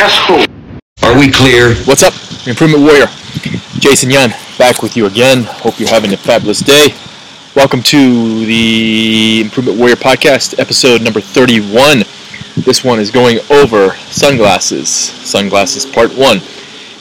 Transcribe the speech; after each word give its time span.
Guess 0.00 0.28
who? 0.28 1.06
Are 1.06 1.18
we 1.18 1.30
clear? 1.30 1.74
What's 1.84 2.02
up, 2.02 2.14
Improvement 2.48 2.84
Warrior? 2.84 3.04
Jason 3.80 4.10
Yan 4.10 4.30
back 4.56 4.80
with 4.80 4.96
you 4.96 5.04
again. 5.04 5.44
Hope 5.44 5.78
you're 5.78 5.90
having 5.90 6.14
a 6.14 6.16
fabulous 6.16 6.60
day. 6.60 6.94
Welcome 7.54 7.82
to 7.82 8.46
the 8.46 9.42
Improvement 9.42 9.78
Warrior 9.78 9.96
podcast, 9.96 10.58
episode 10.58 11.02
number 11.02 11.20
31. 11.20 12.04
This 12.64 12.82
one 12.82 12.98
is 12.98 13.10
going 13.10 13.40
over 13.50 13.94
sunglasses, 14.08 14.88
sunglasses 14.88 15.84
part 15.84 16.16
one. 16.16 16.38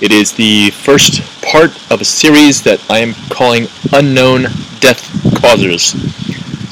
It 0.01 0.11
is 0.11 0.33
the 0.33 0.71
first 0.71 1.21
part 1.41 1.71
of 1.89 2.01
a 2.01 2.05
series 2.05 2.61
that 2.63 2.85
I 2.91 2.99
am 2.99 3.13
calling 3.29 3.67
Unknown 3.93 4.41
Death 4.81 5.07
Causers. 5.39 5.95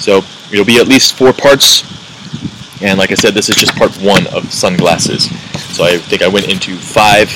So 0.03 0.23
it'll 0.51 0.65
be 0.65 0.81
at 0.81 0.89
least 0.89 1.13
four 1.13 1.31
parts, 1.31 1.83
and 2.81 2.99
like 2.99 3.11
I 3.11 3.15
said, 3.15 3.33
this 3.33 3.47
is 3.47 3.55
just 3.55 3.77
part 3.77 3.95
one 4.01 4.27
of 4.27 4.51
sunglasses. 4.51 5.29
So 5.57 5.83
I 5.83 5.97
think 5.97 6.21
I 6.21 6.27
went 6.27 6.47
into 6.47 6.75
five, 6.75 7.29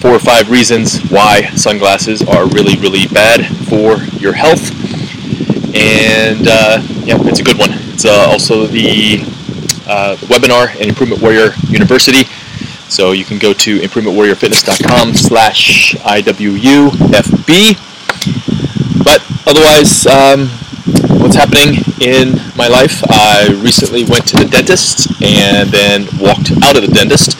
four 0.00 0.12
or 0.12 0.18
five 0.18 0.50
reasons 0.50 1.00
why 1.10 1.50
sunglasses 1.54 2.22
are 2.22 2.46
really, 2.48 2.76
really 2.76 3.06
bad 3.06 3.46
for 3.68 3.96
your 4.18 4.32
health. 4.32 4.70
And 5.74 6.46
uh, 6.48 6.82
yeah, 7.04 7.16
it's 7.20 7.40
a 7.40 7.44
good 7.44 7.58
one. 7.58 7.70
It's 7.92 8.04
uh, 8.04 8.26
also 8.30 8.66
the 8.66 9.20
uh, 9.86 10.16
webinar 10.28 10.74
in 10.76 10.88
Improvement 10.88 11.22
Warrior 11.22 11.52
University. 11.68 12.24
So 12.88 13.12
you 13.12 13.24
can 13.24 13.38
go 13.38 13.52
to 13.54 13.78
improvementwarriorfitness.com 13.78 15.14
slash 15.14 15.94
IWUFB. 15.94 17.78
But 19.02 19.22
otherwise, 19.46 20.06
um, 20.06 20.50
what's 21.32 21.50
happening 21.50 21.82
in 22.00 22.36
my 22.56 22.68
life? 22.68 23.02
I 23.08 23.48
recently 23.62 24.04
went 24.04 24.26
to 24.28 24.36
the 24.36 24.44
dentist 24.44 25.22
and 25.22 25.70
then 25.70 26.06
walked 26.20 26.50
out 26.62 26.76
of 26.76 26.82
the 26.82 26.92
dentist 26.92 27.38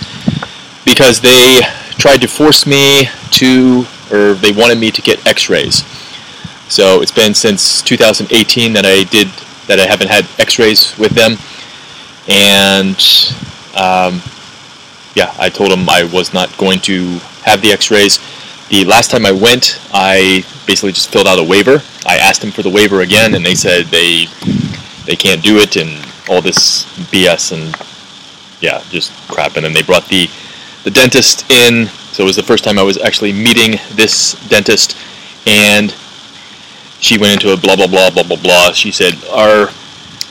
because 0.86 1.20
they 1.20 1.60
tried 1.98 2.22
to 2.22 2.28
force 2.28 2.66
me 2.66 3.04
to, 3.32 3.84
or 4.10 4.34
they 4.34 4.52
wanted 4.52 4.78
me 4.78 4.90
to 4.90 5.02
get 5.02 5.26
x-rays. 5.26 5.84
So 6.72 7.02
it's 7.02 7.10
been 7.10 7.34
since 7.34 7.82
2018 7.82 8.72
that 8.72 8.86
I 8.86 9.04
did, 9.04 9.28
that 9.66 9.78
I 9.78 9.86
haven't 9.86 10.08
had 10.08 10.26
x-rays 10.38 10.96
with 10.96 11.12
them. 11.12 11.32
And 12.28 12.96
um, 13.76 14.22
yeah, 15.14 15.34
I 15.38 15.50
told 15.50 15.70
them 15.70 15.86
I 15.90 16.04
was 16.04 16.32
not 16.32 16.56
going 16.56 16.80
to 16.80 17.18
have 17.44 17.60
the 17.60 17.72
x-rays. 17.72 18.20
The 18.68 18.84
last 18.86 19.10
time 19.10 19.26
I 19.26 19.32
went, 19.32 19.78
I 19.92 20.46
basically 20.66 20.92
just 20.92 21.10
filled 21.10 21.26
out 21.26 21.38
a 21.38 21.44
waiver. 21.44 21.82
I 22.06 22.18
asked 22.18 22.40
them 22.40 22.50
for 22.50 22.62
the 22.62 22.70
waiver 22.70 23.00
again, 23.00 23.34
and 23.34 23.44
they 23.44 23.54
said 23.54 23.86
they 23.86 24.26
they 25.06 25.16
can't 25.16 25.42
do 25.42 25.58
it 25.58 25.76
and 25.76 25.90
all 26.28 26.40
this 26.40 26.84
BS 27.10 27.52
and 27.52 27.74
yeah, 28.60 28.82
just 28.90 29.12
crap. 29.28 29.56
And 29.56 29.64
then 29.64 29.72
they 29.72 29.82
brought 29.82 30.06
the 30.08 30.28
the 30.84 30.90
dentist 30.90 31.50
in. 31.50 31.86
So 32.12 32.22
it 32.22 32.26
was 32.26 32.36
the 32.36 32.42
first 32.42 32.64
time 32.64 32.78
I 32.78 32.82
was 32.82 32.98
actually 32.98 33.32
meeting 33.32 33.78
this 33.94 34.34
dentist, 34.48 34.96
and 35.46 35.94
she 37.00 37.18
went 37.18 37.32
into 37.42 37.52
a 37.52 37.56
blah 37.56 37.76
blah 37.76 37.86
blah 37.86 38.10
blah 38.10 38.22
blah 38.22 38.40
blah. 38.40 38.72
She 38.72 38.92
said 38.92 39.14
our 39.30 39.68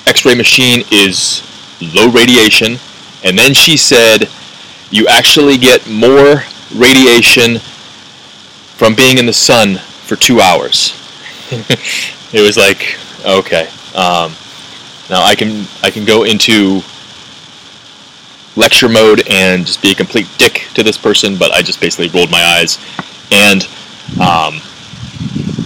X-ray 0.07 0.35
machine 0.35 0.83
is 0.91 1.43
low 1.93 2.09
radiation, 2.09 2.77
and 3.23 3.37
then 3.37 3.53
she 3.53 3.77
said 3.77 4.29
you 4.89 5.07
actually 5.07 5.57
get 5.57 5.87
more 5.89 6.43
radiation 6.75 7.59
from 8.77 8.95
being 8.95 9.17
in 9.17 9.25
the 9.25 9.33
sun 9.33 9.79
for 10.11 10.17
two 10.17 10.41
hours. 10.41 10.91
it 12.33 12.41
was 12.41 12.57
like, 12.57 12.99
okay. 13.25 13.67
Um, 13.95 14.35
now 15.09 15.23
I 15.23 15.35
can 15.37 15.65
I 15.83 15.89
can 15.89 16.03
go 16.03 16.23
into 16.23 16.81
lecture 18.57 18.89
mode 18.89 19.23
and 19.29 19.65
just 19.65 19.81
be 19.81 19.91
a 19.91 19.95
complete 19.95 20.27
dick 20.37 20.67
to 20.73 20.83
this 20.83 20.97
person, 20.97 21.37
but 21.37 21.51
I 21.51 21.61
just 21.61 21.79
basically 21.79 22.09
rolled 22.09 22.29
my 22.29 22.43
eyes, 22.43 22.77
and 23.31 23.63
um, 24.19 24.59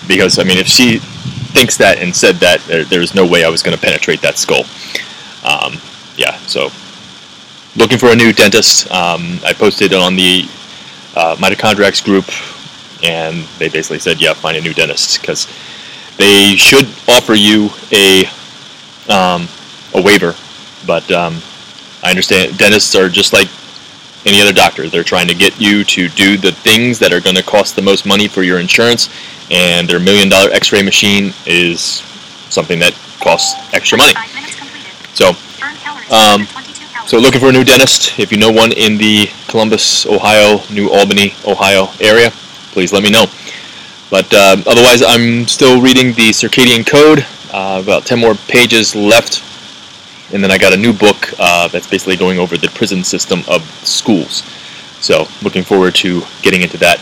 because 0.08 0.38
I 0.38 0.44
mean, 0.44 0.60
if 0.60 0.68
she 0.68 1.00
thinks 1.00 1.76
that 1.78 1.98
and 1.98 2.16
said 2.16 2.36
that, 2.36 2.62
there, 2.68 2.84
there's 2.84 3.16
no 3.16 3.26
way 3.26 3.44
I 3.44 3.50
was 3.50 3.64
going 3.64 3.76
to 3.76 3.84
penetrate 3.84 4.22
that 4.22 4.38
skull. 4.38 4.66
Um, 5.44 5.82
yeah, 6.18 6.38
so 6.46 6.70
looking 7.76 7.98
for 7.98 8.12
a 8.12 8.16
new 8.16 8.32
dentist. 8.32 8.92
Um, 8.92 9.40
I 9.44 9.54
posted 9.54 9.92
on 9.94 10.16
the 10.16 10.44
uh, 11.16 11.36
mitochondriacs 11.38 12.04
group, 12.04 12.26
and 13.04 13.44
they 13.60 13.70
basically 13.70 14.00
said, 14.00 14.22
yeah, 14.22 14.34
find 14.34 14.58
a 14.58 14.62
new 14.62 14.74
dentist 14.74 15.22
because 15.22 15.48
they 16.18 16.56
should 16.56 16.86
offer 17.08 17.34
you 17.34 17.70
a 17.92 18.26
um, 19.12 19.48
a 19.94 20.02
waiver, 20.02 20.36
but 20.88 21.10
um, 21.12 21.42
I 22.04 22.10
understand 22.10 22.58
dentists 22.58 22.96
are 22.96 23.10
just 23.10 23.34
like 23.34 23.48
any 24.26 24.42
other 24.42 24.54
doctor. 24.54 24.90
They're 24.90 25.04
trying 25.04 25.28
to 25.28 25.36
get 25.36 25.60
you 25.60 25.84
to 25.84 26.10
do 26.10 26.38
the 26.38 26.52
things 26.52 26.98
that 27.00 27.14
are 27.14 27.22
going 27.22 27.36
to 27.36 27.44
cost 27.44 27.76
the 27.76 27.82
most 27.82 28.06
money 28.06 28.28
for 28.28 28.44
your 28.44 28.60
insurance, 28.60 29.10
and 29.52 29.88
their 29.88 30.00
million 30.00 30.30
dollar 30.30 30.52
X-ray 30.52 30.82
machine 30.82 31.34
is 31.46 32.02
something 32.50 32.80
that 32.80 32.94
costs 33.22 33.54
extra 33.74 33.98
money. 33.98 34.14
So, 35.14 35.30
um, 36.14 36.46
so 37.08 37.18
looking 37.20 37.40
for 37.40 37.50
a 37.50 37.52
new 37.52 37.64
dentist. 37.64 38.20
If 38.20 38.32
you 38.32 38.38
know 38.38 38.52
one 38.52 38.72
in 38.72 38.98
the 38.98 39.28
Columbus, 39.48 40.06
Ohio, 40.06 40.62
New 40.72 40.90
Albany, 40.92 41.34
Ohio 41.46 41.90
area, 42.02 42.32
please 42.76 42.92
let 42.92 43.04
me 43.04 43.10
know. 43.10 43.26
But 44.12 44.28
uh, 44.34 44.58
otherwise, 44.68 45.02
I'm 45.02 45.48
still 45.48 45.82
reading 45.82 46.08
the 46.08 46.32
Circadian 46.32 46.86
Code. 46.86 47.26
Uh, 47.54 47.82
about 47.82 48.06
10 48.06 48.20
more 48.20 48.36
pages 48.50 48.94
left. 48.94 49.42
And 50.34 50.44
then 50.44 50.52
I 50.52 50.58
got 50.58 50.74
a 50.74 50.78
new 50.78 50.92
book 50.92 51.34
uh, 51.40 51.70
that's 51.70 51.88
basically 51.90 52.18
going 52.18 52.38
over 52.38 52.58
the 52.58 52.68
prison 52.68 53.02
system 53.02 53.44
of 53.48 53.64
schools. 53.88 54.44
So 55.00 55.26
looking 55.42 55.64
forward 55.64 55.96
to 55.96 56.22
getting 56.42 56.64
into 56.64 56.78
that. 56.80 57.00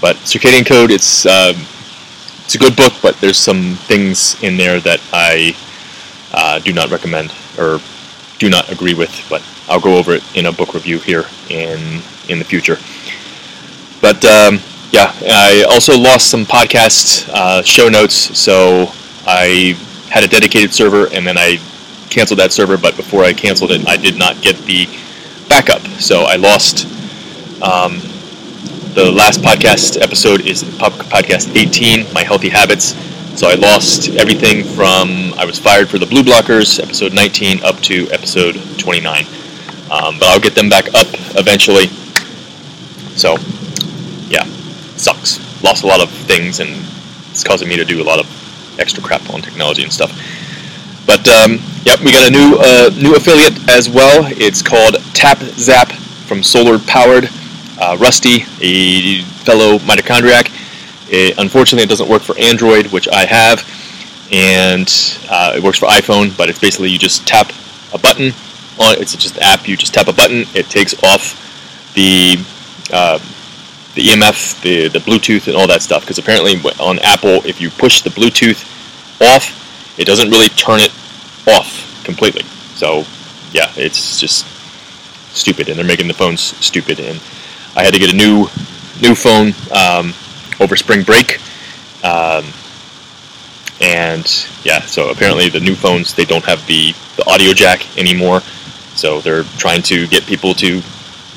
But 0.00 0.16
Circadian 0.24 0.66
Code, 0.66 0.90
it's 0.90 1.26
um, 1.26 1.56
it's 2.46 2.54
a 2.54 2.58
good 2.58 2.74
book, 2.74 2.94
but 3.02 3.14
there's 3.20 3.36
some 3.36 3.74
things 3.74 4.42
in 4.42 4.56
there 4.56 4.80
that 4.80 5.00
I 5.12 5.54
uh, 6.32 6.58
do 6.60 6.72
not 6.72 6.90
recommend 6.90 7.34
or 7.58 7.80
do 8.38 8.48
not 8.48 8.72
agree 8.72 8.94
with. 8.94 9.12
But 9.28 9.44
I'll 9.68 9.80
go 9.80 9.98
over 9.98 10.12
it 10.14 10.24
in 10.34 10.46
a 10.46 10.52
book 10.52 10.72
review 10.72 11.00
here 11.00 11.26
in 11.50 12.00
in 12.30 12.38
the 12.38 12.46
future. 12.46 12.78
But 14.00 14.24
um, 14.24 14.58
yeah, 14.92 15.10
I 15.22 15.64
also 15.70 15.96
lost 15.98 16.30
some 16.30 16.44
podcast 16.44 17.28
uh, 17.32 17.62
show 17.62 17.88
notes, 17.88 18.38
so 18.38 18.92
I 19.26 19.74
had 20.10 20.22
a 20.22 20.28
dedicated 20.28 20.74
server 20.74 21.06
and 21.12 21.26
then 21.26 21.38
I 21.38 21.56
canceled 22.10 22.38
that 22.40 22.52
server. 22.52 22.76
But 22.76 22.96
before 22.96 23.24
I 23.24 23.32
canceled 23.32 23.72
it, 23.72 23.88
I 23.88 23.96
did 23.96 24.18
not 24.18 24.42
get 24.42 24.56
the 24.58 24.86
backup, 25.48 25.80
so 25.98 26.22
I 26.22 26.36
lost. 26.36 26.86
Um, 27.62 28.00
the 28.92 29.10
last 29.10 29.40
podcast 29.40 29.98
episode 30.02 30.42
is 30.42 30.62
podcast 30.62 31.56
18, 31.56 32.12
my 32.12 32.22
healthy 32.22 32.50
habits. 32.50 32.94
So 33.40 33.48
I 33.48 33.54
lost 33.54 34.10
everything 34.10 34.62
from 34.62 35.32
I 35.38 35.46
was 35.46 35.58
fired 35.58 35.88
for 35.88 35.96
the 35.96 36.04
blue 36.04 36.22
blockers, 36.22 36.78
episode 36.78 37.14
19, 37.14 37.64
up 37.64 37.80
to 37.88 38.06
episode 38.10 38.60
29. 38.78 39.24
Um, 39.90 40.18
but 40.18 40.24
I'll 40.24 40.40
get 40.40 40.54
them 40.54 40.68
back 40.68 40.88
up 40.88 41.06
eventually. 41.38 41.86
So, 43.16 43.38
yeah, 44.28 44.44
sucks. 45.02 45.62
Lost 45.62 45.84
a 45.84 45.86
lot 45.86 46.00
of 46.00 46.10
things, 46.10 46.60
and 46.60 46.70
it's 47.30 47.44
causing 47.44 47.68
me 47.68 47.76
to 47.76 47.84
do 47.84 48.02
a 48.02 48.06
lot 48.06 48.18
of 48.18 48.26
extra 48.78 49.02
crap 49.02 49.28
on 49.30 49.42
technology 49.42 49.82
and 49.82 49.92
stuff. 49.92 50.10
But 51.06 51.26
um, 51.28 51.58
yep, 51.84 52.00
we 52.00 52.12
got 52.12 52.28
a 52.28 52.30
new 52.30 52.56
uh, 52.58 52.90
new 52.96 53.16
affiliate 53.16 53.68
as 53.68 53.90
well. 53.90 54.24
It's 54.38 54.62
called 54.62 54.96
Tap 55.14 55.38
Zap 55.38 55.90
from 56.26 56.42
Solar 56.42 56.78
Powered. 56.78 57.28
Uh, 57.80 57.96
Rusty, 57.98 58.44
a 58.60 59.22
fellow 59.42 59.78
mitochondriac. 59.78 60.50
It, 61.10 61.36
unfortunately, 61.38 61.82
it 61.82 61.88
doesn't 61.88 62.08
work 62.08 62.22
for 62.22 62.38
Android, 62.38 62.86
which 62.86 63.08
I 63.08 63.26
have, 63.26 63.66
and 64.30 64.88
uh, 65.28 65.54
it 65.56 65.62
works 65.62 65.78
for 65.78 65.86
iPhone. 65.86 66.36
But 66.36 66.48
it's 66.48 66.60
basically 66.60 66.90
you 66.90 66.98
just 66.98 67.26
tap 67.26 67.50
a 67.92 67.98
button 67.98 68.32
on. 68.78 69.00
It's 69.00 69.16
just 69.16 69.36
an 69.36 69.42
app. 69.42 69.66
You 69.66 69.76
just 69.76 69.94
tap 69.94 70.06
a 70.06 70.12
button. 70.12 70.44
It 70.54 70.66
takes 70.66 70.94
off 71.02 71.40
the 71.94 72.36
uh, 72.92 73.18
the 73.94 74.02
EMF, 74.02 74.60
the 74.62 74.88
the 74.88 74.98
Bluetooth, 74.98 75.48
and 75.48 75.56
all 75.56 75.66
that 75.66 75.82
stuff. 75.82 76.02
Because 76.02 76.18
apparently 76.18 76.56
on 76.80 76.98
Apple, 77.00 77.44
if 77.44 77.60
you 77.60 77.70
push 77.70 78.02
the 78.02 78.10
Bluetooth 78.10 78.64
off, 79.20 79.98
it 79.98 80.04
doesn't 80.04 80.30
really 80.30 80.48
turn 80.50 80.80
it 80.80 80.92
off 81.46 82.04
completely. 82.04 82.42
So 82.74 83.04
yeah, 83.52 83.70
it's 83.76 84.18
just 84.18 84.46
stupid, 85.34 85.68
and 85.68 85.78
they're 85.78 85.86
making 85.86 86.08
the 86.08 86.14
phones 86.14 86.40
stupid. 86.40 87.00
And 87.00 87.20
I 87.76 87.84
had 87.84 87.94
to 87.94 88.00
get 88.00 88.12
a 88.12 88.16
new 88.16 88.48
new 89.00 89.14
phone 89.14 89.52
um, 89.72 90.14
over 90.60 90.76
spring 90.76 91.02
break. 91.02 91.38
Um, 92.04 92.44
and 93.80 94.46
yeah, 94.62 94.80
so 94.82 95.10
apparently 95.10 95.48
the 95.48 95.60
new 95.60 95.74
phones 95.74 96.14
they 96.14 96.24
don't 96.24 96.44
have 96.44 96.64
the, 96.66 96.94
the 97.16 97.28
audio 97.28 97.52
jack 97.52 97.98
anymore. 97.98 98.40
So 98.94 99.20
they're 99.20 99.44
trying 99.58 99.82
to 99.82 100.06
get 100.06 100.24
people 100.24 100.54
to 100.54 100.82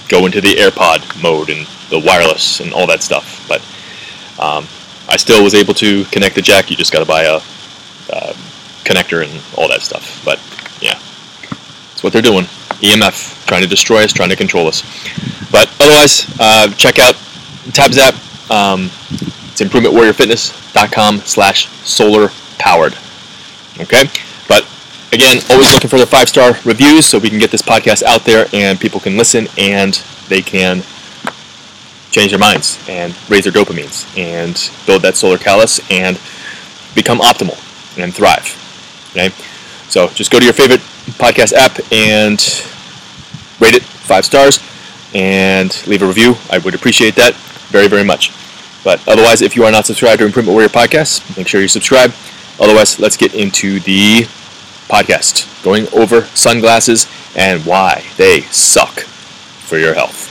go 0.09 0.25
into 0.25 0.41
the 0.41 0.55
AirPod 0.55 1.21
mode 1.21 1.49
and 1.49 1.65
the 1.89 1.99
wireless 1.99 2.59
and 2.59 2.73
all 2.73 2.87
that 2.87 3.03
stuff. 3.03 3.45
But 3.47 3.61
um, 4.41 4.67
I 5.07 5.17
still 5.17 5.43
was 5.43 5.53
able 5.53 5.73
to 5.75 6.05
connect 6.05 6.35
the 6.35 6.41
jack. 6.41 6.69
You 6.69 6.75
just 6.75 6.91
got 6.91 6.99
to 6.99 7.05
buy 7.05 7.23
a, 7.23 7.35
a 7.35 8.33
connector 8.83 9.23
and 9.23 9.41
all 9.57 9.67
that 9.69 9.81
stuff. 9.81 10.23
But 10.25 10.39
yeah, 10.81 10.99
that's 11.89 12.03
what 12.03 12.13
they're 12.13 12.21
doing. 12.21 12.45
EMF 12.81 13.45
trying 13.47 13.61
to 13.61 13.67
destroy 13.67 14.03
us, 14.03 14.11
trying 14.11 14.29
to 14.29 14.35
control 14.35 14.67
us. 14.67 14.81
But 15.51 15.73
otherwise, 15.79 16.25
uh, 16.39 16.69
check 16.73 16.99
out 16.99 17.15
Tap 17.73 17.91
Zap. 17.91 18.13
Um, 18.51 18.85
it's 19.51 19.61
improvementwarriorfitness.com 19.61 21.19
slash 21.19 21.69
solar 21.83 22.29
powered. 22.57 22.93
Okay? 23.79 24.03
But 24.47 24.67
again, 25.13 25.41
always 25.49 25.73
looking 25.73 25.89
for 25.89 25.99
the 25.99 26.05
five 26.05 26.29
star 26.29 26.57
reviews 26.65 27.05
so 27.05 27.17
we 27.17 27.29
can 27.29 27.39
get 27.39 27.51
this 27.51 27.61
podcast 27.61 28.03
out 28.03 28.23
there 28.25 28.47
and 28.53 28.79
people 28.79 28.99
can 28.99 29.17
listen 29.17 29.47
and 29.57 29.93
they 30.27 30.41
can 30.41 30.83
change 32.15 32.31
their 32.31 32.39
minds 32.39 32.79
and 32.87 33.13
raise 33.29 33.43
their 33.43 33.51
dopamines 33.51 34.07
and 34.17 34.71
build 34.87 35.01
that 35.01 35.17
solar 35.17 35.37
callus 35.37 35.79
and 35.91 36.15
become 36.95 37.19
optimal 37.19 37.59
and 37.97 38.13
thrive. 38.13 38.47
Okay? 39.11 39.29
So 39.89 40.07
just 40.09 40.31
go 40.31 40.39
to 40.39 40.45
your 40.45 40.53
favorite 40.53 40.79
podcast 41.19 41.51
app 41.51 41.77
and 41.91 42.39
rate 43.59 43.75
it 43.75 43.83
five 43.83 44.23
stars 44.23 44.63
and 45.13 45.69
leave 45.87 46.01
a 46.01 46.07
review. 46.07 46.35
I 46.49 46.57
would 46.59 46.73
appreciate 46.73 47.15
that 47.15 47.35
very, 47.69 47.87
very 47.87 48.03
much. 48.03 48.31
But 48.85 49.05
otherwise, 49.07 49.41
if 49.41 49.55
you 49.55 49.65
are 49.65 49.71
not 49.71 49.85
subscribed 49.85 50.19
to 50.19 50.25
Improvement 50.25 50.53
Warrior 50.53 50.69
Podcast, 50.69 51.37
make 51.37 51.47
sure 51.47 51.59
you 51.59 51.67
subscribe. 51.67 52.13
Otherwise, 52.61 52.99
let's 52.99 53.17
get 53.17 53.33
into 53.33 53.79
the 53.81 54.21
podcast 54.87 55.63
going 55.63 55.87
over 55.91 56.21
sunglasses 56.35 57.07
and 57.35 57.65
why 57.65 58.05
they 58.17 58.41
suck 58.41 59.01
for 59.01 59.77
your 59.77 59.95
health. 59.95 60.24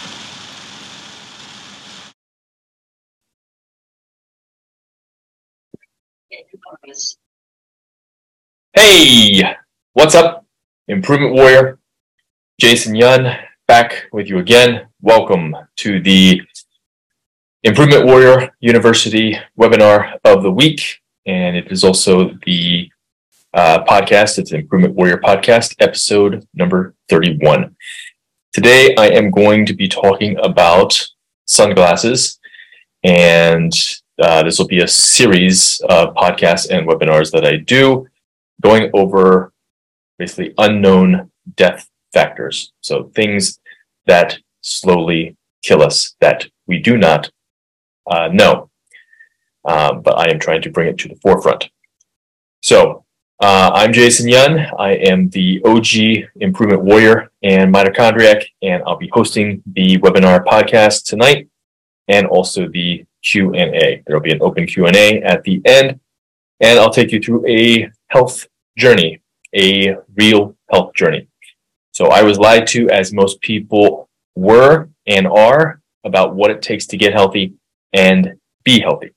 Hey, 8.76 9.41
what's 9.93 10.17
up? 10.17 10.44
Improvement 10.88 11.35
Warrior, 11.35 11.79
Jason 12.61 12.97
Yun, 12.97 13.37
back 13.69 14.06
with 14.12 14.29
you 14.29 14.38
again. 14.38 14.88
Welcome 15.00 15.55
to 15.76 16.00
the 16.00 16.43
Improvement 17.62 18.05
Warrior 18.05 18.53
University 18.59 19.38
webinar 19.56 20.19
of 20.25 20.43
the 20.43 20.50
week. 20.50 21.00
And 21.25 21.56
it 21.56 21.71
is 21.71 21.85
also 21.85 22.32
the 22.44 22.91
uh, 23.55 23.85
podcast. 23.85 24.41
It's 24.41 24.50
Improvement 24.50 24.94
Warrior 24.94 25.19
Podcast, 25.19 25.76
episode 25.79 26.44
number 26.53 26.97
31. 27.09 27.76
Today, 28.53 28.93
I 28.97 29.06
am 29.11 29.31
going 29.31 29.67
to 29.67 29.73
be 29.73 29.87
talking 29.87 30.37
about 30.43 31.00
sunglasses. 31.47 32.41
And 33.05 33.73
uh, 34.21 34.43
this 34.43 34.59
will 34.59 34.67
be 34.67 34.81
a 34.81 34.88
series 34.88 35.81
of 35.88 36.12
podcasts 36.15 36.69
and 36.69 36.88
webinars 36.88 37.31
that 37.31 37.47
I 37.47 37.59
do 37.59 38.09
going 38.62 38.90
over 38.94 39.52
basically 40.18 40.54
unknown 40.58 41.30
death 41.56 41.88
factors. 42.12 42.72
So 42.80 43.10
things 43.14 43.58
that 44.06 44.38
slowly 44.60 45.36
kill 45.62 45.82
us 45.82 46.14
that 46.20 46.46
we 46.66 46.78
do 46.78 46.96
not 46.96 47.30
uh, 48.10 48.28
know. 48.28 48.70
Um, 49.66 50.02
but 50.02 50.18
I 50.18 50.30
am 50.30 50.38
trying 50.38 50.62
to 50.62 50.70
bring 50.70 50.88
it 50.88 50.98
to 50.98 51.08
the 51.08 51.16
forefront. 51.16 51.70
So 52.62 53.04
uh, 53.40 53.70
I'm 53.74 53.92
Jason 53.92 54.28
Yun. 54.28 54.66
I 54.78 54.92
am 54.92 55.28
the 55.30 55.60
OG 55.64 56.30
Improvement 56.40 56.82
Warrior 56.82 57.30
and 57.42 57.74
Mitochondriac, 57.74 58.44
and 58.62 58.82
I'll 58.86 58.96
be 58.96 59.10
hosting 59.12 59.62
the 59.66 59.98
webinar 59.98 60.44
podcast 60.44 61.04
tonight 61.04 61.48
and 62.08 62.26
also 62.26 62.68
the 62.68 63.04
Q&A. 63.22 64.02
There 64.06 64.16
will 64.16 64.22
be 64.22 64.32
an 64.32 64.42
open 64.42 64.66
Q&A 64.66 65.22
at 65.22 65.42
the 65.44 65.60
end, 65.64 65.98
and 66.60 66.78
I'll 66.78 66.90
take 66.90 67.12
you 67.12 67.20
through 67.20 67.46
a 67.46 67.90
health 68.08 68.46
journey, 68.78 69.20
a 69.54 69.96
real 70.16 70.56
health 70.70 70.94
journey. 70.94 71.28
So 71.92 72.06
I 72.06 72.22
was 72.22 72.38
lied 72.38 72.66
to, 72.68 72.88
as 72.90 73.12
most 73.12 73.40
people 73.40 74.08
were 74.34 74.88
and 75.06 75.26
are, 75.26 75.80
about 76.04 76.34
what 76.34 76.50
it 76.50 76.60
takes 76.60 76.86
to 76.86 76.96
get 76.96 77.12
healthy 77.12 77.54
and 77.92 78.34
be 78.64 78.80
healthy. 78.80 79.10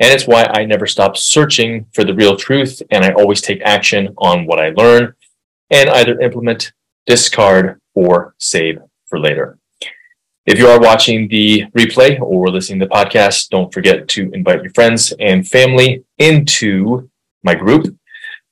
And 0.00 0.12
it's 0.12 0.26
why 0.26 0.44
I 0.44 0.64
never 0.64 0.86
stop 0.86 1.16
searching 1.16 1.86
for 1.94 2.04
the 2.04 2.14
real 2.14 2.36
truth, 2.36 2.82
and 2.90 3.04
I 3.04 3.12
always 3.12 3.40
take 3.40 3.60
action 3.62 4.14
on 4.18 4.46
what 4.46 4.60
I 4.60 4.70
learn 4.70 5.14
and 5.70 5.90
either 5.90 6.20
implement, 6.20 6.72
discard, 7.06 7.80
or 7.94 8.34
save 8.38 8.78
for 9.06 9.18
later. 9.18 9.58
If 10.46 10.58
you 10.58 10.68
are 10.68 10.80
watching 10.80 11.28
the 11.28 11.64
replay 11.76 12.20
or 12.20 12.48
listening 12.48 12.80
to 12.80 12.86
the 12.86 12.94
podcast, 12.94 13.50
don't 13.50 13.72
forget 13.72 14.08
to 14.08 14.30
invite 14.32 14.62
your 14.62 14.72
friends 14.72 15.12
and 15.18 15.46
family 15.46 16.04
into 16.18 17.08
my 17.42 17.54
group 17.54 17.96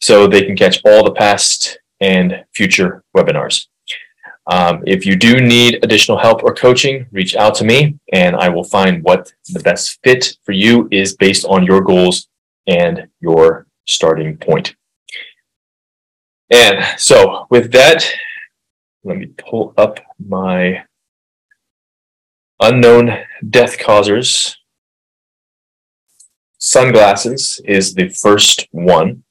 so 0.01 0.27
they 0.27 0.45
can 0.45 0.57
catch 0.57 0.81
all 0.85 1.05
the 1.05 1.13
past 1.13 1.79
and 2.01 2.45
future 2.55 3.03
webinars. 3.17 3.67
Um, 4.49 4.83
if 4.87 5.05
you 5.05 5.17
do 5.17 5.41
need 5.41 5.81
additional 5.83 6.19
help 6.19 6.45
or 6.45 6.55
coaching, 6.55 7.07
reach 7.11 7.35
out 7.35 7.55
to 7.57 7.65
me 7.65 7.99
and 8.13 8.37
I 8.37 8.49
will 8.49 8.65
find 8.65 9.03
what 9.03 9.33
the 9.49 9.61
best 9.61 9.99
fit 10.05 10.37
for 10.45 10.53
you 10.53 10.89
is 10.93 11.17
based 11.17 11.45
on 11.47 11.65
your 11.65 11.81
goals 11.81 12.29
and 12.67 13.09
your 13.21 13.67
starting 13.87 14.37
point. 14.37 14.77
And 16.51 16.85
so, 16.99 17.47
with 17.51 17.73
that, 17.73 18.09
let 19.03 19.17
me 19.17 19.27
pull 19.27 19.75
up 19.77 19.99
my 20.25 20.85
unknown 22.61 23.19
death 23.51 23.79
causers. 23.79 24.57
Sunglasses 26.59 27.61
is 27.65 27.95
the 27.95 28.09
first 28.09 28.67
one. 28.71 29.23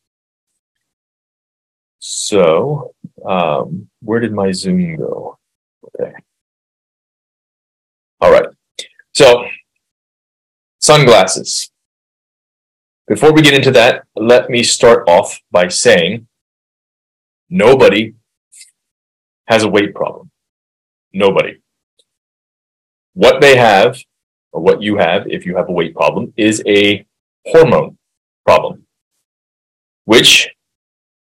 So, 2.00 2.94
um, 3.27 3.89
where 4.01 4.19
did 4.19 4.31
my 4.31 4.51
Zoom 4.51 4.98
go? 4.98 5.38
Okay. 6.00 6.13
All 8.22 8.31
right. 8.31 8.48
So, 9.13 9.45
sunglasses. 10.80 11.72
Before 13.07 13.33
we 13.33 13.42
get 13.42 13.54
into 13.54 13.71
that, 13.71 14.04
let 14.16 14.50
me 14.50 14.62
start 14.62 15.07
off 15.10 15.39
by 15.51 15.68
saying 15.68 16.28
nobody 17.50 18.13
has 19.48 19.63
a 19.63 19.69
weight 19.69 19.94
problem. 19.95 20.31
Nobody. 21.13 21.62
What 23.13 23.42
they 23.42 23.57
have, 23.57 24.01
or 24.51 24.62
what 24.62 24.81
you 24.81 24.98
have 24.98 25.28
if 25.28 25.45
you 25.45 25.56
have 25.56 25.69
a 25.69 25.71
weight 25.71 25.95
problem, 25.95 26.33
is 26.36 26.62
a 26.68 27.06
hormone 27.45 27.97
problem, 28.45 28.86
which 30.06 30.50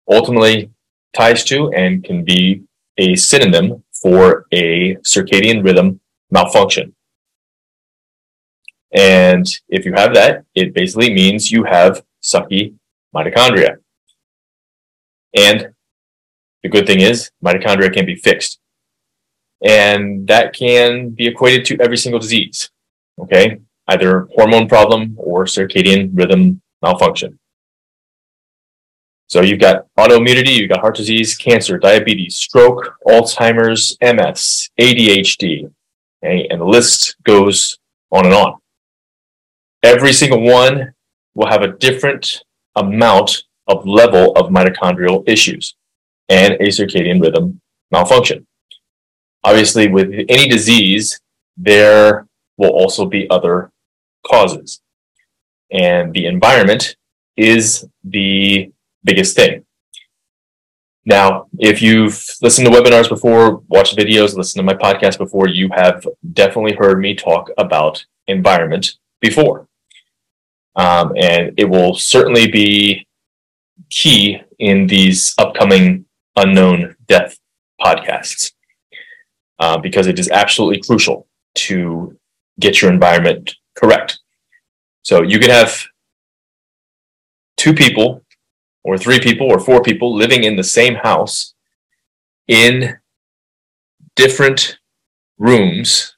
ultimately 0.09 0.71
ties 1.15 1.43
to 1.45 1.71
and 1.71 2.03
can 2.03 2.23
be 2.23 2.63
a 2.97 3.15
synonym 3.15 3.83
for 3.93 4.45
a 4.51 4.95
circadian 4.97 5.63
rhythm 5.63 5.99
malfunction. 6.31 6.95
And 8.93 9.45
if 9.67 9.85
you 9.85 9.93
have 9.93 10.13
that, 10.13 10.45
it 10.53 10.73
basically 10.73 11.13
means 11.13 11.51
you 11.51 11.65
have 11.65 12.03
sucky 12.23 12.75
mitochondria. 13.13 13.77
And 15.35 15.73
the 16.63 16.69
good 16.69 16.87
thing 16.87 17.01
is, 17.01 17.31
mitochondria 17.43 17.93
can 17.93 18.05
be 18.05 18.15
fixed. 18.15 18.59
And 19.63 20.27
that 20.27 20.53
can 20.53 21.09
be 21.09 21.27
equated 21.27 21.65
to 21.65 21.77
every 21.81 21.97
single 21.97 22.19
disease, 22.19 22.69
okay? 23.19 23.59
Either 23.87 24.27
hormone 24.35 24.67
problem 24.67 25.15
or 25.17 25.45
circadian 25.45 26.09
rhythm 26.13 26.61
malfunction. 26.81 27.39
So 29.27 29.41
you've 29.41 29.59
got 29.59 29.87
autoimmunity, 29.97 30.55
you've 30.55 30.69
got 30.69 30.81
heart 30.81 30.95
disease, 30.95 31.35
cancer, 31.35 31.77
diabetes, 31.77 32.35
stroke, 32.35 32.95
Alzheimer's, 33.07 33.97
MS, 34.01 34.69
ADHD, 34.79 35.71
okay? 36.23 36.47
and 36.49 36.61
the 36.61 36.65
list 36.65 37.15
goes 37.23 37.77
on 38.11 38.25
and 38.25 38.35
on. 38.35 38.55
Every 39.81 40.13
single 40.13 40.41
one 40.41 40.93
will 41.33 41.47
have 41.47 41.63
a 41.63 41.73
different 41.73 42.43
amount 42.75 43.43
of 43.67 43.85
level 43.85 44.31
of 44.33 44.51
mitochondrial 44.51 45.27
issues 45.27 45.75
and 46.29 46.53
a 46.53 46.67
circadian 46.67 47.21
rhythm 47.21 47.61
malfunction. 47.91 48.45
Obviously, 49.43 49.87
with 49.87 50.11
any 50.29 50.47
disease, 50.47 51.19
there 51.57 52.27
will 52.57 52.71
also 52.71 53.05
be 53.05 53.29
other 53.29 53.71
causes. 54.29 54.81
And 55.71 56.13
the 56.13 56.25
environment 56.25 56.95
is 57.37 57.87
the 58.03 58.71
biggest 59.03 59.35
thing. 59.35 59.65
Now, 61.05 61.47
if 61.59 61.81
you've 61.81 62.23
listened 62.41 62.65
to 62.67 62.73
webinars 62.73 63.07
before, 63.07 63.57
watched 63.67 63.95
videos, 63.95 64.35
listened 64.35 64.59
to 64.59 64.63
my 64.63 64.73
podcast 64.73 65.19
before, 65.19 65.47
you 65.47 65.69
have 65.75 66.05
definitely 66.33 66.73
heard 66.73 66.99
me 66.99 67.13
talk 67.13 67.51
about 67.57 68.03
environment 68.27 68.97
before. 69.21 69.67
Um, 70.75 71.13
and 71.15 71.53
it 71.57 71.65
will 71.65 71.95
certainly 71.95 72.49
be 72.49 73.07
key 73.89 74.41
in 74.57 74.87
these 74.87 75.35
upcoming 75.37 76.05
unknown 76.35 76.95
death 77.07 77.37
podcasts 77.79 78.53
uh, 79.59 79.77
because 79.77 80.07
it 80.07 80.17
is 80.17 80.29
absolutely 80.29 80.81
crucial 80.81 81.27
to 81.53 82.17
get 82.59 82.81
your 82.81 82.91
environment 82.91 83.55
correct. 83.75 84.19
So 85.03 85.21
you 85.21 85.39
can 85.39 85.49
have 85.49 85.85
two 87.57 87.73
people 87.73 88.23
or 88.83 88.97
three 88.97 89.19
people 89.19 89.47
or 89.47 89.59
four 89.59 89.81
people 89.81 90.15
living 90.15 90.43
in 90.43 90.55
the 90.55 90.63
same 90.63 90.95
house 90.95 91.53
in 92.47 92.97
different 94.15 94.79
rooms 95.37 96.15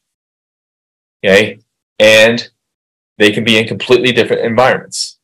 Okay. 1.23 1.59
And 1.99 2.49
they 3.17 3.31
can 3.31 3.43
be 3.43 3.57
in 3.57 3.67
completely 3.67 4.11
different 4.11 4.43
environments. 4.45 5.17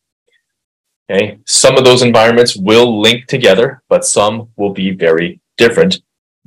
Okay. 1.09 1.39
Some 1.45 1.77
of 1.77 1.85
those 1.85 2.01
environments 2.01 2.55
will 2.55 2.99
link 2.99 3.27
together, 3.27 3.83
but 3.89 4.05
some 4.05 4.49
will 4.55 4.73
be 4.73 4.91
very 4.91 5.39
different 5.57 6.01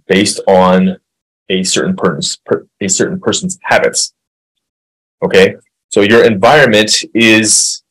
based 0.08 0.40
on 0.48 0.98
a 1.48 1.62
certain 1.62 1.94
person's 1.94 2.38
a 2.80 2.88
certain 2.88 3.20
person's 3.20 3.58
habits. 3.62 4.14
Okay. 5.24 5.56
So 5.88 6.02
your 6.02 6.24
environment 6.24 7.02
is 7.14 7.82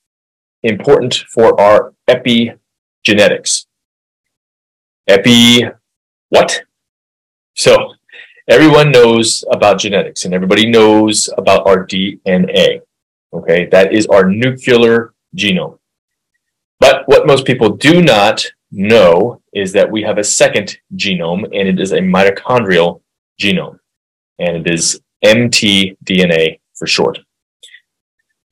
important 0.64 1.24
for 1.32 1.60
our 1.60 1.94
epigenetics. 2.10 3.66
Epi 5.08 5.66
what? 6.30 6.64
So 7.56 7.94
everyone 8.50 8.92
knows 8.92 9.44
about 9.52 9.80
genetics 9.80 10.26
and 10.26 10.34
everybody 10.34 10.70
knows 10.70 11.30
about 11.38 11.68
our 11.68 11.86
DNA. 11.86 12.82
Okay, 13.34 13.68
that 13.68 13.94
is 13.94 14.08
our 14.08 14.26
nuclear 14.30 15.14
genome. 15.36 15.78
But 16.80 17.08
what 17.08 17.28
most 17.28 17.46
people 17.46 17.70
do 17.70 18.02
not 18.02 18.46
know 18.72 19.42
is 19.54 19.72
that 19.74 19.90
we 19.90 20.02
have 20.04 20.18
a 20.18 20.24
second 20.24 20.78
genome 20.96 21.44
and 21.46 21.68
it 21.68 21.80
is 21.80 21.92
a 21.92 22.00
mitochondrial 22.00 23.02
genome 23.40 23.80
and 24.40 24.58
it 24.58 24.74
is 24.74 25.02
mtDNA 25.24 26.60
for 26.74 26.88
short. 26.88 27.20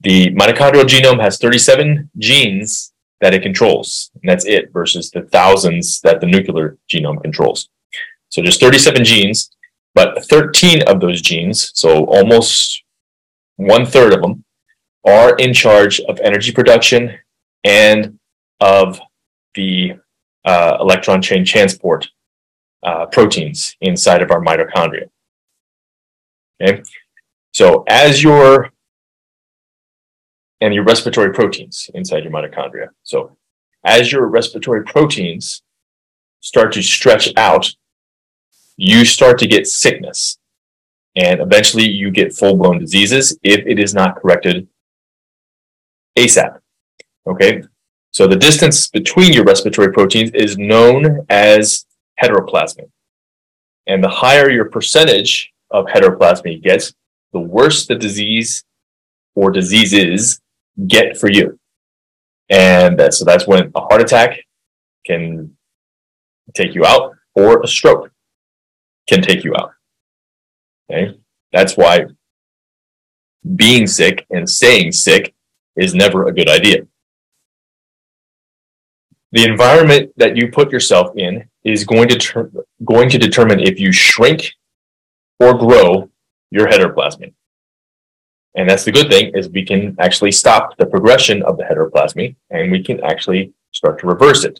The 0.03 0.31
mitochondrial 0.35 0.83
genome 0.83 1.21
has 1.21 1.37
37 1.37 2.11
genes 2.17 2.93
that 3.21 3.33
it 3.33 3.41
controls, 3.41 4.11
and 4.21 4.29
that's 4.29 4.45
it 4.45 4.71
versus 4.73 5.09
the 5.09 5.21
thousands 5.21 6.01
that 6.01 6.19
the 6.19 6.27
nuclear 6.27 6.77
genome 6.91 7.21
controls. 7.21 7.69
So 8.27 8.41
just 8.41 8.59
37 8.59 9.05
genes, 9.05 9.49
but 9.95 10.25
13 10.25 10.83
of 10.83 10.99
those 10.99 11.21
genes, 11.21 11.71
so 11.73 12.03
almost 12.05 12.83
one 13.55 13.85
third 13.85 14.13
of 14.13 14.21
them, 14.21 14.43
are 15.05 15.35
in 15.37 15.53
charge 15.53 16.01
of 16.01 16.19
energy 16.19 16.51
production 16.51 17.17
and 17.63 18.19
of 18.59 18.99
the 19.55 19.93
uh, 20.43 20.77
electron 20.81 21.21
chain 21.21 21.45
transport 21.45 22.09
uh, 22.85 23.05
proteins 23.05 23.77
inside 23.79 24.21
of 24.21 24.31
our 24.31 24.41
mitochondria. 24.41 25.09
Okay, 26.61 26.83
so 27.53 27.85
as 27.87 28.21
your 28.21 28.72
and 30.63 30.73
your 30.73 30.85
respiratory 30.85 31.33
proteins 31.33 31.91
inside 31.93 32.23
your 32.23 32.31
mitochondria. 32.31 32.87
So 33.03 33.35
as 33.83 34.13
your 34.13 34.27
respiratory 34.27 34.85
proteins 34.85 35.61
start 36.39 36.71
to 36.73 36.81
stretch 36.81 37.33
out, 37.35 37.69
you 38.77 39.03
start 39.03 39.37
to 39.39 39.47
get 39.47 39.67
sickness. 39.67 40.37
And 41.17 41.41
eventually 41.41 41.83
you 41.83 42.11
get 42.11 42.33
full 42.33 42.55
blown 42.55 42.79
diseases 42.79 43.37
if 43.43 43.67
it 43.67 43.77
is 43.77 43.93
not 43.93 44.15
corrected 44.15 44.69
ASAP. 46.17 46.57
Okay. 47.27 47.63
So 48.11 48.25
the 48.25 48.37
distance 48.37 48.87
between 48.87 49.33
your 49.33 49.43
respiratory 49.43 49.91
proteins 49.91 50.31
is 50.33 50.57
known 50.57 51.25
as 51.29 51.85
heteroplasmy. 52.21 52.89
And 53.87 54.01
the 54.01 54.07
higher 54.07 54.49
your 54.49 54.69
percentage 54.69 55.51
of 55.71 55.87
heteroplasmy 55.87 56.63
gets, 56.63 56.93
the 57.33 57.39
worse 57.39 57.85
the 57.85 57.95
disease 57.95 58.63
or 59.35 59.51
diseases 59.51 60.39
get 60.87 61.17
for 61.17 61.29
you. 61.29 61.59
And 62.49 63.13
so 63.13 63.25
that's 63.25 63.47
when 63.47 63.71
a 63.75 63.81
heart 63.81 64.01
attack 64.01 64.39
can 65.05 65.55
take 66.53 66.75
you 66.75 66.85
out 66.85 67.13
or 67.35 67.61
a 67.61 67.67
stroke 67.67 68.11
can 69.07 69.21
take 69.21 69.43
you 69.43 69.53
out. 69.55 69.71
Okay. 70.89 71.17
That's 71.51 71.77
why 71.77 72.05
being 73.55 73.87
sick 73.87 74.25
and 74.29 74.49
staying 74.49 74.91
sick 74.91 75.33
is 75.75 75.93
never 75.93 76.27
a 76.27 76.33
good 76.33 76.49
idea. 76.49 76.87
The 79.31 79.45
environment 79.45 80.11
that 80.17 80.37
you 80.37 80.51
put 80.51 80.71
yourself 80.71 81.15
in 81.17 81.49
is 81.63 81.85
going 81.85 82.07
to 82.09 82.17
ter- 82.17 82.51
going 82.85 83.09
to 83.09 83.17
determine 83.17 83.59
if 83.59 83.79
you 83.79 83.91
shrink 83.91 84.53
or 85.39 85.57
grow 85.57 86.09
your 86.51 86.67
heteroplasmy. 86.67 87.33
And 88.55 88.69
that's 88.69 88.83
the 88.83 88.91
good 88.91 89.09
thing 89.09 89.31
is 89.35 89.49
we 89.49 89.65
can 89.65 89.95
actually 89.99 90.31
stop 90.31 90.77
the 90.77 90.85
progression 90.85 91.41
of 91.43 91.57
the 91.57 91.63
heteroplasmy 91.63 92.35
and 92.51 92.71
we 92.71 92.83
can 92.83 93.03
actually 93.03 93.53
start 93.71 93.99
to 93.99 94.07
reverse 94.07 94.43
it. 94.43 94.59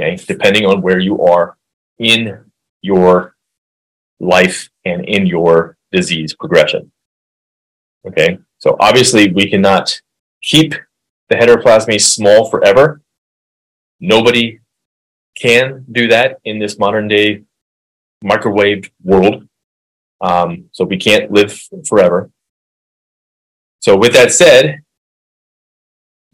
Okay, 0.00 0.16
depending 0.16 0.64
on 0.64 0.80
where 0.80 0.98
you 0.98 1.20
are 1.22 1.58
in 1.98 2.44
your 2.82 3.34
life 4.20 4.70
and 4.84 5.04
in 5.04 5.26
your 5.26 5.76
disease 5.92 6.34
progression. 6.34 6.92
Okay, 8.06 8.38
so 8.58 8.76
obviously 8.80 9.32
we 9.32 9.50
cannot 9.50 10.00
keep 10.42 10.74
the 11.28 11.36
heteroplasmy 11.36 12.00
small 12.00 12.48
forever. 12.48 13.02
Nobody 13.98 14.60
can 15.36 15.84
do 15.90 16.08
that 16.08 16.38
in 16.44 16.58
this 16.58 16.78
modern 16.78 17.08
day 17.08 17.42
microwave 18.22 18.90
world. 19.02 19.46
Um, 20.20 20.66
so 20.72 20.84
we 20.84 20.96
can't 20.96 21.30
live 21.30 21.58
forever. 21.86 22.30
So, 23.80 23.96
with 23.96 24.12
that 24.12 24.30
said, 24.30 24.82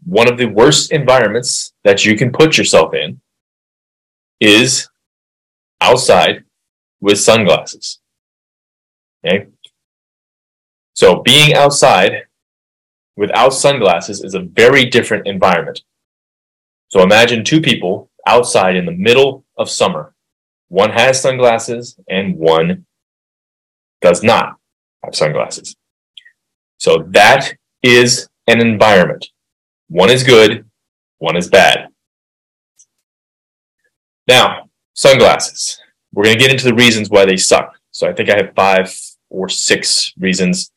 one 0.05 0.29
of 0.29 0.37
the 0.37 0.45
worst 0.45 0.91
environments 0.91 1.73
that 1.83 2.05
you 2.05 2.15
can 2.17 2.31
put 2.31 2.57
yourself 2.57 2.93
in 2.93 3.21
is 4.39 4.89
outside 5.81 6.43
with 6.99 7.19
sunglasses. 7.19 7.99
Okay. 9.25 9.47
So, 10.93 11.21
being 11.21 11.53
outside 11.53 12.23
without 13.15 13.53
sunglasses 13.53 14.23
is 14.23 14.33
a 14.33 14.41
very 14.41 14.85
different 14.85 15.25
environment. 15.25 15.81
So, 16.89 17.01
imagine 17.01 17.45
two 17.45 17.61
people 17.61 18.09
outside 18.27 18.75
in 18.75 18.85
the 18.85 18.91
middle 18.91 19.45
of 19.57 19.69
summer. 19.69 20.13
One 20.67 20.91
has 20.91 21.21
sunglasses 21.21 21.97
and 22.09 22.35
one 22.35 22.85
does 24.01 24.21
not 24.21 24.57
have 25.03 25.15
sunglasses. 25.15 25.77
So 26.77 27.05
that 27.09 27.53
is 27.83 28.27
an 28.47 28.61
environment. 28.61 29.27
One 29.89 30.09
is 30.09 30.23
good, 30.23 30.65
one 31.19 31.35
is 31.35 31.49
bad. 31.49 31.87
Now, 34.27 34.69
sunglasses. 34.93 35.81
We're 36.13 36.25
going 36.25 36.37
to 36.37 36.41
get 36.41 36.51
into 36.51 36.65
the 36.65 36.75
reasons 36.75 37.09
why 37.09 37.25
they 37.25 37.37
suck. 37.37 37.77
So 37.91 38.07
I 38.07 38.13
think 38.13 38.29
I 38.29 38.37
have 38.37 38.53
five 38.55 38.93
or 39.29 39.49
six 39.49 40.13
reasons 40.17 40.71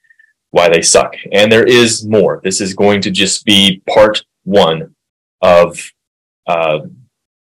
why 0.50 0.68
they 0.68 0.82
suck. 0.82 1.14
And 1.32 1.50
there 1.50 1.64
is 1.64 2.06
more. 2.06 2.40
This 2.42 2.60
is 2.60 2.74
going 2.74 3.00
to 3.02 3.10
just 3.10 3.44
be 3.44 3.82
part 3.88 4.24
one 4.44 4.94
of 5.42 5.90
uh, 6.46 6.80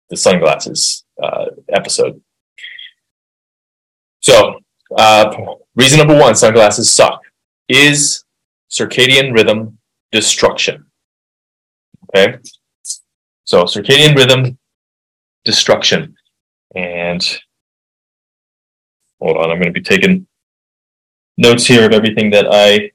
the 0.10 0.18
sunglasses 0.18 1.06
uh, 1.22 1.48
episode. 1.70 2.22
So, 4.22 4.60
uh, 4.96 5.36
reason 5.76 5.98
number 5.98 6.18
one 6.18 6.36
sunglasses 6.36 6.92
suck 6.92 7.22
is 7.68 8.24
circadian 8.70 9.34
rhythm 9.34 9.78
destruction. 10.12 10.86
Okay. 12.16 12.38
So 13.44 13.64
circadian 13.64 14.16
rhythm 14.16 14.58
destruction. 15.44 16.16
And 16.76 17.22
hold 19.20 19.38
on, 19.38 19.52
I'm 19.52 19.60
going 19.60 19.74
to 19.74 19.80
be 19.80 19.82
taking 19.82 20.28
notes 21.38 21.66
here 21.66 21.86
of 21.86 21.94
everything 21.94 22.30
that 22.32 22.48
I 22.50 22.92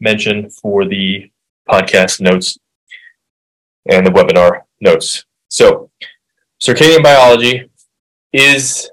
mentioned 0.00 0.52
for 0.52 0.86
the 0.86 1.30
podcast 1.68 2.20
notes 2.20 2.58
and 3.88 4.06
the 4.06 4.10
webinar 4.10 4.62
notes. 4.80 5.24
So 5.48 5.90
circadian 6.62 7.02
biology 7.02 7.70
is 8.32 8.90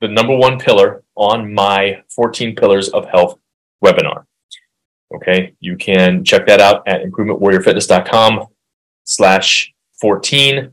the 0.00 0.08
number 0.08 0.34
one 0.34 0.58
pillar 0.58 1.04
on 1.14 1.52
my 1.52 2.02
14 2.08 2.56
pillars 2.56 2.88
of 2.88 3.06
health 3.08 3.38
webinar. 3.84 4.24
Okay, 5.14 5.54
you 5.60 5.76
can 5.76 6.24
check 6.24 6.46
that 6.46 6.60
out 6.60 6.86
at 6.86 7.02
improvementwarriorfitness.com 7.02 8.46
slash 9.04 9.72
14, 10.00 10.72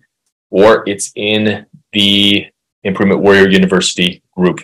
or 0.52 0.88
it's 0.88 1.12
in 1.16 1.66
the 1.92 2.46
Improvement 2.84 3.22
Warrior 3.22 3.50
University 3.50 4.22
group 4.36 4.60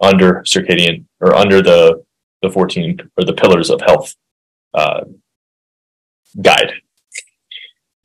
under 0.00 0.42
circadian 0.42 1.06
or 1.20 1.34
under 1.34 1.62
the 1.62 2.04
the 2.42 2.50
14 2.50 2.98
or 3.16 3.24
the 3.24 3.32
pillars 3.32 3.70
of 3.70 3.80
health 3.80 4.14
uh, 4.74 5.00
guide. 6.40 6.72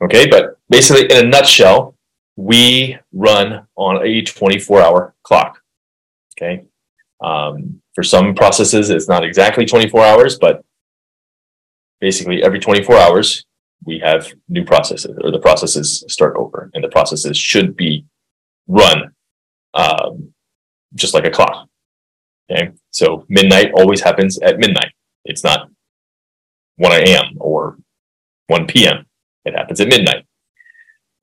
Okay, 0.04 0.28
but 0.28 0.58
basically, 0.70 1.06
in 1.12 1.26
a 1.26 1.30
nutshell, 1.30 1.96
we 2.38 2.98
run 3.12 3.68
on 3.76 4.06
a 4.06 4.22
24 4.24 4.82
hour 4.82 5.14
clock. 5.24 5.60
Okay, 6.36 6.64
um, 7.22 7.82
for 7.94 8.04
some 8.04 8.34
processes, 8.34 8.90
it's 8.90 9.10
not 9.10 9.24
exactly 9.24 9.66
24 9.66 10.04
hours, 10.04 10.40
but 10.40 10.64
basically 12.02 12.44
every 12.44 12.60
24 12.60 12.98
hours 12.98 13.46
we 13.86 14.00
have 14.00 14.32
new 14.50 14.66
processes 14.66 15.18
or 15.24 15.32
the 15.32 15.40
processes 15.40 16.04
start 16.08 16.36
over 16.36 16.70
and 16.74 16.84
the 16.84 16.90
processes 16.90 17.38
should 17.38 17.76
be 17.76 18.06
run 18.68 19.14
um, 19.74 20.34
just 20.94 21.14
like 21.14 21.26
a 21.26 21.32
clock 21.32 21.68
okay 22.52 22.72
so 22.90 23.26
midnight 23.30 23.72
always 23.76 24.02
happens 24.02 24.38
at 24.40 24.60
midnight 24.60 24.92
it's 25.24 25.44
not 25.44 25.70
1 26.82 26.92
a.m. 26.94 27.38
or 27.40 27.78
1 28.48 28.66
p.m. 28.66 29.06
It 29.46 29.54
happens 29.56 29.80
at 29.80 29.88
midnight. 29.88 30.26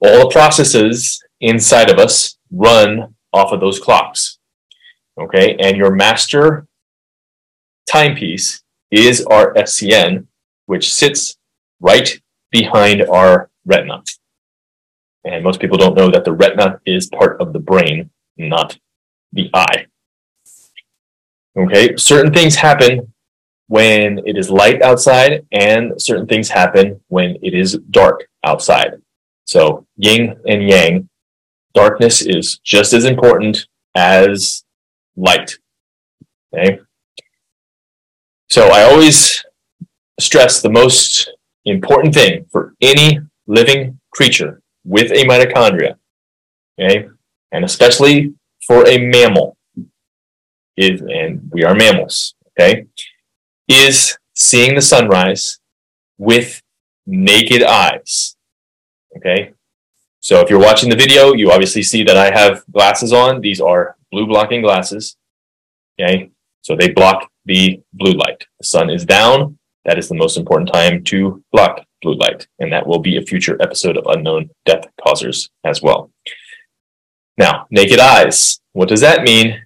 All 0.01 0.21
the 0.21 0.31
processes 0.31 1.21
inside 1.41 1.91
of 1.91 1.99
us 1.99 2.39
run 2.53 3.17
off 3.33 3.51
of 3.51 3.59
those 3.59 3.81
clocks. 3.81 4.39
Okay, 5.21 5.57
and 5.59 5.77
your 5.77 5.93
master 5.93 6.69
timepiece 7.91 8.63
is 8.93 9.27
our 9.27 9.53
SCN, 9.55 10.28
which 10.69 10.93
sits 10.93 11.39
right 11.81 12.21
behind 12.51 13.01
our 13.03 13.51
retina. 13.65 14.03
And 15.25 15.43
most 15.43 15.61
people 15.61 15.79
don't 15.79 15.97
know 15.97 16.11
that 16.11 16.27
the 16.27 16.33
retina 16.33 16.79
is 16.85 17.07
part 17.09 17.41
of 17.41 17.55
the 17.55 17.59
brain, 17.59 18.11
not 18.37 18.79
the 19.33 19.51
eye. 19.55 19.87
Okay, 21.59 21.97
certain 21.97 22.35
things 22.35 22.55
happen 22.55 23.15
when 23.69 24.19
it 24.27 24.37
is 24.37 24.51
light 24.51 24.83
outside, 24.83 25.47
and 25.53 26.01
certain 26.01 26.27
things 26.27 26.51
happen 26.51 27.01
when 27.09 27.37
it 27.43 27.55
is 27.55 27.79
dark 27.91 28.29
outside. 28.45 28.93
So, 29.47 29.87
yin 29.97 30.37
and 30.47 30.69
yang, 30.69 31.09
darkness 31.73 32.21
is 32.21 32.59
just 32.59 32.93
as 32.93 33.07
important 33.07 33.67
as 33.95 34.65
light. 35.17 35.59
Okay, 36.55 36.81
so 38.51 38.69
I 38.69 38.83
always 38.83 39.43
stress 40.21 40.61
the 40.61 40.71
most 40.71 41.31
important 41.65 42.15
thing 42.15 42.47
for 42.51 42.75
any 42.81 43.21
living 43.47 43.99
creature 44.13 44.63
with 44.85 45.11
a 45.13 45.25
mitochondria, 45.25 45.97
okay, 46.81 47.09
and 47.53 47.65
especially 47.65 48.35
for 48.67 48.87
a 48.87 48.99
mammal, 48.99 49.57
is, 50.77 51.01
and 51.03 51.51
we 51.53 51.65
are 51.65 51.75
mammals, 51.75 52.35
okay, 52.51 52.87
is 53.69 54.19
seeing 54.35 54.75
the 54.75 54.83
sunrise 54.83 55.59
with 56.19 56.63
naked 57.07 57.63
eyes, 57.63 58.37
okay. 59.17 59.53
So 60.21 60.41
if 60.41 60.51
you're 60.51 60.59
watching 60.59 60.91
the 60.91 60.97
video, 60.97 61.33
you 61.33 61.53
obviously 61.53 61.83
see 61.83 62.03
that 62.03 62.17
I 62.17 62.31
have 62.37 62.65
glasses 62.73 63.13
on. 63.13 63.41
These 63.41 63.61
are 63.61 63.97
blue 64.11 64.27
blocking 64.27 64.63
glasses, 64.63 65.17
okay. 65.99 66.31
So 66.63 66.77
they 66.77 66.91
block 66.91 67.31
the 67.47 67.81
blue 67.95 68.13
light. 68.13 68.47
The 68.61 68.67
sun 68.67 68.91
is 68.91 69.07
down. 69.07 69.58
That 69.89 69.99
is 69.99 70.11
the 70.11 70.15
most 70.17 70.37
important 70.37 70.71
time 70.71 71.03
to 71.05 71.43
block 71.51 71.83
blue 72.03 72.15
light. 72.17 72.47
And 72.59 72.71
that 72.75 72.87
will 72.87 72.99
be 72.99 73.17
a 73.17 73.23
future 73.23 73.57
episode 73.59 73.97
of 73.97 74.05
Unknown 74.07 74.51
Death 74.67 74.85
Causers 75.03 75.49
as 75.65 75.81
well. 75.81 76.11
Now, 77.39 77.67
naked 77.71 77.99
eyes. 77.99 78.61
What 78.75 78.91
does 78.91 79.01
that 79.01 79.23
mean? 79.23 79.63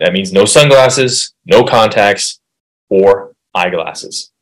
That 0.00 0.12
means 0.12 0.32
no 0.32 0.44
sunglasses, 0.44 1.34
no 1.46 1.62
contacts, 1.62 2.40
or 2.88 3.36
eyeglasses. 3.54 4.32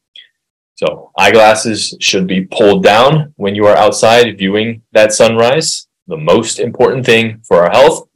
So, 0.76 1.10
eyeglasses 1.18 1.94
should 2.00 2.26
be 2.26 2.46
pulled 2.46 2.82
down 2.82 3.34
when 3.36 3.54
you 3.54 3.66
are 3.66 3.76
outside 3.76 4.38
viewing 4.38 4.80
that 4.92 5.12
sunrise. 5.12 5.88
The 6.06 6.16
most 6.16 6.58
important 6.58 7.04
thing 7.04 7.42
for 7.46 7.64
our 7.64 7.70
health. 7.70 8.08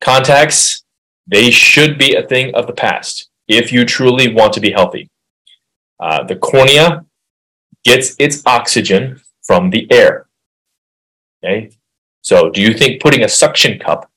Contacts, 0.00 0.84
they 1.26 1.50
should 1.50 1.98
be 1.98 2.14
a 2.14 2.24
thing 2.24 2.54
of 2.54 2.68
the 2.68 2.74
past 2.74 3.28
if 3.48 3.72
you 3.72 3.84
truly 3.84 4.32
want 4.32 4.52
to 4.52 4.60
be 4.60 4.70
healthy. 4.70 5.08
Uh, 6.02 6.24
the 6.24 6.34
cornea 6.34 7.04
gets 7.84 8.16
its 8.18 8.42
oxygen 8.44 9.20
from 9.40 9.70
the 9.70 9.86
air. 9.92 10.26
Okay, 11.44 11.70
so 12.22 12.50
do 12.50 12.60
you 12.60 12.74
think 12.74 13.00
putting 13.00 13.22
a 13.22 13.28
suction 13.28 13.78
cup 13.78 14.10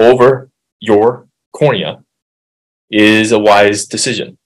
over 0.00 0.50
your 0.80 1.28
cornea 1.52 2.02
is 2.90 3.30
a 3.30 3.38
wise 3.38 3.86
decision? 3.86 4.36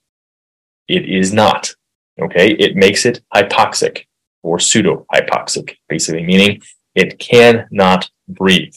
It 0.87 1.09
is 1.09 1.33
not. 1.33 1.73
Okay, 2.21 2.51
it 2.51 2.75
makes 2.75 3.07
it 3.07 3.23
hypoxic 3.33 4.05
or 4.43 4.59
pseudo 4.59 5.07
hypoxic, 5.11 5.77
basically 5.89 6.23
meaning 6.23 6.61
it 6.93 7.17
cannot 7.17 8.11
breathe 8.27 8.75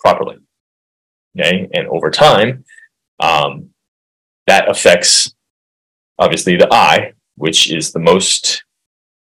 properly. 0.00 0.38
Okay, 1.38 1.68
and 1.72 1.86
over 1.86 2.10
time, 2.10 2.64
um, 3.20 3.70
that 4.48 4.68
affects 4.68 5.32
obviously 6.18 6.56
the 6.56 6.72
eye, 6.72 7.12
which 7.42 7.72
is 7.72 7.90
the 7.90 7.98
most, 7.98 8.62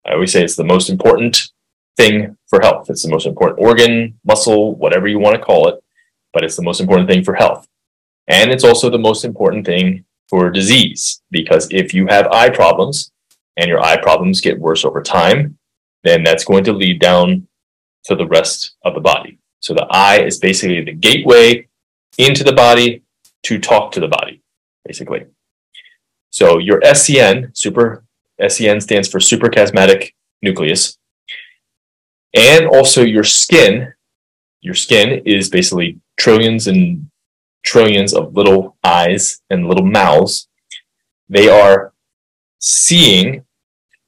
I 0.03 0.13
always 0.13 0.31
say 0.31 0.43
it's 0.43 0.55
the 0.55 0.63
most 0.63 0.89
important 0.89 1.51
thing 1.97 2.35
for 2.47 2.59
health. 2.59 2.89
It's 2.89 3.03
the 3.03 3.11
most 3.11 3.27
important 3.27 3.59
organ, 3.59 4.19
muscle, 4.25 4.73
whatever 4.73 5.07
you 5.07 5.19
want 5.19 5.35
to 5.35 5.41
call 5.49 5.67
it, 5.67 5.75
but 6.33 6.43
it's 6.43 6.55
the 6.55 6.63
most 6.63 6.81
important 6.81 7.07
thing 7.07 7.23
for 7.23 7.35
health. 7.35 7.67
And 8.27 8.49
it's 8.49 8.63
also 8.63 8.89
the 8.89 8.97
most 8.97 9.23
important 9.23 9.67
thing 9.67 10.03
for 10.27 10.49
disease 10.49 11.21
because 11.29 11.67
if 11.69 11.93
you 11.93 12.07
have 12.07 12.25
eye 12.31 12.49
problems 12.49 13.11
and 13.55 13.67
your 13.67 13.83
eye 13.83 14.01
problems 14.01 14.41
get 14.41 14.59
worse 14.59 14.83
over 14.83 15.03
time, 15.03 15.55
then 16.03 16.23
that's 16.23 16.43
going 16.43 16.63
to 16.63 16.73
lead 16.73 16.99
down 16.99 17.47
to 18.05 18.15
the 18.15 18.25
rest 18.25 18.77
of 18.83 18.95
the 18.95 18.99
body. 18.99 19.37
So 19.59 19.75
the 19.75 19.85
eye 19.91 20.21
is 20.21 20.39
basically 20.39 20.83
the 20.83 20.93
gateway 20.93 21.67
into 22.17 22.43
the 22.43 22.53
body 22.53 23.03
to 23.43 23.59
talk 23.59 23.91
to 23.91 23.99
the 23.99 24.07
body 24.07 24.41
basically. 24.87 25.27
So 26.31 26.57
your 26.57 26.81
SCN, 26.81 27.55
super 27.55 28.03
SCN 28.41 28.81
stands 28.81 29.07
for 29.07 29.19
suprachiasmatic 29.19 30.11
nucleus. 30.41 30.97
And 32.33 32.67
also 32.67 33.03
your 33.03 33.23
skin, 33.23 33.93
your 34.61 34.75
skin 34.75 35.21
is 35.25 35.49
basically 35.49 35.99
trillions 36.17 36.67
and 36.67 37.09
trillions 37.63 38.13
of 38.13 38.35
little 38.35 38.77
eyes 38.83 39.41
and 39.49 39.67
little 39.67 39.85
mouths. 39.85 40.47
They 41.29 41.49
are 41.49 41.93
seeing 42.59 43.45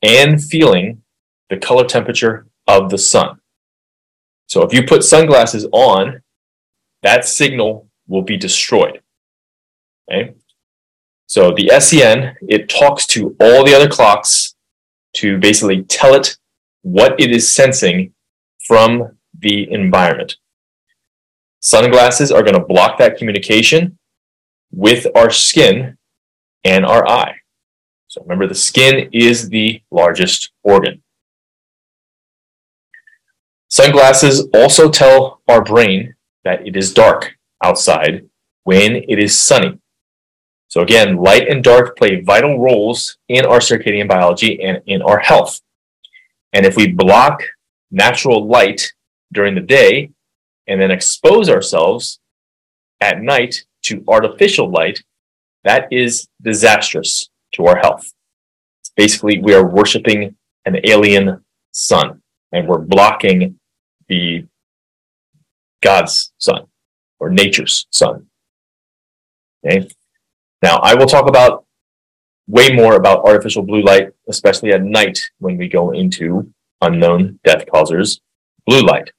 and 0.02 0.42
feeling 0.44 1.02
the 1.50 1.58
color 1.58 1.86
temperature 1.86 2.48
of 2.68 2.90
the 2.90 2.98
sun. 2.98 3.40
So 4.48 4.64
if 4.64 4.74
you 4.74 4.84
put 4.84 5.04
sunglasses 5.04 5.68
on, 5.72 6.22
that 7.04 7.26
signal 7.26 7.90
will 8.08 8.22
be 8.22 8.38
destroyed. 8.38 9.02
Okay? 10.12 10.34
So 11.30 11.52
the 11.52 11.70
SCN, 11.72 12.38
it 12.42 12.70
talks 12.70 13.06
to 13.08 13.36
all 13.40 13.64
the 13.64 13.76
other 13.76 13.88
clocks 13.88 14.56
to 15.18 15.38
basically 15.38 15.84
tell 15.84 16.16
it 16.16 16.36
what 16.82 17.20
it 17.20 17.30
is 17.30 17.52
sensing 17.52 18.14
from 18.66 19.16
the 19.38 19.72
environment. 19.72 20.38
Sunglasses 21.60 22.32
are 22.32 22.42
going 22.42 22.56
to 22.56 22.66
block 22.66 22.98
that 22.98 23.20
communication 23.20 24.00
with 24.72 25.06
our 25.16 25.30
skin 25.30 26.00
and 26.64 26.84
our 26.84 27.08
eye. 27.08 27.36
So 28.08 28.24
remember, 28.24 28.48
the 28.48 28.56
skin 28.56 29.10
is 29.14 29.50
the 29.50 29.84
largest 29.92 30.50
organ. 30.64 31.04
Sunglasses 33.68 34.48
also 34.52 34.90
tell 34.90 35.42
our 35.48 35.64
brain 35.64 36.16
that 36.44 36.66
it 36.66 36.76
is 36.76 36.92
dark 36.92 37.36
outside 37.64 38.28
when 38.64 38.96
it 38.96 39.20
is 39.20 39.38
sunny. 39.38 39.78
So 40.70 40.82
again, 40.82 41.18
light 41.18 41.48
and 41.48 41.64
dark 41.64 41.98
play 41.98 42.22
vital 42.22 42.60
roles 42.60 43.18
in 43.28 43.44
our 43.46 43.60
circadian 43.60 44.08
biology 44.08 44.62
and 44.62 44.82
in 44.86 45.02
our 45.02 45.18
health. 45.20 45.62
And 46.54 46.66
if 46.66 46.76
we 46.76 46.92
block 46.92 47.42
natural 47.92 48.48
light 48.48 48.94
during 49.34 49.56
the 49.56 49.62
day 49.62 50.12
and 50.68 50.80
then 50.80 50.92
expose 50.92 51.50
ourselves 51.50 52.20
at 53.02 53.22
night 53.22 53.66
to 53.84 54.04
artificial 54.08 54.70
light, 54.70 55.04
that 55.64 55.92
is 55.92 56.28
disastrous 56.42 57.30
to 57.56 57.66
our 57.66 57.78
health. 57.78 58.14
Basically, 58.96 59.40
we 59.40 59.56
are 59.56 59.66
worshiping 59.66 60.36
an 60.66 60.78
alien 60.84 61.44
sun 61.72 62.22
and 62.52 62.68
we're 62.68 62.78
blocking 62.78 63.60
the 64.08 64.46
God's 65.82 66.32
sun 66.38 66.68
or 67.20 67.30
nature's 67.30 67.88
sun. 67.90 68.28
Okay? 69.66 69.88
Now, 70.62 70.78
I 70.78 70.94
will 70.94 71.06
talk 71.06 71.28
about 71.30 71.66
way 72.48 72.70
more 72.74 72.96
about 72.96 73.24
artificial 73.26 73.64
blue 73.64 73.82
light, 73.82 74.10
especially 74.28 74.74
at 74.74 74.84
night 74.84 75.20
when 75.38 75.58
we 75.58 75.68
go 75.68 75.92
into 75.92 76.52
unknown 76.82 77.40
death 77.44 77.66
causers, 77.72 78.20
blue 78.66 78.82
light. 78.82 79.12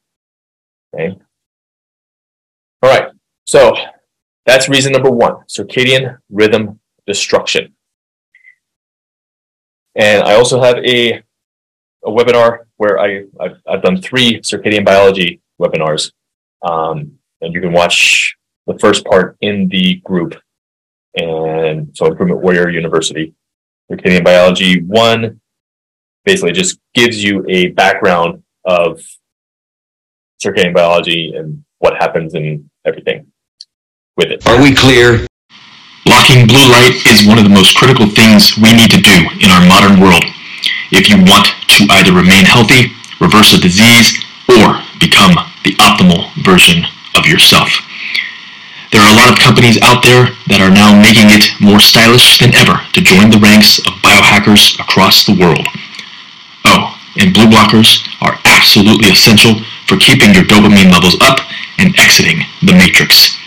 Okay. 0.95 1.17
All 2.83 2.91
right. 2.91 3.11
So 3.47 3.75
that's 4.47 4.69
reason 4.69 4.93
number 4.93 5.11
one 5.11 5.45
circadian 5.49 6.19
rhythm 6.31 6.81
destruction. 7.07 7.75
And 9.95 10.23
I 10.23 10.35
also 10.35 10.61
have 10.61 10.79
a, 10.79 11.23
a 12.05 12.11
webinar 12.11 12.61
where 12.77 12.99
I, 12.99 13.25
I've, 13.41 13.61
I've 13.69 13.83
done 13.83 14.01
three 14.01 14.41
circadian 14.41 14.85
biology 14.85 15.41
webinars. 15.61 16.13
Um, 16.63 17.19
and 17.41 17.55
you 17.55 17.61
can 17.61 17.73
watch 17.73 18.37
the 18.67 18.79
first 18.79 19.05
part 19.05 19.37
in 19.41 19.69
the 19.69 19.97
group 20.05 20.35
and 21.15 21.91
so 21.95 22.07
Improvement 22.07 22.41
Warrior 22.41 22.71
University. 22.71 23.35
Circadian 23.91 24.25
Biology 24.25 24.83
1 24.83 25.41
basically 26.25 26.53
just 26.53 26.79
gives 26.95 27.23
you 27.23 27.45
a 27.49 27.69
background 27.69 28.43
of 28.65 29.01
circadian 30.43 30.75
biology 30.75 31.33
and 31.35 31.65
what 31.79 31.95
happens 31.97 32.35
and 32.35 32.71
everything 32.87 33.27
with 34.17 34.31
it. 34.31 34.47
Are 34.47 34.63
we 34.63 34.75
clear? 34.75 35.27
Blocking 36.05 36.47
blue 36.47 36.67
light 36.71 37.03
is 37.07 37.27
one 37.27 37.39
of 37.39 37.45
the 37.45 37.51
most 37.51 37.77
critical 37.77 38.07
things 38.09 38.57
we 38.57 38.73
need 38.73 38.91
to 38.91 39.01
do 39.01 39.17
in 39.41 39.51
our 39.51 39.67
modern 39.69 40.01
world. 40.01 40.25
if 40.93 41.09
you 41.09 41.17
want 41.17 41.47
to 41.69 41.87
either 41.91 42.13
remain 42.13 42.45
healthy, 42.45 42.91
reverse 43.21 43.55
a 43.55 43.61
disease, 43.61 44.19
or 44.49 44.83
become 44.99 45.33
the 45.65 45.75
optimal 45.79 46.27
version 46.43 46.85
of 47.15 47.27
yourself. 47.27 47.71
There 49.01 49.09
are 49.09 49.17
a 49.17 49.25
lot 49.25 49.33
of 49.33 49.41
companies 49.41 49.81
out 49.81 50.05
there 50.05 50.29
that 50.53 50.61
are 50.61 50.69
now 50.69 50.93
making 50.93 51.33
it 51.33 51.57
more 51.57 51.81
stylish 51.81 52.37
than 52.37 52.53
ever 52.53 52.85
to 52.93 53.01
join 53.01 53.33
the 53.33 53.41
ranks 53.41 53.81
of 53.89 53.97
biohackers 54.05 54.77
across 54.77 55.25
the 55.25 55.33
world. 55.41 55.65
Oh, 56.69 56.93
and 57.17 57.33
blue 57.33 57.49
blockers 57.49 58.05
are 58.21 58.37
absolutely 58.45 59.09
essential 59.09 59.65
for 59.89 59.97
keeping 59.97 60.37
your 60.37 60.45
dopamine 60.45 60.93
levels 60.93 61.17
up 61.25 61.41
and 61.81 61.97
exiting 61.97 62.45
the 62.61 62.77
matrix. 62.77 63.41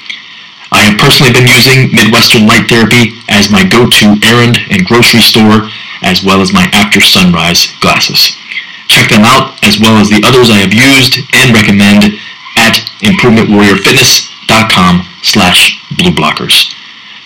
I 0.73 0.89
have 0.89 0.97
personally 0.97 1.29
been 1.29 1.45
using 1.45 1.93
Midwestern 1.93 2.49
Light 2.49 2.65
Therapy 2.65 3.21
as 3.29 3.53
my 3.53 3.61
go-to 3.61 4.17
errand 4.25 4.57
and 4.73 4.89
grocery 4.89 5.21
store, 5.21 5.69
as 6.01 6.25
well 6.25 6.41
as 6.41 6.49
my 6.49 6.65
after 6.73 6.97
sunrise 6.97 7.69
glasses. 7.77 8.33
Check 8.89 9.13
them 9.13 9.21
out, 9.21 9.61
as 9.61 9.77
well 9.77 10.01
as 10.01 10.09
the 10.09 10.25
others 10.25 10.49
I 10.49 10.65
have 10.65 10.73
used 10.73 11.21
and 11.37 11.53
recommend 11.53 12.17
at 12.57 12.81
improvementwarriorfitness.com 14.47 15.07
slash 15.21 15.79
blueblockers. 15.95 16.73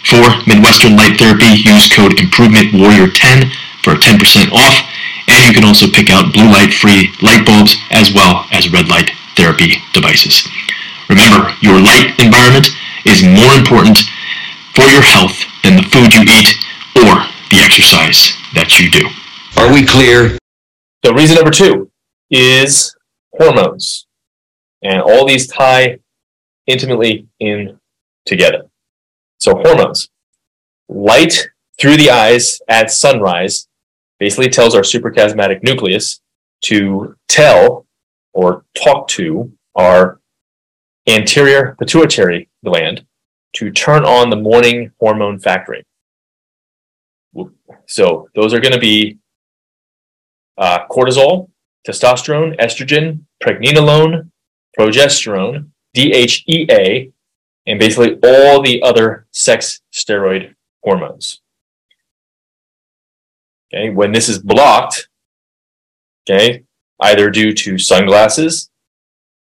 For 0.03 0.29
Midwestern 0.47 0.95
Light 0.95 1.17
Therapy, 1.19 1.63
use 1.63 1.91
code 1.91 2.13
IMPROVEMENTWARRIOR10 2.13 3.51
for 3.83 3.93
10% 3.95 4.51
off, 4.51 4.75
and 5.27 5.45
you 5.45 5.53
can 5.53 5.65
also 5.65 5.87
pick 5.87 6.09
out 6.09 6.33
blue 6.33 6.47
light 6.47 6.73
free 6.73 7.13
light 7.21 7.45
bulbs 7.45 7.75
as 7.91 8.13
well 8.13 8.45
as 8.51 8.71
red 8.71 8.87
light 8.87 9.11
therapy 9.35 9.75
devices. 9.93 10.47
Remember, 11.09 11.51
your 11.61 11.79
light 11.79 12.15
environment 12.19 12.69
is 13.05 13.23
more 13.23 13.53
important 13.53 13.99
for 14.75 14.85
your 14.85 15.01
health 15.01 15.35
than 15.63 15.75
the 15.75 15.83
food 15.83 16.13
you 16.13 16.23
eat 16.23 16.55
or 16.95 17.23
the 17.51 17.59
exercise 17.63 18.33
that 18.53 18.79
you 18.79 18.89
do. 18.89 19.07
Are 19.59 19.71
we 19.73 19.85
clear? 19.85 20.37
So 21.03 21.13
reason 21.13 21.35
number 21.35 21.51
two 21.51 21.91
is 22.29 22.95
hormones. 23.33 24.05
And 24.83 25.01
all 25.01 25.25
these 25.25 25.47
tie 25.47 25.97
intimately 26.67 27.27
in 27.39 27.79
together. 28.25 28.69
So 29.39 29.55
hormones. 29.55 30.09
Light 30.89 31.49
through 31.79 31.97
the 31.97 32.11
eyes 32.11 32.61
at 32.67 32.91
sunrise 32.91 33.67
basically 34.19 34.49
tells 34.49 34.75
our 34.75 34.81
suprachiasmatic 34.81 35.63
nucleus 35.63 36.21
to 36.63 37.15
tell 37.27 37.85
or 38.33 38.65
talk 38.75 39.07
to 39.07 39.51
our 39.75 40.19
anterior 41.07 41.75
pituitary 41.79 42.49
gland 42.65 43.05
to 43.53 43.71
turn 43.71 44.03
on 44.05 44.29
the 44.29 44.35
morning 44.35 44.91
hormone 44.99 45.39
factory. 45.39 45.83
So 47.87 48.27
those 48.35 48.53
are 48.53 48.59
going 48.59 48.73
to 48.73 48.79
be 48.79 49.17
uh, 50.57 50.87
cortisol, 50.87 51.49
testosterone, 51.87 52.59
estrogen, 52.59 53.21
pregnenolone, 53.41 54.29
progesterone, 54.77 55.69
DHEA, 55.95 57.11
and 57.65 57.79
basically 57.79 58.17
all 58.23 58.61
the 58.61 58.81
other 58.81 59.27
sex 59.31 59.81
steroid 59.93 60.55
hormones. 60.83 61.41
Okay, 63.73 63.89
when 63.89 64.13
this 64.13 64.29
is 64.29 64.39
blocked, 64.39 65.09
okay, 66.23 66.63
either 67.01 67.29
due 67.29 67.53
to 67.53 67.77
sunglasses 67.77 68.69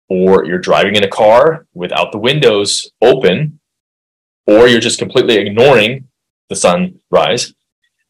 or 0.08 0.44
you're 0.46 0.58
driving 0.58 0.96
in 0.96 1.04
a 1.04 1.08
car 1.08 1.66
without 1.74 2.12
the 2.12 2.18
windows 2.18 2.90
open, 3.02 3.60
or 4.46 4.68
you're 4.68 4.80
just 4.80 4.98
completely 4.98 5.36
ignoring 5.36 6.08
the 6.48 6.56
sunrise, 6.56 7.52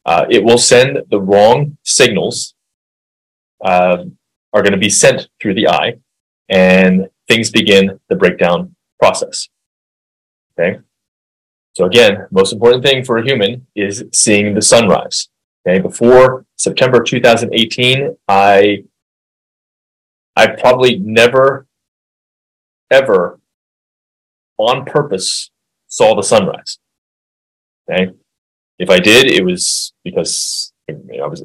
uh, 0.04 0.26
it 0.30 0.44
will 0.44 0.58
send 0.58 0.98
the 1.10 1.20
wrong 1.20 1.76
signals, 1.82 2.54
uh, 3.64 4.04
are 4.52 4.62
going 4.62 4.72
to 4.72 4.78
be 4.78 4.90
sent 4.90 5.28
through 5.40 5.54
the 5.54 5.68
eye, 5.68 5.94
and 6.48 7.08
things 7.28 7.50
begin 7.50 8.00
the 8.08 8.16
breakdown 8.16 8.74
process. 9.00 9.48
Okay. 10.58 10.80
So 11.74 11.84
again, 11.84 12.26
most 12.30 12.52
important 12.52 12.84
thing 12.84 13.04
for 13.04 13.18
a 13.18 13.24
human 13.24 13.66
is 13.74 14.04
seeing 14.12 14.54
the 14.54 14.62
sunrise. 14.62 15.28
Okay. 15.66 15.80
Before 15.80 16.46
September 16.56 17.02
2018, 17.02 18.16
I 18.28 18.84
I 20.34 20.46
probably 20.48 20.98
never 20.98 21.66
ever 22.90 23.40
on 24.58 24.84
purpose 24.84 25.50
saw 25.88 26.14
the 26.14 26.22
sunrise. 26.22 26.78
Okay. 27.88 28.12
If 28.78 28.90
I 28.90 28.98
did, 28.98 29.26
it 29.30 29.44
was 29.44 29.92
because 30.04 30.72
you 30.88 31.00
know, 31.04 31.24
I 31.24 31.28
was 31.28 31.42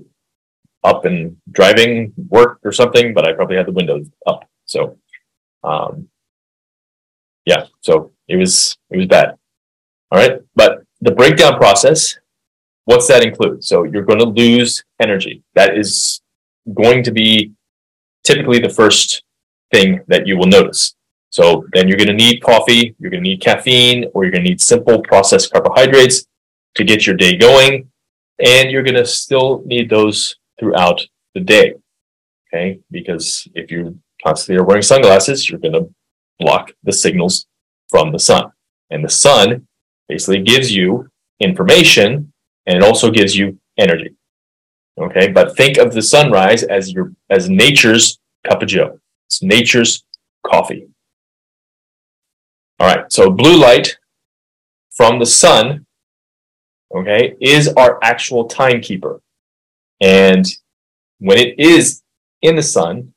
up 0.84 1.06
and 1.06 1.38
driving 1.52 2.14
work 2.30 2.60
or 2.64 2.72
something, 2.72 3.14
but 3.14 3.28
I 3.28 3.34
probably 3.34 3.58
had 3.58 3.68
the 3.68 3.72
windows 3.72 4.08
up. 4.26 4.50
So, 4.66 4.98
um, 5.64 6.08
yeah, 7.46 7.66
so 7.82 8.12
it 8.28 8.38
was 8.38 8.78
it 8.90 8.98
was 8.98 9.08
bad. 9.08 9.38
All 10.12 10.20
right, 10.20 10.42
but 10.56 10.84
the 11.02 11.12
breakdown 11.12 11.58
process, 11.58 12.18
what's 12.86 13.08
that 13.08 13.24
include? 13.24 13.64
So 13.64 13.84
you're 13.84 14.06
going 14.06 14.20
to 14.20 14.26
lose 14.26 14.84
energy. 15.00 15.44
That 15.56 15.78
is 15.78 16.22
going 16.74 17.04
to 17.04 17.12
be 17.12 17.54
typically 18.24 18.60
the 18.60 18.70
first 18.70 19.24
thing 19.72 20.02
that 20.08 20.28
you 20.28 20.38
will 20.38 20.48
notice. 20.48 20.96
So 21.30 21.66
then 21.74 21.88
you're 21.88 21.98
going 21.98 22.10
to 22.10 22.14
need 22.14 22.44
coffee, 22.44 22.94
you're 23.00 23.10
going 23.10 23.24
to 23.24 23.30
need 23.30 23.42
caffeine, 23.42 24.06
or 24.14 24.24
you're 24.24 24.32
going 24.32 24.44
to 24.44 24.50
need 24.50 24.62
simple 24.62 25.02
processed 25.02 25.52
carbohydrates 25.52 26.26
to 26.76 26.84
get 26.84 27.08
your 27.08 27.16
day 27.16 27.38
going, 27.38 27.90
and 28.44 28.70
you're 28.70 28.84
going 28.84 28.96
to 28.96 29.06
still 29.06 29.64
need 29.66 29.90
those 29.90 30.36
throughout 30.60 31.02
the 31.34 31.40
day. 31.40 31.74
Okay, 32.48 32.80
because 32.92 33.48
if 33.56 33.72
you 33.72 33.98
constantly 34.24 34.60
are 34.60 34.66
wearing 34.66 34.82
sunglasses, 34.82 35.50
you're 35.50 35.60
going 35.60 35.74
to 35.74 35.90
block 36.40 36.72
the 36.84 36.94
signals 36.94 37.48
from 37.90 38.12
the 38.12 38.20
sun. 38.20 38.52
And 38.90 39.04
the 39.04 39.10
sun 39.10 39.68
basically 40.08 40.42
gives 40.44 40.74
you 40.74 41.10
information 41.40 42.32
and 42.66 42.78
it 42.78 42.84
also 42.84 43.10
gives 43.10 43.36
you 43.36 43.60
energy. 43.78 44.16
Okay, 45.00 45.30
but 45.30 45.56
think 45.56 45.78
of 45.78 45.94
the 45.94 46.02
sunrise 46.02 46.64
as 46.64 46.92
your 46.92 47.14
as 47.30 47.50
nature's 47.50 48.20
cup 48.48 48.62
of 48.62 48.68
joe. 48.68 49.00
It's 49.28 49.42
nature's 49.42 50.04
coffee. 50.46 50.88
All 52.80 52.88
right, 52.88 53.12
so 53.12 53.30
blue 53.30 53.58
light 53.58 53.98
from 54.96 55.20
the 55.20 55.26
sun, 55.26 55.86
okay, 56.94 57.36
is 57.40 57.70
our 57.70 58.00
actual 58.04 58.46
timekeeper. 58.48 59.22
And 60.02 60.46
when 61.20 61.38
it 61.38 61.60
is 61.60 62.02
in 62.42 62.56
the 62.56 62.64
sun, 62.64 63.14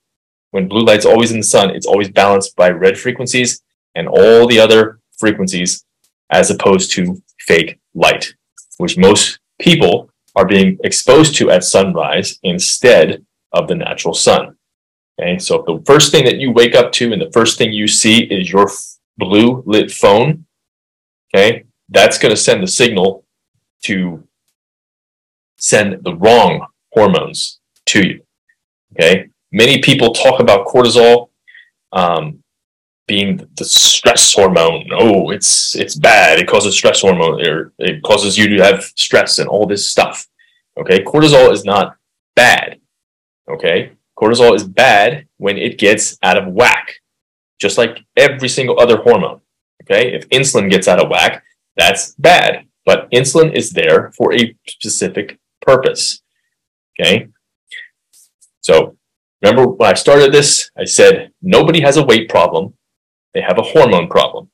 when 0.55 0.69
blue 0.69 0.85
light's 0.85 1.05
always 1.05 1.33
in 1.33 1.39
the 1.39 1.43
sun, 1.43 1.71
it's 1.71 1.85
always 1.85 2.09
balanced 2.09 2.55
by 2.55 2.71
red 2.71 2.97
frequencies 2.97 3.61
and 3.97 4.07
all 4.07 4.47
the 4.47 4.61
other 4.61 5.01
frequencies 5.19 5.85
as 6.31 6.49
opposed 6.49 6.93
to 6.93 7.21
fake 7.41 7.81
light, 7.93 8.33
which 8.77 8.97
most 8.97 9.41
people 9.61 10.09
are 10.37 10.47
being 10.47 10.79
exposed 10.85 11.35
to 11.35 11.51
at 11.51 11.65
sunrise 11.65 12.39
instead 12.45 13.27
of 13.51 13.67
the 13.67 13.75
natural 13.75 14.15
sun. 14.15 14.57
Okay, 15.21 15.39
so 15.41 15.59
if 15.59 15.67
the 15.67 15.85
first 15.93 16.13
thing 16.13 16.25
that 16.25 16.39
you 16.39 16.53
wake 16.53 16.77
up 16.77 16.93
to 16.93 17.13
and 17.13 17.21
the 17.21 17.33
first 17.33 17.59
thing 17.59 17.73
you 17.73 17.89
see 17.89 18.23
is 18.23 18.53
your 18.53 18.71
blue 19.19 19.61
lit 19.67 19.91
phone, 19.91 20.47
okay, 21.35 21.65
that's 21.89 22.17
going 22.17 22.31
to 22.31 22.41
send 22.41 22.63
the 22.63 22.69
signal 22.69 23.25
to 23.83 24.23
send 25.57 26.05
the 26.05 26.15
wrong 26.15 26.69
hormones 26.93 27.59
to 27.87 28.07
you. 28.07 28.23
Okay, 28.93 29.31
many 29.55 29.81
people 29.81 30.13
talk 30.13 30.41
about 30.41 30.67
cortisol 30.67 31.29
um, 31.93 32.43
being 33.07 33.49
the 33.57 33.65
stress 33.65 34.35
hormone. 34.35 34.89
Oh, 34.93 35.31
it's 35.31 35.77
it's 35.77 35.95
bad. 35.95 36.39
It 36.39 36.49
causes 36.49 36.77
stress 36.77 37.01
hormone, 37.01 37.47
or 37.47 37.73
it 37.79 38.03
causes 38.03 38.37
you 38.37 38.49
to 38.49 38.65
have 38.65 38.83
stress 38.97 39.39
and 39.39 39.49
all 39.49 39.67
this 39.67 39.89
stuff. 39.89 40.27
Okay, 40.77 41.03
cortisol 41.05 41.53
is 41.53 41.65
not 41.65 41.97
bad. 42.35 42.81
Okay, 43.49 43.93
cortisol 44.19 44.55
is 44.55 44.65
bad 44.65 45.27
when 45.37 45.57
it 45.57 45.79
gets 45.79 46.19
out 46.23 46.37
of 46.37 46.53
whack, 46.53 47.01
just 47.61 47.79
like 47.79 48.05
every 48.17 48.49
single 48.49 48.81
other 48.81 48.97
hormone. 48.97 49.41
Okay, 49.85 50.15
if 50.15 50.29
insulin 50.31 50.69
gets 50.69 50.89
out 50.89 51.03
of 51.03 51.11
whack, 51.11 51.45
that's 51.77 52.15
bad. 52.15 52.67
But 52.85 53.11
insulin 53.13 53.55
is 53.55 53.71
there 53.71 54.11
for 54.17 54.35
a 54.35 54.57
specific 54.67 55.39
purpose. 55.63 56.23
Okay, 56.99 57.29
so 58.61 58.97
remember 59.45 59.67
when 59.69 59.91
I 59.91 59.95
started 59.95 60.33
this, 60.33 60.71
I 60.77 60.85
said 60.85 61.33
nobody 61.43 61.81
has 61.83 61.97
a 61.97 62.05
weight 62.05 62.29
problem 62.29 62.75
they 63.35 63.41
have 63.41 63.59
a 63.59 63.63
hormone 63.63 64.09
problem 64.09 64.49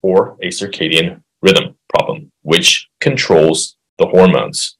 or 0.00 0.36
a 0.40 0.46
circadian 0.46 1.22
rhythm 1.42 1.76
problem, 1.88 2.30
which 2.42 2.88
controls 3.00 3.76
the 3.98 4.06
hormones. 4.06 4.78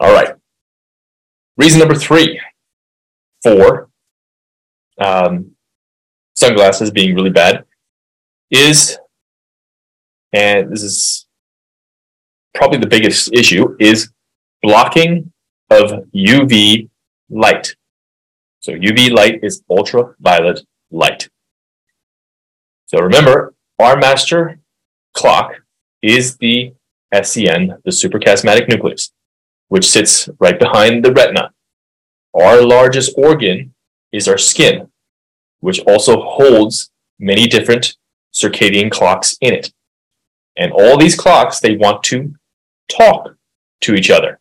All 0.00 0.12
right. 0.12 0.34
Reason 1.56 1.78
number 1.78 1.94
three 1.94 2.40
for 3.42 3.90
um, 4.98 5.52
sunglasses 6.34 6.90
being 6.90 7.14
really 7.14 7.30
bad 7.30 7.64
is, 8.50 8.98
and 10.32 10.72
this 10.72 10.82
is 10.82 11.26
probably 12.54 12.78
the 12.78 12.88
biggest 12.88 13.32
issue, 13.32 13.76
is 13.78 14.10
blocking 14.62 15.30
of 15.70 16.04
UV 16.14 16.88
light. 17.34 17.74
So 18.60 18.72
UV 18.72 19.10
light 19.10 19.40
is 19.42 19.62
ultraviolet 19.68 20.64
light. 20.90 21.28
So 22.86 22.98
remember, 22.98 23.54
our 23.78 23.96
master 23.96 24.60
clock 25.12 25.56
is 26.00 26.36
the 26.36 26.72
SCN, 27.12 27.82
the 27.84 27.90
suprachiasmatic 27.90 28.68
nucleus, 28.68 29.12
which 29.68 29.86
sits 29.86 30.28
right 30.38 30.58
behind 30.58 31.04
the 31.04 31.12
retina. 31.12 31.52
Our 32.34 32.62
largest 32.62 33.12
organ 33.16 33.74
is 34.12 34.28
our 34.28 34.38
skin, 34.38 34.88
which 35.60 35.80
also 35.80 36.22
holds 36.22 36.90
many 37.18 37.46
different 37.46 37.96
circadian 38.32 38.90
clocks 38.90 39.36
in 39.40 39.54
it. 39.54 39.72
And 40.56 40.72
all 40.72 40.96
these 40.96 41.16
clocks, 41.16 41.60
they 41.60 41.76
want 41.76 42.02
to 42.04 42.34
talk 42.88 43.36
to 43.82 43.94
each 43.94 44.10
other. 44.10 44.40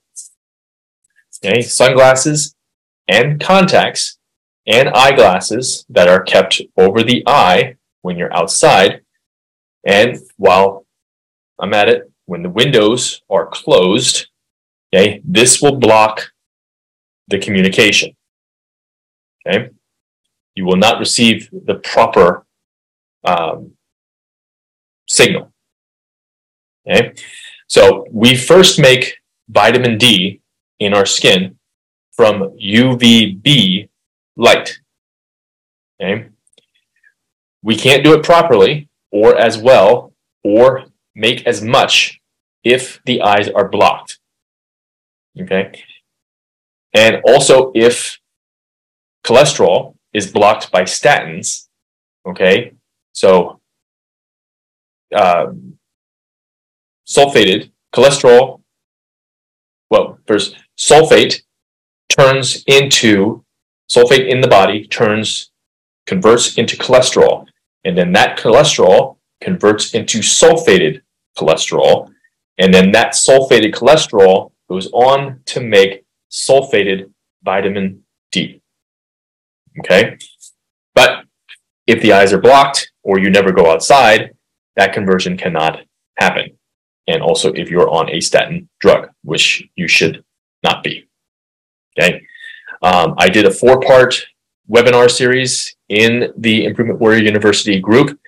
Okay, 1.44 1.62
sunglasses 1.62 2.56
and 3.08 3.40
contacts 3.40 4.18
and 4.66 4.90
eyeglasses 4.90 5.86
that 5.90 6.08
are 6.08 6.22
kept 6.22 6.62
over 6.78 7.04
the 7.04 7.24
eye 7.28 7.76
when 8.02 8.18
you're 8.18 8.34
outside. 8.36 9.02
And 9.86 10.18
while 10.38 10.86
I'm 11.60 11.74
at 11.74 11.90
it, 11.90 12.12
when 12.26 12.44
the 12.44 12.50
windows 12.50 13.22
are 13.30 13.48
closed, 13.48 14.28
okay, 14.94 15.22
this 15.26 15.62
will 15.62 15.76
block 15.76 16.32
the 17.28 17.40
communication. 17.40 18.16
Okay, 19.46 19.70
you 20.56 20.66
will 20.66 20.78
not 20.78 21.00
receive 21.00 21.50
the 21.52 21.76
proper 21.76 22.46
um, 23.26 23.72
signal. 25.10 25.52
Okay, 26.88 27.14
so 27.68 28.06
we 28.12 28.36
first 28.36 28.80
make 28.80 29.18
vitamin 29.50 29.98
D 29.98 30.42
in 30.80 30.94
our 30.94 31.06
skin 31.06 31.58
from 32.14 32.56
UVB 32.62 33.90
light. 34.36 34.80
Okay, 36.02 36.28
we 37.62 37.76
can't 37.76 38.04
do 38.04 38.14
it 38.14 38.24
properly 38.24 38.90
or 39.12 39.38
as 39.38 39.58
well 39.58 40.14
or 40.44 40.86
make 41.16 41.46
as 41.46 41.62
much 41.62 42.20
if 42.64 43.02
the 43.06 43.22
eyes 43.22 43.50
are 43.50 43.70
blocked. 43.70 44.20
Okay, 45.40 45.84
and 46.94 47.22
also 47.26 47.72
if 47.76 48.20
cholesterol 49.26 49.96
is 50.14 50.32
blocked 50.32 50.72
by 50.72 50.84
statins. 50.84 51.68
Okay, 52.26 52.74
so 53.12 53.60
uh, 55.16 55.48
sulfated 57.08 57.72
cholesterol. 57.94 58.62
Well, 59.90 60.18
first 60.26 60.58
sulfate 60.78 61.44
turns 62.18 62.64
into 62.68 63.44
sulfate 63.90 64.28
in 64.28 64.42
the 64.42 64.48
body 64.48 64.88
turns 64.88 65.52
converts 66.06 66.58
into 66.58 66.78
cholesterol, 66.78 67.46
and 67.86 67.98
then 67.98 68.12
that 68.14 68.38
cholesterol 68.38 69.18
converts 69.42 69.94
into 69.94 70.20
sulfated 70.20 71.02
cholesterol, 71.38 72.10
and 72.58 72.74
then 72.74 72.92
that 72.92 73.14
sulfated 73.14 73.74
cholesterol 73.74 74.52
goes 74.70 74.90
on 74.92 75.40
to 75.46 75.60
make 75.60 76.06
sulfated 76.32 77.12
vitamin 77.44 78.04
D. 78.32 78.62
Okay, 79.80 80.18
but 80.94 81.26
if 81.88 82.02
the 82.02 82.14
eyes 82.14 82.32
are 82.32 82.42
blocked 82.42 82.92
or 83.04 83.20
you 83.20 83.30
never 83.30 83.52
go 83.52 83.72
outside, 83.72 84.32
that 84.76 84.94
conversion 84.94 85.38
cannot 85.38 85.80
happen. 86.18 86.58
And 87.08 87.22
also 87.22 87.52
if 87.54 87.70
you're 87.70 87.90
on 87.90 88.10
a 88.10 88.22
statin 88.22 88.70
drug, 88.80 89.10
which 89.24 89.64
you 89.76 89.88
should 89.88 90.24
not 90.64 90.84
be. 90.84 91.10
Okay. 91.98 92.22
Um, 92.82 93.16
I 93.18 93.30
did 93.30 93.46
a 93.46 93.52
four 93.52 93.80
part 93.80 94.26
webinar 94.70 95.10
series 95.10 95.76
in 95.90 96.34
the 96.38 96.66
Improvement 96.66 97.00
Warrior 97.00 97.24
University 97.24 97.80
group 97.80 98.20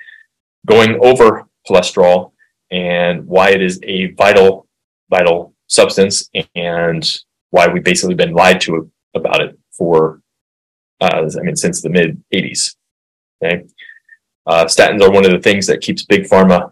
going 0.66 1.00
over 1.02 1.48
cholesterol 1.68 2.32
and 2.72 3.26
why 3.26 3.50
it 3.50 3.62
is 3.62 3.80
a 3.84 4.08
vital, 4.14 4.68
vital 5.10 5.54
substance 5.68 6.30
and 6.56 7.22
why 7.50 7.68
we've 7.68 7.84
basically 7.84 8.16
been 8.16 8.34
lied 8.34 8.62
to 8.62 8.92
about 9.16 9.42
it 9.42 9.58
for, 9.72 10.22
uh, 11.02 11.30
I 11.38 11.42
mean, 11.42 11.56
since 11.56 11.82
the 11.82 11.90
mid 11.90 12.22
80s. 12.34 12.76
Okay. 13.44 13.66
Uh, 14.48 14.66
statins 14.66 15.02
are 15.02 15.12
one 15.12 15.26
of 15.26 15.32
the 15.32 15.40
things 15.40 15.66
that 15.68 15.82
keeps 15.82 16.06
big 16.06 16.24
pharma 16.24 16.72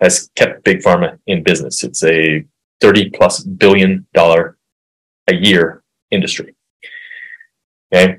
has 0.00 0.30
kept 0.36 0.64
big 0.64 0.80
pharma 0.80 1.18
in 1.26 1.42
business. 1.42 1.82
It's 1.82 2.04
a 2.04 2.44
30 2.80 3.10
plus 3.10 3.42
billion 3.42 4.06
dollar 4.12 4.58
a 5.28 5.34
year 5.34 5.82
industry. 6.10 6.54
Okay. 7.92 8.18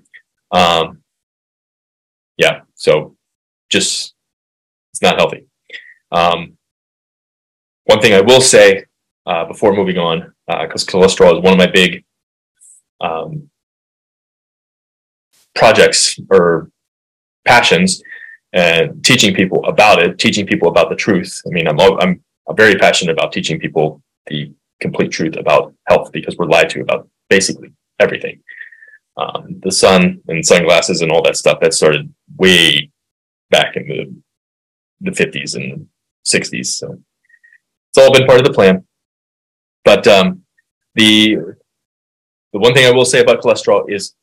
Um, 0.51 1.01
yeah. 2.37 2.61
So 2.75 3.15
just, 3.69 4.13
it's 4.93 5.01
not 5.01 5.17
healthy. 5.17 5.47
Um, 6.11 6.57
one 7.85 7.99
thing 7.99 8.13
I 8.13 8.21
will 8.21 8.41
say 8.41 8.85
uh, 9.25 9.45
before 9.45 9.75
moving 9.75 9.97
on, 9.97 10.33
because 10.47 10.87
uh, 10.87 10.91
cholesterol 10.91 11.37
is 11.37 11.43
one 11.43 11.53
of 11.53 11.57
my 11.57 11.67
big 11.67 12.03
um, 13.01 13.49
projects 15.55 16.19
or 16.29 16.71
passions, 17.45 18.01
and 18.53 19.03
teaching 19.03 19.33
people 19.35 19.63
about 19.65 20.01
it, 20.01 20.17
teaching 20.17 20.45
people 20.45 20.69
about 20.69 20.89
the 20.89 20.95
truth. 20.95 21.41
I 21.45 21.49
mean, 21.49 21.67
I'm 21.67 21.79
I'm, 21.79 22.23
I'm 22.47 22.55
very 22.55 22.75
passionate 22.75 23.11
about 23.11 23.33
teaching 23.33 23.59
people 23.59 24.01
the 24.27 24.53
complete 24.79 25.11
truth 25.11 25.35
about 25.37 25.73
health 25.87 26.11
because 26.11 26.37
we're 26.37 26.45
lied 26.45 26.69
to 26.69 26.81
about 26.81 27.09
basically 27.29 27.73
everything. 27.99 28.41
Um, 29.17 29.59
the 29.63 29.71
sun 29.71 30.21
and 30.27 30.45
sunglasses 30.45 31.01
and 31.01 31.11
all 31.11 31.23
that 31.23 31.37
stuff 31.37 31.59
that 31.61 31.73
started 31.73 32.13
way 32.37 32.91
back 33.49 33.75
in 33.75 33.87
the 33.87 34.15
the 35.01 35.11
50s 35.11 35.55
and 35.55 35.87
60s. 36.25 36.65
So 36.67 36.99
it's 37.89 37.97
all 37.97 38.11
been 38.11 38.25
part 38.25 38.39
of 38.39 38.45
the 38.45 38.53
plan. 38.53 38.85
But 39.85 40.07
um, 40.07 40.43
the 40.95 41.37
the 42.53 42.59
one 42.59 42.73
thing 42.73 42.85
I 42.85 42.91
will 42.91 43.05
say 43.05 43.21
about 43.21 43.41
cholesterol 43.41 43.89
is 43.89 44.15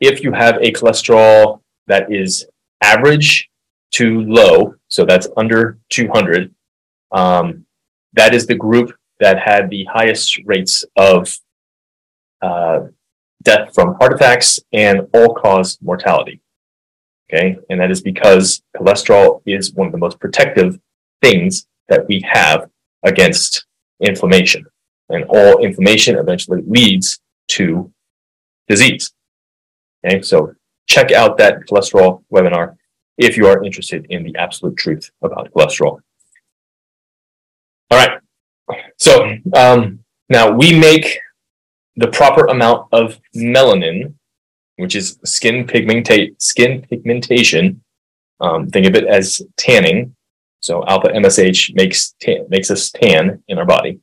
if 0.00 0.22
you 0.22 0.32
have 0.32 0.56
a 0.56 0.72
cholesterol 0.72 1.60
that 1.86 2.12
is 2.12 2.46
average 2.82 3.48
to 3.92 4.20
low, 4.22 4.74
so 4.88 5.04
that's 5.04 5.28
under 5.36 5.78
200, 5.90 6.54
um, 7.12 7.64
that 8.14 8.34
is 8.34 8.46
the 8.46 8.54
group 8.54 8.92
that 9.20 9.38
had 9.38 9.70
the 9.70 9.84
highest 9.84 10.38
rates 10.44 10.84
of 10.96 11.34
uh, 12.42 12.80
death 13.46 13.72
from 13.74 13.94
heart 13.94 14.12
attacks 14.12 14.60
and 14.72 15.08
all 15.14 15.32
cause 15.32 15.78
mortality. 15.80 16.40
Okay. 17.32 17.56
And 17.70 17.80
that 17.80 17.90
is 17.90 18.02
because 18.02 18.62
cholesterol 18.76 19.40
is 19.46 19.72
one 19.72 19.86
of 19.86 19.92
the 19.92 19.98
most 19.98 20.18
protective 20.20 20.78
things 21.22 21.66
that 21.88 22.06
we 22.08 22.22
have 22.28 22.68
against 23.04 23.64
inflammation. 24.00 24.66
And 25.08 25.24
all 25.28 25.64
inflammation 25.64 26.16
eventually 26.16 26.62
leads 26.66 27.20
to 27.52 27.92
disease. 28.68 29.12
Okay. 30.04 30.22
So 30.22 30.54
check 30.86 31.12
out 31.12 31.38
that 31.38 31.60
cholesterol 31.70 32.24
webinar 32.32 32.76
if 33.16 33.36
you 33.36 33.46
are 33.46 33.64
interested 33.64 34.06
in 34.10 34.24
the 34.24 34.36
absolute 34.36 34.76
truth 34.76 35.10
about 35.22 35.52
cholesterol. 35.52 36.00
All 37.90 37.98
right. 37.98 38.18
So 38.98 39.36
um, 39.54 40.00
now 40.28 40.50
we 40.50 40.76
make 40.76 41.20
the 41.96 42.08
proper 42.08 42.46
amount 42.46 42.88
of 42.92 43.18
melanin, 43.34 44.14
which 44.76 44.94
is 44.94 45.18
skin 45.24 45.66
skin 46.38 46.82
pigmentation. 46.82 47.82
Um, 48.40 48.68
think 48.68 48.86
of 48.86 48.94
it 48.94 49.04
as 49.04 49.40
tanning. 49.56 50.14
So 50.60 50.84
alpha 50.86 51.08
MSH 51.08 51.74
makes 51.74 52.14
tan, 52.20 52.46
makes 52.48 52.70
us 52.70 52.90
tan 52.90 53.42
in 53.48 53.58
our 53.58 53.64
body. 53.64 54.00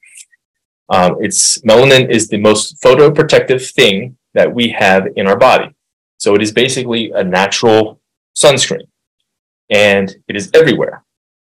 Um, 0.89 1.17
it's 1.19 1.59
melanin 1.61 2.09
is 2.09 2.27
the 2.27 2.37
most 2.37 2.81
photoprotective 2.81 3.71
thing 3.71 4.17
that 4.33 4.51
we 4.51 4.69
have 4.69 5.07
in 5.15 5.27
our 5.27 5.37
body. 5.37 5.73
So 6.17 6.35
it 6.35 6.41
is 6.41 6.51
basically 6.51 7.11
a 7.11 7.23
natural 7.23 7.99
sunscreen, 8.35 8.87
and 9.69 10.15
it 10.27 10.35
is 10.35 10.49
everywhere. 10.53 11.03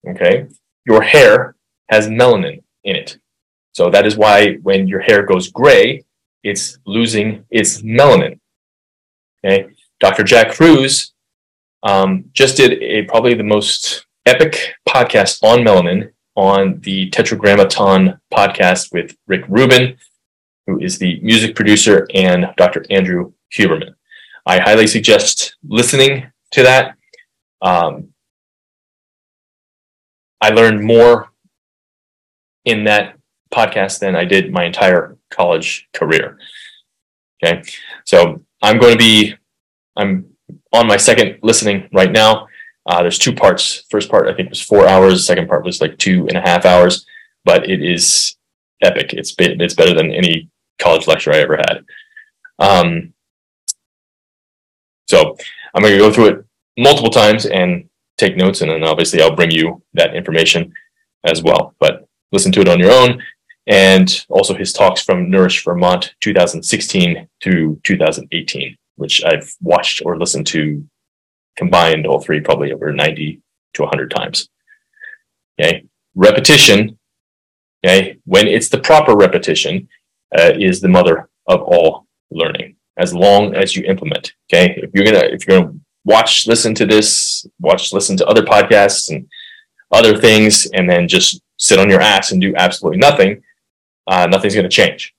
Okay, 0.09 0.47
your 0.87 1.03
hair 1.03 1.57
has 1.91 2.09
melanin 2.09 2.63
in 2.85 2.97
it. 2.97 3.19
So 3.73 3.91
that 3.91 4.07
is 4.07 4.17
why 4.17 4.55
when 4.63 4.89
your 4.89 5.01
hair 5.01 5.23
goes 5.23 5.51
gray, 5.51 6.05
it's 6.43 6.79
losing 6.87 7.45
its 7.51 7.83
melanin. 7.83 8.39
Okay, 9.45 9.69
Dr. 10.01 10.25
Jack 10.25 10.53
Kruse 10.53 11.13
um, 11.83 12.25
just 12.33 12.57
did 12.57 12.83
a 12.83 13.03
probably 13.05 13.35
the 13.35 13.45
most 13.45 14.07
epic 14.27 14.75
podcast 14.89 15.43
on 15.43 15.61
melanin 15.61 16.11
on 16.35 16.81
the 16.81 17.11
Tetragrammaton 17.11 18.21
podcast 18.33 18.93
with 18.93 19.17
Rick 19.27 19.45
Rubin, 19.49 19.97
who 20.67 20.79
is 20.79 20.99
the 20.99 21.21
music 21.21 21.57
producer, 21.57 22.07
and 22.15 22.47
Dr. 22.57 22.85
Andrew 22.91 23.33
Huberman. 23.53 23.95
I 24.47 24.59
highly 24.61 24.87
suggest 24.87 25.57
listening 25.67 26.31
to 26.53 26.63
that. 26.63 26.95
Um, 27.61 28.15
I 30.41 30.51
learned 30.51 30.83
more 30.83 31.31
in 32.65 32.85
that 32.85 33.17
podcast 33.53 33.99
than 33.99 34.15
I 34.15 34.25
did 34.25 34.53
my 34.53 34.65
entire 34.65 35.18
college 35.31 35.89
career. 35.95 36.39
Okay, 37.43 37.63
so 38.05 38.43
I'm 38.63 38.79
going 38.79 38.93
to 38.93 38.99
be 38.99 39.35
I'm 39.97 40.27
on 40.73 40.87
my 40.87 40.97
second 40.97 41.39
listening 41.43 41.89
right 41.93 42.11
now. 42.11 42.49
Uh, 42.87 43.03
there's 43.03 43.19
two 43.19 43.35
parts. 43.35 43.85
First 43.91 44.11
part 44.11 44.29
I 44.29 44.35
think 44.35 44.49
was 44.49 44.63
four 44.63 44.89
hours. 44.89 45.27
Second 45.27 45.49
part 45.49 45.65
was 45.65 45.81
like 45.81 45.99
two 45.99 46.27
and 46.29 46.37
a 46.37 46.41
half 46.41 46.65
hours. 46.65 47.07
But 47.45 47.69
it 47.69 47.83
is 47.83 48.37
epic. 48.83 49.13
It's 49.13 49.35
it's 49.39 49.75
better 49.75 49.95
than 49.95 50.13
any 50.13 50.49
college 50.79 51.07
lecture 51.07 51.33
I 51.33 51.39
ever 51.39 51.57
had. 51.57 51.85
Um, 52.59 53.13
so 55.09 55.37
I'm 55.75 55.83
going 55.83 55.95
to 55.95 55.99
go 55.99 56.13
through 56.13 56.27
it 56.27 56.45
multiple 56.77 57.11
times 57.11 57.47
and 57.47 57.89
take 58.17 58.37
notes, 58.37 58.61
and 58.61 58.71
then 58.71 58.85
obviously 58.85 59.23
I'll 59.23 59.35
bring 59.35 59.51
you 59.51 59.83
that 59.95 60.15
information 60.15 60.73
as 61.25 61.43
well. 61.43 61.75
But 61.79 62.07
listen 62.33 62.53
to 62.53 62.61
it 62.61 62.69
on 62.69 62.79
your 62.79 62.93
own, 62.93 63.23
and 63.69 64.25
also 64.31 64.55
his 64.55 64.73
talks 64.73 65.03
from 65.03 65.31
Nourish 65.31 65.63
Vermont 65.63 66.15
2016 66.21 67.29
to 67.43 67.81
2018, 67.85 68.77
which 68.97 69.23
I've 69.25 69.55
watched 69.61 70.03
or 70.05 70.19
listened 70.19 70.47
to 70.49 70.85
combined 71.57 72.07
all 72.07 72.21
three 72.21 72.41
probably 72.41 72.73
over 72.73 72.93
90 72.93 73.43
to 73.75 73.83
100 73.83 74.11
times. 74.11 74.49
Okay, 75.61 75.85
repetition. 76.15 76.99
Okay, 77.85 78.17
when 78.25 78.49
it's 78.49 78.71
the 78.71 78.81
proper 78.81 79.15
repetition, 79.15 79.89
uh, 80.37 80.53
is 80.59 80.81
the 80.81 80.89
mother 80.89 81.29
of 81.47 81.63
all 81.63 82.07
learning. 82.31 82.75
As 82.97 83.15
long 83.15 83.55
as 83.55 83.77
you 83.77 83.85
implement. 83.85 84.33
Okay, 84.51 84.81
if 84.83 84.91
you're 84.95 85.05
gonna 85.05 85.27
if 85.27 85.47
you're 85.47 85.61
gonna 85.61 85.75
watch, 86.05 86.47
listen 86.47 86.75
to 86.77 86.87
this, 86.87 87.47
watch, 87.61 87.93
listen 87.93 88.17
to 88.17 88.27
other 88.27 88.43
podcasts 88.43 89.11
and 89.11 89.29
other 89.93 90.17
things, 90.17 90.67
and 90.73 90.89
then 90.89 91.07
just 91.07 91.43
sit 91.59 91.79
on 91.79 91.91
your 91.91 92.01
ass 92.01 92.33
and 92.33 92.41
do 92.41 92.55
absolutely 92.57 92.99
nothing, 92.99 93.43
uh, 94.09 94.27
nothing's 94.27 94.55
going 94.55 94.65
to 94.65 94.71
change. 94.71 95.15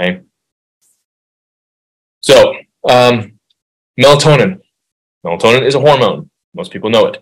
Okay. 0.00 0.20
So, 2.20 2.54
um, 2.88 3.38
melatonin. 4.00 4.60
Melatonin 5.24 5.62
is 5.62 5.74
a 5.74 5.80
hormone. 5.80 6.30
Most 6.54 6.72
people 6.72 6.90
know 6.90 7.06
it. 7.06 7.18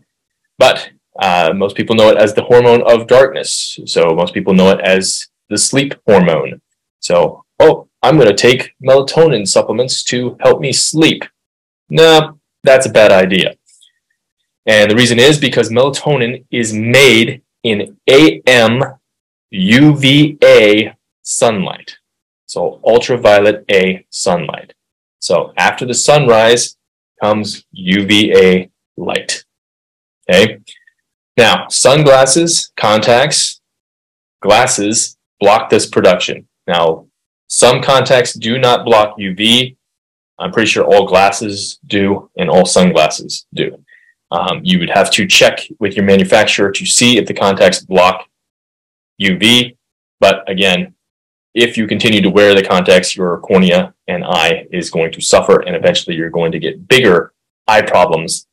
But 0.59 0.91
uh, 1.19 1.53
most 1.55 1.77
people 1.77 1.97
know 1.97 2.11
it 2.11 2.17
as 2.17 2.35
the 2.35 2.43
hormone 2.43 2.83
of 2.83 3.07
darkness. 3.07 3.79
So, 3.87 4.15
most 4.15 4.33
people 4.33 4.55
know 4.55 4.71
it 4.71 4.81
as 4.81 5.29
the 5.49 5.59
sleep 5.59 5.95
hormone. 6.07 6.61
So, 7.01 7.45
oh, 7.59 7.89
I'm 8.03 8.17
going 8.17 8.29
to 8.29 8.35
take 8.35 8.73
melatonin 8.83 9.47
supplements 9.47 10.05
to 10.05 10.37
help 10.41 10.61
me 10.61 10.73
sleep. 10.73 11.25
No, 11.89 12.39
that's 12.63 12.87
a 12.87 12.91
bad 12.91 13.11
idea. 13.11 13.57
And 14.67 14.91
the 14.91 14.97
reason 14.97 15.19
is 15.19 15.39
because 15.39 15.71
melatonin 15.71 16.45
is 16.51 16.73
made 16.73 17.43
in 17.65 17.97
AM 18.07 18.83
UVA 19.51 20.95
sunlight. 21.31 21.97
So 22.47 22.81
ultraviolet 22.85 23.65
A 23.71 24.05
sunlight. 24.11 24.75
So 25.21 25.53
after 25.57 25.87
the 25.87 25.95
sunrise 25.95 26.77
comes 27.23 27.65
UVA 27.73 28.71
light. 28.97 29.45
Okay. 30.29 30.59
Now, 31.37 31.69
sunglasses, 31.69 32.73
contacts, 32.77 33.61
glasses 34.43 35.17
block 35.39 35.71
this 35.71 35.87
production. 35.87 36.49
Now, 36.67 37.07
some 37.49 37.83
contacts 37.83 38.35
do 38.35 38.59
not 38.59 38.85
block 38.85 39.17
UV. 39.19 39.77
I'm 40.39 40.53
pretty 40.53 40.69
sure 40.69 40.85
all 40.85 41.07
glasses 41.07 41.79
do 41.87 42.31
and 42.37 42.51
all 42.51 42.67
sunglasses 42.67 43.47
do. 43.55 43.85
Um, 44.31 44.61
you 44.63 44.79
would 44.79 44.91
have 44.91 45.11
to 45.13 45.27
check 45.27 45.61
with 45.79 45.97
your 45.97 46.05
manufacturer 46.05 46.71
to 46.71 46.87
see 46.87 47.19
if 47.19 47.27
the 47.27 47.35
contacts 47.35 47.81
block 47.81 48.27
UV. 49.21 49.77
But 50.21 50.49
again, 50.49 50.95
if 51.55 51.77
you 51.77 51.87
continue 51.87 52.21
to 52.21 52.31
wear 52.31 52.55
the 52.55 52.63
contacts, 52.63 53.17
your 53.17 53.39
cornea 53.39 53.95
and 54.07 54.25
eye 54.25 54.67
is 54.73 54.91
going 54.91 55.13
to 55.13 55.21
suffer, 55.21 55.61
and 55.61 55.75
eventually 55.75 56.17
you're 56.17 56.31
going 56.31 56.53
to 56.53 56.59
get 56.59 56.89
bigger 56.89 57.33
eye 57.67 57.83
problems. 57.83 58.47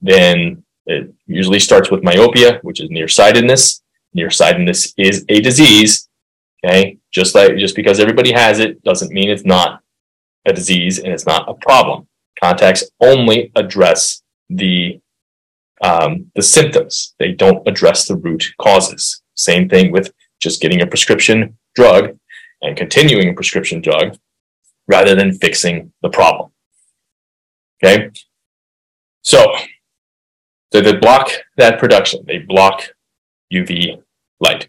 Then 0.00 0.62
it 0.86 1.12
usually 1.26 1.58
starts 1.58 1.90
with 1.90 2.04
myopia, 2.04 2.60
which 2.62 2.80
is 2.80 2.90
nearsightedness. 2.90 3.82
Nearsightedness 4.12 4.94
is 4.96 5.24
a 5.28 5.40
disease. 5.40 6.08
Okay, 6.64 6.98
just 7.10 7.34
like 7.34 7.56
just 7.56 7.76
because 7.76 8.00
everybody 8.00 8.32
has 8.32 8.58
it 8.58 8.82
doesn't 8.84 9.12
mean 9.12 9.28
it's 9.28 9.44
not 9.44 9.82
a 10.46 10.52
disease 10.52 10.98
and 10.98 11.12
it's 11.12 11.26
not 11.26 11.48
a 11.48 11.54
problem. 11.54 12.06
Contacts 12.40 12.84
only 13.00 13.50
address 13.56 14.22
the 14.48 15.00
um, 15.82 16.30
the 16.34 16.42
symptoms. 16.42 17.14
They 17.18 17.32
don't 17.32 17.66
address 17.66 18.06
the 18.06 18.16
root 18.16 18.44
causes. 18.60 19.22
Same 19.34 19.68
thing 19.68 19.92
with 19.92 20.12
just 20.40 20.62
getting 20.62 20.82
a 20.82 20.86
prescription 20.86 21.58
drug 21.74 22.16
and 22.62 22.76
continuing 22.76 23.28
a 23.28 23.34
prescription 23.34 23.80
drug 23.80 24.18
rather 24.88 25.14
than 25.14 25.32
fixing 25.32 25.92
the 26.02 26.08
problem. 26.08 26.50
Okay. 27.82 28.10
So, 29.22 29.44
so 30.72 30.80
they 30.80 30.94
block 30.96 31.30
that 31.56 31.78
production. 31.78 32.24
They 32.26 32.38
block 32.38 32.82
UV 33.52 34.02
light. 34.40 34.68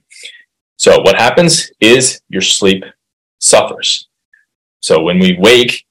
So 0.77 1.01
what 1.01 1.15
happens 1.15 1.71
is 1.79 2.21
your 2.29 2.41
sleep 2.41 2.83
suffers. 3.39 4.07
So 4.81 5.01
when 5.01 5.19
we 5.19 5.37
wake, 5.39 5.85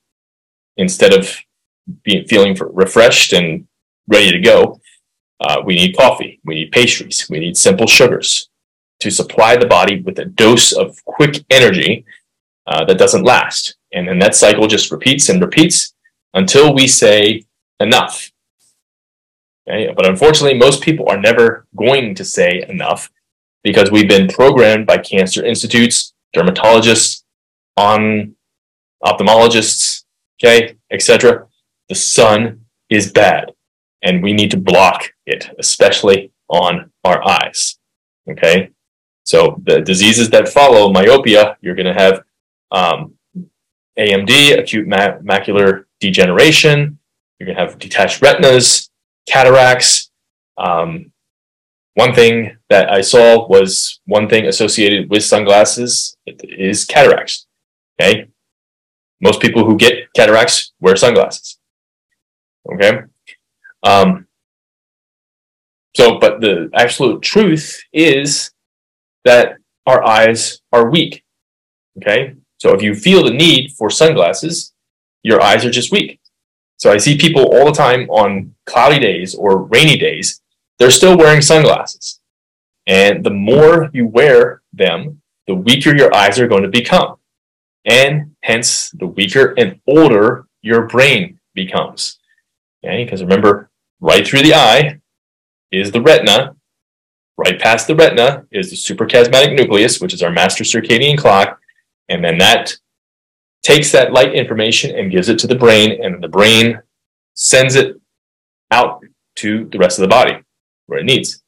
instead 0.77 1.15
of 1.15 1.37
being 2.03 2.27
feeling 2.27 2.57
refreshed 2.73 3.33
and 3.33 3.67
ready 4.09 4.31
to 4.31 4.41
go, 4.41 4.81
uh, 5.41 5.63
we 5.65 5.75
need 5.75 5.97
coffee, 5.97 6.41
we 6.45 6.55
need 6.55 6.73
pastries, 6.73 7.27
we 7.29 7.41
need 7.41 7.57
simple 7.57 7.87
sugars 7.87 8.49
to 9.05 9.11
supply 9.11 9.55
the 9.55 9.67
body 9.67 10.01
with 10.01 10.19
a 10.19 10.25
dose 10.25 10.73
of 10.73 11.05
quick 11.05 11.45
energy 11.51 12.07
uh, 12.67 12.87
that 12.87 12.97
doesn't 12.97 13.23
last. 13.25 13.77
And 13.93 14.09
then 14.09 14.19
that 14.21 14.35
cycle 14.35 14.67
just 14.67 14.91
repeats 14.91 15.29
and 15.29 15.43
repeats 15.43 15.93
until 16.33 16.75
we 16.75 16.89
say 16.89 17.45
enough. 17.81 18.33
Okay? 19.69 19.93
But 19.95 20.09
unfortunately, 20.09 20.59
most 20.59 20.83
people 20.83 21.07
are 21.11 21.21
never 21.21 21.67
going 21.77 22.15
to 22.15 22.25
say 22.25 22.65
enough 22.67 23.11
because 23.63 23.91
we've 23.91 24.09
been 24.09 24.27
programmed 24.27 24.87
by 24.87 24.97
cancer 24.97 25.45
institutes, 25.45 26.15
dermatologists, 26.35 27.25
on 27.77 28.35
ophthalmologists, 29.05 30.05
okay, 30.37 30.77
etc. 30.91 31.47
The 31.91 31.95
sun 31.95 32.65
is 32.89 33.13
bad 33.13 33.53
and 34.03 34.23
we 34.23 34.33
need 34.33 34.51
to 34.53 34.57
block 34.57 35.13
it, 35.27 35.51
especially 35.59 36.33
on 36.49 36.91
our 37.05 37.23
eyes. 37.29 37.79
Okay. 38.31 38.71
So 39.25 39.61
the 39.65 39.81
diseases 39.81 40.31
that 40.31 40.49
follow 40.49 40.93
myopia, 40.93 41.57
you're 41.61 41.75
going 41.75 41.93
to 41.93 42.01
have 42.01 42.23
um, 42.71 43.15
AMD, 43.99 44.59
acute 44.59 44.87
ma- 44.87 45.19
macular 45.19 45.85
degeneration. 46.01 46.99
You're 47.39 47.47
going 47.47 47.57
to 47.57 47.63
have 47.65 47.79
detached 47.79 48.23
retinas, 48.23 48.91
cataracts. 49.27 50.11
Um, 50.59 51.13
one 51.95 52.15
thing 52.15 52.57
that 52.69 52.91
I 52.91 53.01
saw 53.01 53.47
was 53.49 54.01
one 54.05 54.29
thing 54.29 54.47
associated 54.47 55.09
with 55.09 55.25
sunglasses 55.25 56.17
is 56.27 56.85
cataracts. 56.85 57.47
Okay. 58.01 58.29
Most 59.21 59.41
people 59.41 59.65
who 59.65 59.77
get 59.77 60.13
cataracts 60.15 60.73
wear 60.81 60.97
sunglasses. 60.97 61.59
Okay. 62.73 63.01
Um, 63.83 64.27
so, 65.95 66.19
but 66.19 66.41
the 66.41 66.71
absolute 66.75 67.23
truth 67.23 67.81
is 67.93 68.51
that 69.25 69.57
our 69.87 70.05
eyes 70.05 70.61
are 70.73 70.91
weak. 70.91 71.25
Okay. 71.99 72.35
So 72.59 72.75
if 72.75 72.83
you 72.83 72.95
feel 72.95 73.25
the 73.25 73.31
need 73.31 73.73
for 73.73 73.91
sunglasses, 73.91 74.73
your 75.23 75.43
eyes 75.43 75.65
are 75.65 75.71
just 75.71 75.93
weak. 75.93 76.21
So 76.77 76.93
I 76.93 76.99
see 76.99 77.17
people 77.17 77.55
all 77.55 77.67
the 77.67 77.73
time 77.73 78.09
on 78.11 78.55
cloudy 78.67 78.99
days 78.99 79.35
or 79.35 79.65
rainy 79.65 79.97
days, 79.97 80.41
they're 80.79 80.91
still 80.91 81.17
wearing 81.17 81.41
sunglasses. 81.41 82.21
And 82.87 83.25
the 83.25 83.31
more 83.31 83.91
you 83.93 84.07
wear 84.07 84.63
them, 84.73 85.23
the 85.47 85.55
weaker 85.55 85.97
your 85.97 86.15
eyes 86.15 86.39
are 86.39 86.49
going 86.49 86.63
to 86.63 86.69
become. 86.69 87.17
And 87.85 88.35
hence, 88.43 88.91
the 88.91 89.07
weaker 89.07 89.55
and 89.57 89.81
older 89.87 90.47
your 90.63 90.87
brain 90.87 91.39
becomes. 91.55 92.19
Okay, 92.85 93.05
because 93.05 93.23
remember, 93.23 93.71
right 94.01 94.27
through 94.27 94.43
the 94.43 94.55
eye 94.55 95.01
is 95.71 95.93
the 95.93 96.01
retina. 96.01 96.57
Right 97.37 97.61
past 97.61 97.87
the 97.87 97.97
retina 97.97 98.47
is 98.53 98.71
the 98.71 98.77
suprachiasmatic 98.77 99.57
nucleus, 99.57 100.01
which 100.01 100.15
is 100.15 100.23
our 100.23 100.31
master 100.31 100.63
circadian 100.63 101.19
clock. 101.19 101.59
And 102.09 102.25
then 102.25 102.39
that 102.39 102.77
takes 103.63 103.91
that 103.93 104.13
light 104.13 104.35
information 104.35 104.97
and 104.97 105.11
gives 105.11 105.29
it 105.29 105.39
to 105.41 105.47
the 105.47 105.55
brain, 105.55 106.05
and 106.05 106.23
the 106.23 106.29
brain 106.29 106.81
sends 107.35 107.75
it 107.75 108.01
out 108.71 109.01
to 109.37 109.69
the 109.73 109.79
rest 109.79 109.99
of 109.99 110.03
the 110.03 110.09
body 110.09 110.39
where 110.87 111.01
it 111.01 111.05
needs. 111.05 111.43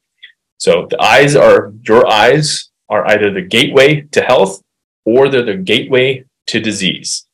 So 0.58 0.86
the 0.90 1.00
eyes 1.00 1.36
are 1.36 1.72
your 1.82 2.10
eyes 2.10 2.70
are 2.88 3.06
either 3.06 3.30
the 3.30 3.42
gateway 3.42 4.00
to 4.12 4.22
health 4.22 4.62
or 5.04 5.28
they're 5.28 5.44
the 5.44 5.56
gateway 5.56 6.24
to 6.48 6.60
disease. 6.60 7.26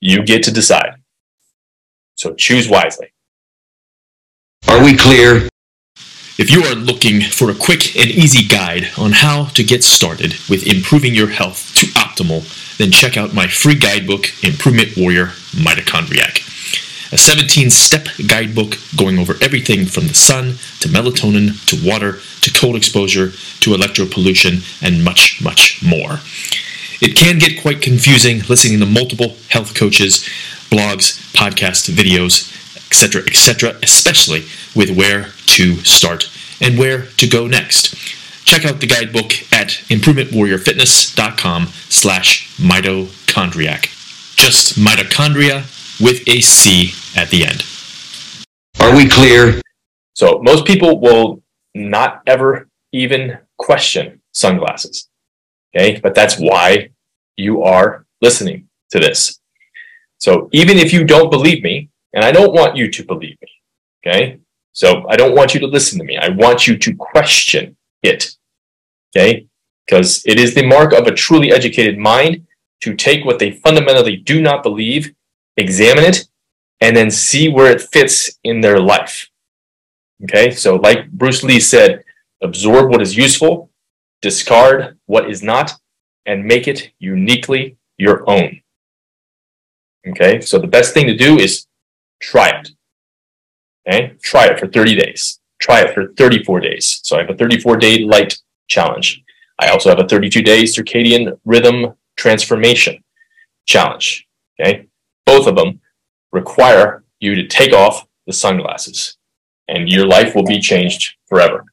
You 0.00 0.24
get 0.24 0.42
to 0.44 0.50
decide. 0.50 0.96
So 2.16 2.34
choose 2.34 2.68
wisely. 2.68 3.12
Are 4.68 4.82
we 4.82 4.96
clear? 4.96 5.48
If 6.38 6.50
you 6.50 6.64
are 6.64 6.74
looking 6.74 7.22
for 7.22 7.50
a 7.50 7.54
quick 7.54 7.96
and 7.96 8.10
easy 8.10 8.46
guide 8.46 8.90
on 8.98 9.12
how 9.12 9.46
to 9.54 9.64
get 9.64 9.82
started 9.82 10.34
with 10.50 10.66
improving 10.66 11.14
your 11.14 11.28
health 11.28 11.74
to 11.76 11.86
optimal, 11.98 12.44
then 12.76 12.90
check 12.90 13.16
out 13.16 13.32
my 13.32 13.46
free 13.46 13.74
guidebook, 13.74 14.28
Improvement 14.44 14.98
Warrior 14.98 15.28
Mitochondriac. 15.56 16.42
A 17.10 17.16
17 17.16 17.70
step 17.70 18.08
guidebook 18.26 18.76
going 18.98 19.18
over 19.18 19.36
everything 19.40 19.86
from 19.86 20.08
the 20.08 20.14
sun 20.14 20.58
to 20.80 20.88
melatonin 20.88 21.56
to 21.68 21.88
water 21.88 22.18
to 22.42 22.52
cold 22.52 22.76
exposure 22.76 23.30
to 23.60 23.70
electropollution 23.70 24.60
and 24.82 25.02
much, 25.02 25.42
much 25.42 25.82
more. 25.82 26.20
It 27.00 27.16
can 27.16 27.38
get 27.38 27.62
quite 27.62 27.80
confusing 27.80 28.40
listening 28.40 28.80
to 28.80 28.86
multiple 28.86 29.36
health 29.48 29.74
coaches, 29.74 30.18
blogs, 30.68 31.16
podcasts, 31.32 31.88
videos, 31.90 32.52
etc., 32.88 33.22
etc., 33.22 33.78
especially 33.82 34.44
with 34.74 34.94
where 34.94 35.32
to 35.46 35.76
start 35.84 36.30
and 36.60 36.78
where 36.78 37.06
to 37.18 37.26
go 37.26 37.46
next. 37.46 37.94
Check 38.44 38.64
out 38.64 38.80
the 38.80 38.86
guidebook 38.86 39.32
at 39.52 39.68
improvementwarriorfitness.com 39.88 41.66
slash 41.88 42.56
mitochondriac. 42.58 44.36
Just 44.36 44.78
mitochondria 44.78 45.64
with 46.00 46.26
a 46.28 46.40
C 46.40 46.92
at 47.18 47.30
the 47.30 47.44
end. 47.44 47.64
Are 48.80 48.94
we 48.94 49.08
clear? 49.08 49.60
So 50.14 50.40
most 50.42 50.64
people 50.64 51.00
will 51.00 51.42
not 51.74 52.22
ever 52.26 52.68
even 52.92 53.38
question 53.58 54.22
sunglasses. 54.32 55.08
Okay, 55.74 56.00
but 56.00 56.14
that's 56.14 56.38
why 56.38 56.90
you 57.36 57.62
are 57.62 58.06
listening 58.22 58.68
to 58.90 58.98
this. 58.98 59.40
So 60.18 60.48
even 60.52 60.78
if 60.78 60.92
you 60.92 61.04
don't 61.04 61.30
believe 61.30 61.62
me, 61.62 61.90
and 62.12 62.24
I 62.24 62.32
don't 62.32 62.54
want 62.54 62.76
you 62.76 62.90
to 62.90 63.04
believe 63.04 63.36
me, 63.42 63.48
okay? 64.06 64.38
So 64.76 65.06
I 65.08 65.16
don't 65.16 65.34
want 65.34 65.54
you 65.54 65.60
to 65.60 65.66
listen 65.66 65.98
to 65.98 66.04
me. 66.04 66.18
I 66.18 66.28
want 66.28 66.66
you 66.66 66.76
to 66.76 66.94
question 66.96 67.78
it, 68.02 68.36
okay? 69.08 69.46
Because 69.86 70.22
it 70.26 70.38
is 70.38 70.54
the 70.54 70.66
mark 70.66 70.92
of 70.92 71.06
a 71.06 71.14
truly 71.14 71.50
educated 71.50 71.96
mind 71.96 72.46
to 72.82 72.94
take 72.94 73.24
what 73.24 73.38
they 73.38 73.52
fundamentally 73.52 74.16
do 74.16 74.42
not 74.42 74.62
believe, 74.62 75.14
examine 75.56 76.04
it, 76.04 76.28
and 76.82 76.94
then 76.94 77.10
see 77.10 77.48
where 77.48 77.72
it 77.72 77.80
fits 77.80 78.38
in 78.44 78.60
their 78.60 78.78
life. 78.78 79.30
Okay, 80.24 80.50
so 80.50 80.76
like 80.76 81.10
Bruce 81.10 81.42
Lee 81.42 81.58
said, 81.58 82.04
absorb 82.42 82.90
what 82.90 83.00
is 83.00 83.16
useful, 83.16 83.70
discard 84.20 84.98
what 85.06 85.30
is 85.30 85.42
not, 85.42 85.72
and 86.26 86.44
make 86.44 86.68
it 86.68 86.90
uniquely 86.98 87.78
your 87.96 88.28
own. 88.28 88.60
Okay, 90.06 90.42
so 90.42 90.58
the 90.58 90.66
best 90.66 90.92
thing 90.92 91.06
to 91.06 91.16
do 91.16 91.38
is 91.38 91.66
try 92.20 92.50
it. 92.50 92.72
Okay, 93.88 94.14
try 94.22 94.46
it 94.46 94.58
for 94.58 94.66
30 94.66 94.96
days. 94.96 95.40
Try 95.60 95.80
it 95.82 95.94
for 95.94 96.12
34 96.16 96.60
days. 96.60 97.00
So 97.04 97.16
I 97.16 97.20
have 97.20 97.30
a 97.30 97.34
34 97.34 97.76
day 97.76 98.00
light 98.00 98.36
challenge. 98.68 99.22
I 99.58 99.68
also 99.68 99.88
have 99.88 100.00
a 100.00 100.08
32 100.08 100.42
day 100.42 100.64
circadian 100.64 101.38
rhythm 101.44 101.94
transformation 102.16 103.02
challenge. 103.64 104.26
Okay, 104.60 104.86
both 105.24 105.46
of 105.46 105.56
them 105.56 105.80
require 106.32 107.04
you 107.20 107.34
to 107.34 107.46
take 107.46 107.72
off 107.72 108.06
the 108.26 108.32
sunglasses 108.32 109.16
and 109.68 109.88
your 109.88 110.06
life 110.06 110.34
will 110.34 110.44
be 110.44 110.60
changed 110.60 111.14
forever. 111.26 111.64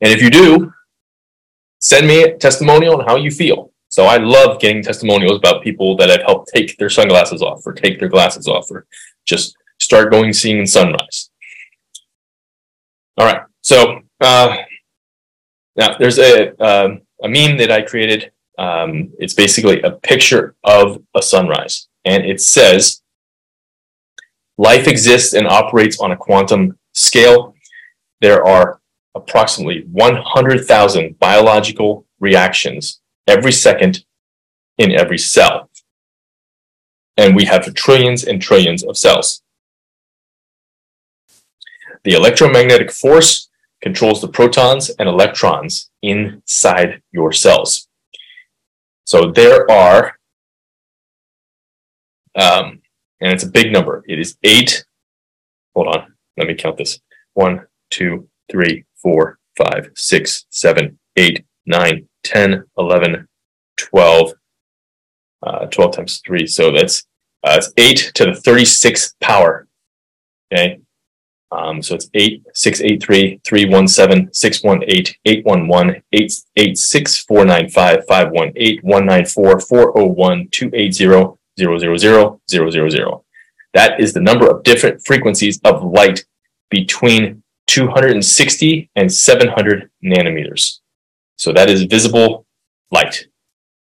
And 0.00 0.12
if 0.12 0.20
you 0.20 0.30
do, 0.30 0.72
send 1.78 2.06
me 2.06 2.22
a 2.24 2.36
testimonial 2.36 3.00
on 3.00 3.06
how 3.06 3.16
you 3.16 3.30
feel. 3.30 3.71
So 3.92 4.06
I 4.06 4.16
love 4.16 4.58
getting 4.58 4.82
testimonials 4.82 5.36
about 5.36 5.62
people 5.62 5.98
that 5.98 6.10
I've 6.10 6.22
helped 6.22 6.48
take 6.48 6.78
their 6.78 6.88
sunglasses 6.88 7.42
off 7.42 7.60
or 7.66 7.74
take 7.74 7.98
their 7.98 8.08
glasses 8.08 8.48
off 8.48 8.70
or 8.70 8.86
just 9.26 9.54
start 9.78 10.10
going 10.10 10.32
seeing 10.32 10.64
sunrise. 10.64 11.28
All 13.18 13.26
right. 13.26 13.42
So 13.60 14.00
uh, 14.22 14.56
now 15.76 15.98
there's 15.98 16.18
a, 16.18 16.58
uh, 16.58 16.96
a 17.22 17.28
meme 17.28 17.58
that 17.58 17.70
I 17.70 17.82
created. 17.82 18.32
Um, 18.56 19.12
it's 19.18 19.34
basically 19.34 19.82
a 19.82 19.90
picture 19.90 20.54
of 20.64 21.02
a 21.14 21.20
sunrise. 21.20 21.88
And 22.06 22.24
it 22.24 22.40
says, 22.40 23.02
life 24.56 24.88
exists 24.88 25.34
and 25.34 25.46
operates 25.46 26.00
on 26.00 26.12
a 26.12 26.16
quantum 26.16 26.78
scale. 26.94 27.54
There 28.22 28.42
are 28.42 28.80
approximately 29.14 29.84
100,000 29.90 31.18
biological 31.18 32.06
reactions 32.18 33.01
every 33.26 33.52
second 33.52 34.04
in 34.78 34.92
every 34.92 35.18
cell. 35.18 35.70
And 37.16 37.36
we 37.36 37.44
have 37.44 37.72
trillions 37.74 38.24
and 38.24 38.40
trillions 38.40 38.82
of 38.82 38.96
cells. 38.96 39.42
The 42.04 42.14
electromagnetic 42.14 42.90
force 42.90 43.48
controls 43.80 44.20
the 44.20 44.28
protons 44.28 44.90
and 44.90 45.08
electrons 45.08 45.90
inside 46.02 47.02
your 47.12 47.32
cells. 47.32 47.88
So 49.04 49.30
there 49.30 49.70
are, 49.70 50.18
um, 52.34 52.80
and 53.20 53.32
it's 53.32 53.44
a 53.44 53.50
big 53.50 53.72
number. 53.72 54.04
It 54.08 54.18
is 54.18 54.36
eight. 54.42 54.84
Hold 55.74 55.88
on. 55.88 56.14
Let 56.36 56.48
me 56.48 56.54
count 56.54 56.78
this. 56.78 57.00
One, 57.34 57.66
two, 57.90 58.28
three, 58.50 58.84
four, 58.96 59.38
five, 59.56 59.90
six, 59.94 60.46
seven, 60.50 60.98
eight, 61.16 61.44
nine, 61.66 62.08
10, 62.24 62.64
11, 62.78 63.28
12, 63.76 64.32
uh, 65.42 65.66
12 65.66 65.96
times 65.96 66.22
3. 66.26 66.46
So 66.46 66.70
that's, 66.72 67.04
uh, 67.44 67.58
it's 67.58 67.72
8 67.76 68.12
to 68.14 68.24
the 68.26 68.30
36th 68.32 69.14
power. 69.20 69.68
Okay. 70.52 70.80
Um, 71.50 71.82
so 71.82 71.94
it's 71.94 72.08
8, 72.14 72.42
6, 72.54 72.80
8, 72.80 73.02
3, 73.02 73.40
3, 73.44 73.64
1, 73.66 73.88
7, 73.88 74.32
6, 74.32 74.64
1, 74.64 74.82
8, 74.86 75.18
8, 75.26 75.44
1, 75.44 75.68
1, 75.68 76.02
8, 76.12 76.32
8, 76.56 76.78
6, 76.78 77.18
4, 77.24 77.44
9, 77.44 77.68
5, 77.68 78.06
5, 78.06 78.30
1, 78.30 78.52
8, 78.56 78.84
1, 78.84 79.06
9, 79.06 79.26
4, 79.26 79.60
4, 79.60 79.92
0, 79.94 80.06
1, 80.06 80.48
2, 80.50 80.70
8, 80.72 80.94
0, 80.94 81.38
0, 81.58 81.78
0, 81.78 81.96
0, 81.96 82.40
0, 82.50 82.70
0, 82.70 82.88
0. 82.88 83.24
That 83.74 84.00
is 84.00 84.14
the 84.14 84.20
number 84.20 84.48
of 84.48 84.62
different 84.62 85.04
frequencies 85.04 85.60
of 85.64 85.82
light 85.82 86.24
between 86.70 87.42
260 87.66 88.90
and 88.96 89.12
700 89.12 89.90
nanometers. 90.04 90.80
So 91.42 91.52
that 91.54 91.68
is 91.68 91.82
visible 91.82 92.46
light. 92.92 93.26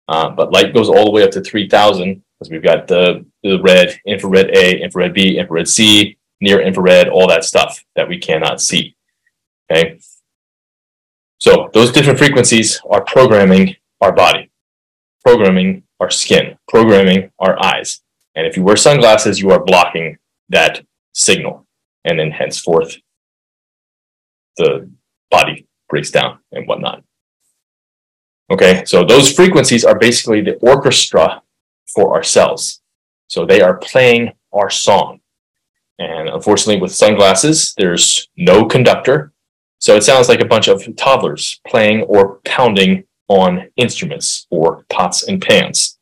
Uh, 0.09 0.31
but 0.31 0.51
light 0.53 0.75
goes 0.75 0.89
all 0.89 1.05
the 1.05 1.13
way 1.13 1.23
up 1.23 1.31
to 1.31 1.41
3000 1.41 2.21
because 2.41 2.51
we've 2.51 2.61
got 2.61 2.89
the, 2.89 3.25
the 3.45 3.63
red, 3.63 3.97
infrared 4.05 4.51
A, 4.51 4.83
infrared 4.83 5.15
B, 5.15 5.39
infrared 5.39 5.69
C, 5.69 6.19
near 6.41 6.61
infrared, 6.61 7.09
all 7.09 7.29
that 7.29 7.45
stuff 7.45 7.85
that 7.95 8.09
we 8.09 8.19
cannot 8.19 8.61
see. 8.61 8.97
Okay. 9.71 10.01
So 11.39 11.71
those 11.73 11.93
different 11.93 12.19
frequencies 12.19 12.81
are 12.91 13.05
programming 13.05 13.77
our 14.01 14.11
body, 14.11 14.51
programming 15.25 15.85
our 16.01 16.11
skin, 16.11 16.59
programming 16.67 17.31
our 17.39 17.65
eyes. 17.65 18.01
And 18.35 18.45
if 18.45 18.57
you 18.57 18.65
wear 18.65 18.77
sunglasses, 18.77 19.39
you 19.39 19.53
are 19.53 19.63
blocking 19.63 20.19
that 20.49 20.85
signal. 21.15 21.65
And 22.05 22.19
then 22.19 22.33
henceforth, 22.33 22.97
the 24.57 24.91
body 25.31 25.69
breaks 25.89 26.11
down 26.11 26.41
and 26.51 26.67
whatnot. 26.67 27.05
Okay, 28.51 28.85
so 28.85 29.05
those 29.05 29.33
frequencies 29.33 29.85
are 29.85 29.99
basically 29.99 30.41
the 30.41 30.55
orchestra 30.57 31.43
for 31.93 32.15
our 32.15 32.23
cells. 32.23 32.81
So 33.29 33.45
they 33.45 33.61
are 33.61 33.79
playing 33.79 34.33
our 34.53 34.71
song. 34.71 35.21
And 35.99 36.29
unfortunately, 36.29 36.81
with 36.81 36.95
sunglasses, 36.95 37.75
there's 37.77 38.29
no 38.37 38.65
conductor. 38.67 39.33
So 39.79 39.97
it 39.97 40.05
sounds 40.05 40.29
like 40.29 40.41
a 40.41 40.47
bunch 40.47 40.69
of 40.69 40.85
toddlers 40.97 41.61
playing 41.67 42.03
or 42.03 42.41
pounding 42.45 43.05
on 43.29 43.69
instruments 43.77 44.47
or 44.51 44.85
pots 44.89 45.27
and 45.27 45.43
pans. 45.43 45.99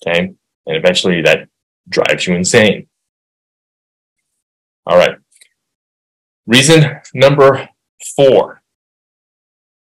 Okay, 0.00 0.20
and 0.20 0.76
eventually 0.76 1.20
that 1.22 1.48
drives 1.88 2.26
you 2.26 2.34
insane. 2.34 2.86
All 4.86 4.96
right. 4.96 5.18
Reason 6.46 7.00
number 7.12 7.68
four. 8.16 8.62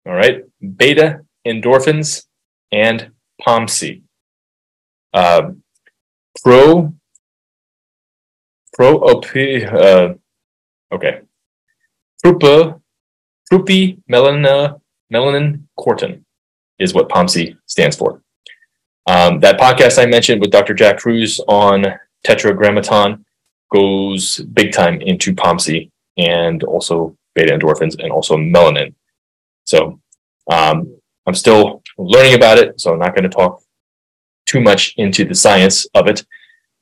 All 0.05 0.15
right, 0.15 0.43
beta 0.77 1.26
endorphins 1.47 2.27
and 2.73 3.11
POMC. 3.47 4.03
Uh, 5.13 5.51
pro, 6.43 6.95
pro, 8.75 8.99
uh, 8.99 10.15
okay. 10.93 11.21
Prupa, 12.25 12.81
prupi 13.51 13.99
melana, 14.11 14.81
melanin 15.13 15.63
cortin 15.79 16.25
is 16.79 16.93
what 16.93 17.09
POMC 17.09 17.57
stands 17.67 17.97
for. 17.97 18.23
Um, 19.07 19.41
that 19.41 19.59
podcast 19.59 20.03
I 20.03 20.07
mentioned 20.07 20.41
with 20.41 20.51
Dr. 20.51 20.75
Jack 20.75 20.99
Kruse 20.99 21.39
on 21.47 21.87
tetragrammaton 22.25 23.25
goes 23.73 24.39
big 24.53 24.73
time 24.73 25.01
into 25.01 25.33
POMC 25.35 25.91
and 26.17 26.63
also 26.65 27.17
beta 27.35 27.57
endorphins 27.57 27.97
and 28.03 28.11
also 28.11 28.37
melanin. 28.37 28.95
So 29.65 30.01
um, 30.51 30.96
I'm 31.27 31.35
still 31.35 31.83
learning 31.99 32.35
about 32.35 32.59
it, 32.59 32.81
so 32.81 32.93
I'm 32.93 32.99
not 32.99 33.15
going 33.15 33.25
to 33.25 33.29
talk 33.29 33.63
too 34.47 34.61
much 34.61 34.95
into 34.97 35.25
the 35.25 35.35
science 35.35 35.87
of 35.95 36.07
it. 36.07 36.25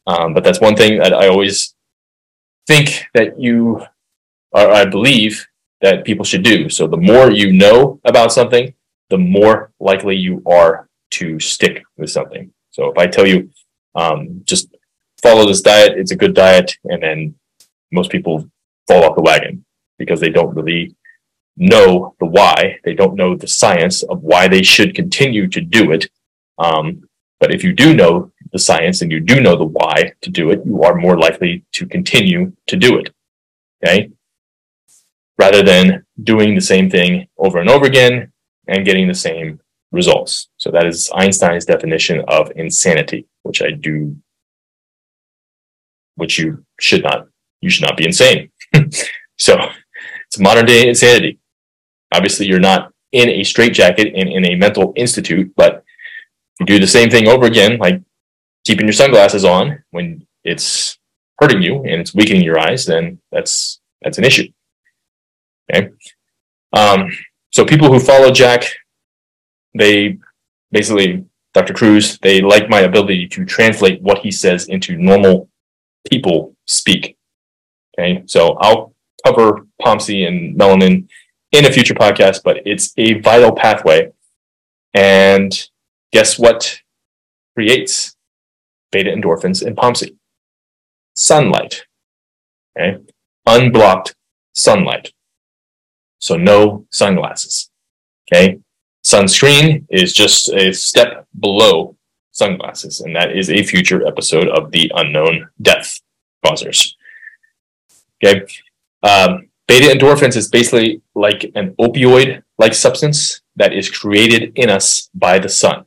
Um, 0.07 0.35
but 0.35 0.45
that's 0.45 0.61
one 0.61 0.77
thing 0.77 0.99
that 0.99 1.15
I 1.15 1.29
always 1.29 1.75
think 2.67 3.07
that 3.15 3.41
you, 3.41 3.83
or 4.53 4.71
I 4.71 4.85
believe 4.85 5.47
that 5.81 6.05
people 6.05 6.25
should 6.25 6.43
do. 6.43 6.69
So 6.69 6.87
the 6.87 6.97
more 6.97 7.31
you 7.31 7.53
know 7.53 8.01
about 8.05 8.33
something, 8.33 8.75
the 9.11 9.19
more 9.19 9.73
likely 9.81 10.17
you 10.17 10.43
are 10.47 10.89
to 11.13 11.41
stick 11.41 11.83
with 11.97 12.11
something. 12.11 12.53
So 12.71 12.91
if 12.91 12.99
I 12.99 13.07
tell 13.07 13.27
you, 13.27 13.51
um, 13.95 14.43
just 14.45 14.75
follow 15.23 15.47
this 15.47 15.63
diet, 15.63 15.97
it's 15.97 16.11
a 16.11 16.17
good 16.17 16.35
diet, 16.35 16.77
and 16.85 17.03
then 17.03 17.35
most 17.93 18.11
people 18.11 18.51
fall 18.89 19.05
off 19.05 19.17
the 19.17 19.23
wagon 19.23 19.65
because 19.99 20.21
they 20.21 20.31
don't 20.31 20.55
really 20.55 20.95
know 21.57 22.15
the 22.21 22.27
why. 22.27 22.79
They 22.85 22.95
don't 22.95 23.17
know 23.17 23.37
the 23.37 23.49
science 23.49 24.03
of 24.03 24.23
why 24.23 24.49
they 24.49 24.63
should 24.63 24.95
continue 24.95 25.49
to 25.49 25.61
do 25.61 25.93
it. 25.93 26.09
Um, 26.59 27.09
but 27.41 27.53
if 27.53 27.65
you 27.65 27.73
do 27.73 27.95
know 27.95 28.33
the 28.53 28.59
science 28.59 29.03
and 29.03 29.11
you 29.11 29.21
do 29.21 29.41
know 29.41 29.57
the 29.57 29.65
why 29.65 30.13
to 30.23 30.31
do 30.31 30.51
it, 30.51 30.63
you 30.65 30.83
are 30.83 30.95
more 30.95 31.19
likely 31.19 31.65
to 31.73 31.87
continue 31.87 32.53
to 32.69 32.77
do 32.77 32.99
it. 32.99 33.11
Okay. 33.85 34.11
Rather 35.39 35.63
than 35.63 36.07
doing 36.23 36.55
the 36.55 36.61
same 36.61 36.89
thing 36.89 37.27
over 37.37 37.59
and 37.59 37.69
over 37.69 37.87
again 37.87 38.33
and 38.69 38.85
getting 38.85 39.09
the 39.09 39.15
same 39.15 39.61
results. 39.91 40.49
So 40.57 40.71
that 40.71 40.87
is 40.87 41.11
Einstein's 41.15 41.65
definition 41.65 42.23
of 42.29 42.53
insanity, 42.57 43.27
which 43.43 43.63
I 43.63 43.71
do, 43.71 44.17
which 46.17 46.39
you 46.39 46.65
should 46.81 47.03
not, 47.03 47.27
you 47.61 47.71
should 47.71 47.85
not 47.85 47.97
be 47.97 48.07
insane. 48.07 48.51
so 49.39 49.59
it's 50.27 50.39
modern 50.39 50.67
day 50.67 50.89
insanity. 50.89 51.39
Obviously, 52.15 52.47
you're 52.47 52.61
not 52.61 52.93
in 53.13 53.29
a 53.29 53.45
straitjacket 53.45 54.15
and 54.15 54.29
in 54.29 54.45
a 54.47 54.57
mental 54.57 54.93
institute, 54.97 55.53
but 55.57 55.85
you 56.61 56.67
do 56.67 56.79
the 56.79 56.87
same 56.87 57.11
thing 57.11 57.29
over 57.29 57.47
again, 57.47 57.79
like 57.79 58.01
keeping 58.65 58.87
your 58.87 58.93
sunglasses 58.93 59.45
on 59.45 59.83
when 59.91 60.27
it's 60.45 60.99
hurting 61.41 61.63
you 61.63 61.77
and 61.77 62.01
it's 62.01 62.15
weakening 62.15 62.43
your 62.43 62.59
eyes, 62.59 62.87
then 62.87 63.19
that's 63.33 63.81
that's 64.03 64.19
an 64.19 64.25
issue. 64.25 64.49
Okay. 65.73 65.91
Um, 66.73 67.11
so 67.53 67.65
people 67.65 67.89
who 67.93 68.01
follow 68.01 68.31
Jack, 68.31 68.65
they 69.75 70.19
basically 70.73 71.25
Dr. 71.55 71.73
Kruse, 71.73 72.19
they 72.19 72.41
like 72.41 72.69
my 72.69 72.81
ability 72.81 73.29
to 73.29 73.45
translate 73.45 74.03
what 74.03 74.19
he 74.19 74.31
says 74.31 74.67
into 74.67 74.97
normal 74.97 75.49
people 76.11 76.55
speak. 76.67 77.17
Okay, 77.97 78.25
so 78.27 78.57
I'll 78.61 78.93
cover 79.25 79.67
POMC 79.81 80.27
and 80.27 80.59
melanin 80.59 81.09
in 81.55 81.65
a 81.65 81.73
future 81.73 81.95
podcast, 81.95 82.43
but 82.43 82.59
it's 82.67 82.93
a 82.97 83.21
vital 83.21 83.53
pathway. 83.53 84.13
And 84.93 85.53
guess 86.13 86.39
what 86.39 86.81
creates 87.55 88.17
beta 88.91 89.11
endorphins 89.11 89.65
in 89.65 89.77
POMC? 89.77 90.17
Sunlight. 91.15 91.87
Okay, 92.77 92.99
unblocked 93.47 94.17
sunlight. 94.53 95.13
So 96.19 96.37
no 96.37 96.87
sunglasses. 96.91 97.71
Okay. 98.27 98.59
Sunscreen 99.05 99.85
is 99.91 100.13
just 100.13 100.49
a 100.53 100.73
step 100.73 101.27
below 101.39 101.95
sunglasses, 102.33 103.01
and 103.01 103.15
that 103.15 103.37
is 103.37 103.51
a 103.51 103.63
future 103.63 104.07
episode 104.07 104.49
of 104.49 104.73
the 104.73 104.91
unknown 104.95 105.51
death 105.61 106.01
causers. 106.45 106.97
Okay. 108.25 108.47
Um, 109.03 109.51
beta 109.69 109.87
endorphins 109.87 110.37
is 110.37 110.49
basically 110.49 111.03
like 111.15 111.51
an 111.55 111.75
opioid 111.81 112.43
like 112.59 112.75
substance 112.75 113.41
that 113.57 113.73
is 113.73 113.91
created 113.91 114.53
in 114.57 114.71
us 114.71 115.11
by 115.15 115.39
the 115.39 115.49
sun. 115.49 115.85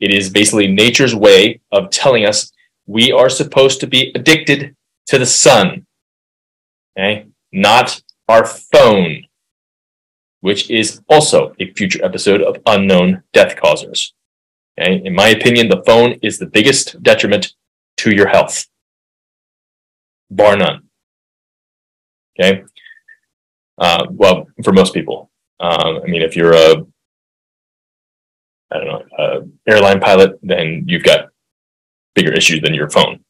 It 0.00 0.12
is 0.12 0.30
basically 0.30 0.66
nature's 0.66 1.14
way 1.14 1.60
of 1.70 1.90
telling 1.90 2.24
us 2.26 2.52
we 2.86 3.12
are 3.12 3.28
supposed 3.28 3.80
to 3.80 3.86
be 3.86 4.12
addicted 4.14 4.74
to 5.06 5.18
the 5.18 5.26
sun. 5.26 5.86
Okay. 6.98 7.26
Not 7.52 8.02
our 8.28 8.44
phone 8.44 9.24
which 10.42 10.68
is 10.70 11.00
also 11.08 11.54
a 11.60 11.72
future 11.72 12.04
episode 12.04 12.42
of 12.42 12.58
Unknown 12.66 13.22
Death 13.32 13.56
Causers. 13.56 14.12
Okay? 14.78 15.00
In 15.04 15.14
my 15.14 15.28
opinion, 15.28 15.68
the 15.68 15.82
phone 15.86 16.18
is 16.20 16.38
the 16.38 16.46
biggest 16.46 17.00
detriment 17.02 17.54
to 17.98 18.10
your 18.12 18.26
health, 18.26 18.66
bar 20.30 20.56
none. 20.56 20.88
Okay. 22.38 22.64
Uh, 23.78 24.06
well, 24.10 24.46
for 24.62 24.72
most 24.72 24.94
people, 24.94 25.30
um, 25.60 26.00
I 26.02 26.06
mean, 26.06 26.22
if 26.22 26.36
you're 26.36 26.52
a, 26.52 26.84
I 28.70 28.78
don't 28.78 28.86
know, 28.86 29.50
airline 29.68 30.00
pilot, 30.00 30.38
then 30.42 30.84
you've 30.86 31.04
got 31.04 31.30
bigger 32.14 32.32
issues 32.32 32.60
than 32.60 32.74
your 32.74 32.90
phone. 32.90 33.24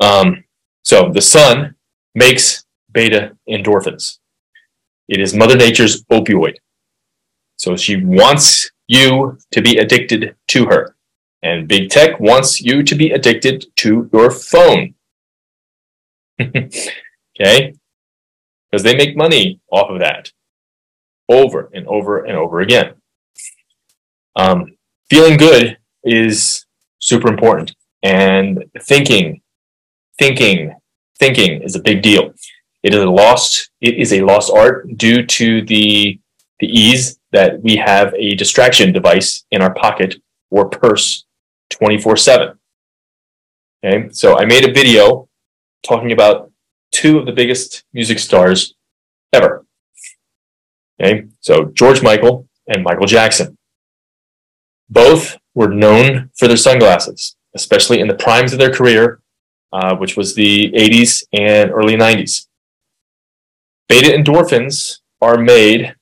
Um, 0.00 0.44
so 0.82 1.10
the 1.12 1.20
sun 1.20 1.74
makes 2.14 2.64
beta 2.92 3.36
endorphins. 3.48 4.18
It 5.08 5.20
is 5.20 5.34
Mother 5.34 5.56
Nature's 5.56 6.04
opioid. 6.04 6.56
So 7.56 7.76
she 7.76 7.96
wants 7.96 8.70
you 8.88 9.38
to 9.52 9.62
be 9.62 9.78
addicted 9.78 10.36
to 10.48 10.66
her. 10.66 10.96
And 11.42 11.66
big 11.66 11.90
tech 11.90 12.20
wants 12.20 12.60
you 12.60 12.82
to 12.82 12.94
be 12.94 13.10
addicted 13.10 13.66
to 13.76 14.08
your 14.12 14.30
phone. 14.30 14.94
okay? 16.40 17.74
Because 18.72 18.82
they 18.82 18.96
make 18.96 19.16
money 19.16 19.60
off 19.70 19.90
of 19.90 19.98
that 20.00 20.32
over 21.28 21.70
and 21.74 21.86
over 21.86 22.24
and 22.24 22.36
over 22.36 22.60
again. 22.60 22.94
Um, 24.34 24.76
feeling 25.10 25.36
good 25.36 25.76
is 26.04 26.64
super 26.98 27.28
important. 27.28 27.74
And 28.02 28.64
thinking, 28.80 29.42
thinking, 30.18 30.74
thinking 31.18 31.62
is 31.62 31.76
a 31.76 31.82
big 31.82 32.02
deal. 32.02 32.32
It 32.82 32.94
is 32.94 33.02
a 33.02 33.10
lost. 33.10 33.70
It 33.80 33.98
is 33.98 34.12
a 34.12 34.22
lost 34.22 34.50
art 34.50 34.96
due 34.96 35.24
to 35.26 35.62
the 35.62 36.18
the 36.58 36.68
ease 36.68 37.18
that 37.32 37.60
we 37.60 37.76
have 37.76 38.14
a 38.14 38.34
distraction 38.36 38.92
device 38.92 39.44
in 39.50 39.60
our 39.62 39.74
pocket 39.74 40.14
or 40.50 40.68
purse 40.68 41.24
24 41.70 42.16
7. 42.16 42.58
Okay, 43.84 44.08
so 44.12 44.38
I 44.38 44.44
made 44.44 44.68
a 44.68 44.72
video 44.72 45.28
talking 45.82 46.12
about 46.12 46.51
two 46.92 47.18
of 47.18 47.26
the 47.26 47.32
biggest 47.32 47.84
music 47.92 48.18
stars 48.18 48.74
ever. 49.32 49.66
Okay, 51.00 51.24
so 51.40 51.64
George 51.74 52.02
Michael 52.02 52.48
and 52.68 52.84
Michael 52.84 53.06
Jackson. 53.06 53.58
Both 54.88 55.38
were 55.54 55.68
known 55.68 56.30
for 56.36 56.46
their 56.46 56.56
sunglasses, 56.56 57.36
especially 57.54 58.00
in 58.00 58.08
the 58.08 58.14
primes 58.14 58.52
of 58.52 58.58
their 58.58 58.72
career, 58.72 59.20
uh, 59.72 59.96
which 59.96 60.16
was 60.16 60.34
the 60.34 60.70
80s 60.72 61.24
and 61.32 61.70
early 61.70 61.96
90s. 61.96 62.46
Beta 63.88 64.10
endorphins 64.10 65.00
are 65.20 65.38
made 65.38 65.94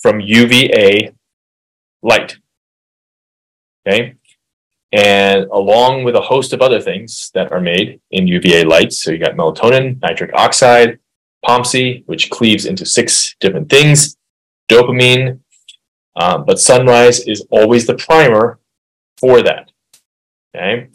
from 0.00 0.20
UVA 0.20 1.12
light. 2.02 2.36
Okay. 3.86 4.14
And 4.94 5.46
along 5.50 6.04
with 6.04 6.14
a 6.14 6.20
host 6.20 6.52
of 6.52 6.62
other 6.62 6.80
things 6.80 7.32
that 7.34 7.50
are 7.50 7.60
made 7.60 8.00
in 8.12 8.28
UVA 8.28 8.62
lights. 8.62 9.02
So 9.02 9.10
you 9.10 9.18
got 9.18 9.34
melatonin, 9.34 10.00
nitric 10.00 10.30
oxide, 10.34 11.00
POMC, 11.44 12.04
which 12.06 12.30
cleaves 12.30 12.64
into 12.64 12.86
six 12.86 13.34
different 13.40 13.68
things, 13.68 14.16
dopamine. 14.70 15.40
Um, 16.14 16.44
but 16.46 16.60
sunrise 16.60 17.26
is 17.26 17.44
always 17.50 17.88
the 17.88 17.96
primer 17.96 18.60
for 19.18 19.42
that. 19.42 19.72
Okay. 20.54 20.90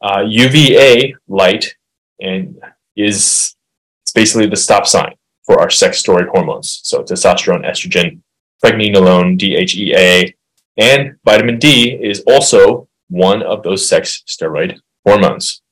Uh, 0.00 0.22
UVA 0.26 1.14
light 1.28 1.76
and 2.20 2.58
is 2.96 3.54
it's 4.02 4.12
basically 4.12 4.46
the 4.46 4.56
stop 4.56 4.86
sign 4.86 5.14
for 5.44 5.60
our 5.60 5.68
sex 5.68 6.02
steroid 6.02 6.28
hormones. 6.28 6.80
So 6.84 7.02
testosterone, 7.02 7.68
estrogen, 7.68 8.20
pregnenolone, 8.64 9.38
DHEA, 9.38 10.34
and 10.78 11.16
vitamin 11.24 11.58
D 11.58 11.98
is 12.02 12.22
also 12.26 12.88
one 13.08 13.42
of 13.42 13.62
those 13.62 13.88
sex 13.88 14.22
steroid 14.28 14.78
hormones. 15.06 15.62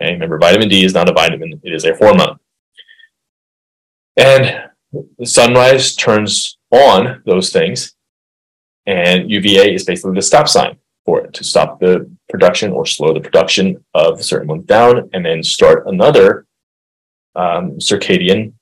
Okay, 0.00 0.12
remember, 0.12 0.38
vitamin 0.38 0.68
D 0.68 0.84
is 0.84 0.94
not 0.94 1.08
a 1.08 1.12
vitamin, 1.12 1.60
it 1.62 1.72
is 1.72 1.84
a 1.84 1.94
hormone. 1.96 2.38
And 4.16 4.70
the 5.18 5.26
sunrise 5.26 5.94
turns 5.94 6.58
on 6.70 7.22
those 7.26 7.52
things, 7.52 7.94
and 8.86 9.30
UVA 9.30 9.74
is 9.74 9.84
basically 9.84 10.14
the 10.14 10.22
stop 10.22 10.48
sign 10.48 10.76
for 11.04 11.20
it 11.20 11.32
to 11.34 11.44
stop 11.44 11.80
the 11.80 12.10
production 12.28 12.72
or 12.72 12.86
slow 12.86 13.12
the 13.12 13.20
production 13.20 13.82
of 13.94 14.20
a 14.20 14.22
certain 14.22 14.48
ones 14.48 14.64
down 14.64 15.08
and 15.12 15.24
then 15.24 15.42
start 15.42 15.86
another 15.86 16.46
um, 17.34 17.72
circadian 17.78 18.52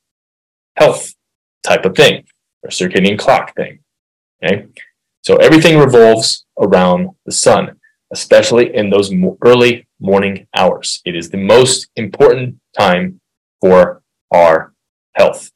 health 0.76 1.14
type 1.62 1.84
of 1.84 1.94
thing 1.94 2.24
or 2.62 2.70
circadian 2.70 3.18
clock 3.18 3.54
thing. 3.56 3.80
Okay. 4.42 4.66
So 5.22 5.36
everything 5.36 5.78
revolves 5.78 6.46
around 6.58 7.10
the 7.26 7.32
sun, 7.32 7.77
especially 8.12 8.74
in 8.74 8.90
those 8.90 9.12
early 9.44 9.86
morning 10.00 10.46
hours. 10.54 11.02
It 11.04 11.14
is 11.14 11.30
the 11.30 11.38
most 11.38 11.88
important 11.96 12.56
time 12.76 13.20
for 13.60 14.02
our 14.32 14.72
health. 15.14 15.50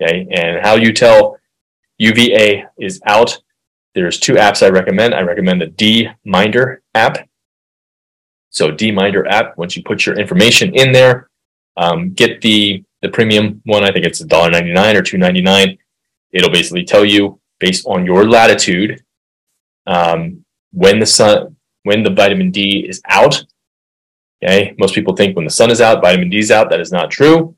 Okay. 0.00 0.26
And 0.30 0.64
how 0.64 0.74
you 0.74 0.92
tell 0.92 1.38
UVA 1.98 2.66
is 2.78 3.00
out, 3.06 3.38
there's 3.94 4.18
two 4.18 4.34
apps 4.34 4.64
I 4.64 4.70
recommend. 4.70 5.14
I 5.14 5.22
recommend 5.22 5.60
the 5.60 5.68
D-Minder 5.68 6.82
app. 6.94 7.28
So 8.50 8.70
D-Minder 8.70 9.26
app, 9.28 9.56
once 9.56 9.76
you 9.76 9.82
put 9.84 10.04
your 10.04 10.18
information 10.18 10.74
in 10.74 10.92
there, 10.92 11.30
um, 11.76 12.12
get 12.12 12.40
the 12.40 12.84
the 13.02 13.10
premium 13.10 13.60
one. 13.66 13.84
I 13.84 13.92
think 13.92 14.06
it's 14.06 14.22
$1.99 14.22 14.94
or 14.94 15.02
$2.99. 15.02 15.78
It'll 16.32 16.50
basically 16.50 16.84
tell 16.84 17.04
you 17.04 17.38
based 17.60 17.84
on 17.86 18.06
your 18.06 18.26
latitude 18.26 19.04
um, 19.86 20.44
when 20.72 20.98
the 21.00 21.06
sun 21.06 21.53
when 21.84 22.02
the 22.02 22.10
vitamin 22.10 22.50
D 22.50 22.84
is 22.86 23.00
out. 23.08 23.44
Okay, 24.42 24.74
most 24.78 24.94
people 24.94 25.16
think 25.16 25.36
when 25.36 25.44
the 25.44 25.50
sun 25.50 25.70
is 25.70 25.80
out, 25.80 26.02
vitamin 26.02 26.28
D 26.28 26.38
is 26.38 26.50
out. 26.50 26.68
That 26.68 26.80
is 26.80 26.92
not 26.92 27.10
true. 27.10 27.56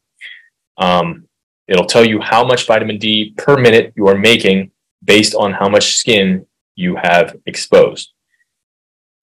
Um, 0.77 1.27
it'll 1.67 1.87
tell 1.87 2.05
you 2.05 2.21
how 2.21 2.45
much 2.45 2.67
vitamin 2.67 2.99
D 2.99 3.35
per 3.37 3.57
minute 3.57 3.93
you 3.97 4.07
are 4.09 4.19
making 4.19 4.71
based 5.03 5.35
on 5.35 5.53
how 5.53 5.69
much 5.69 5.97
skin 5.97 6.47
you 6.75 6.97
have 6.97 7.37
exposed. 7.47 8.13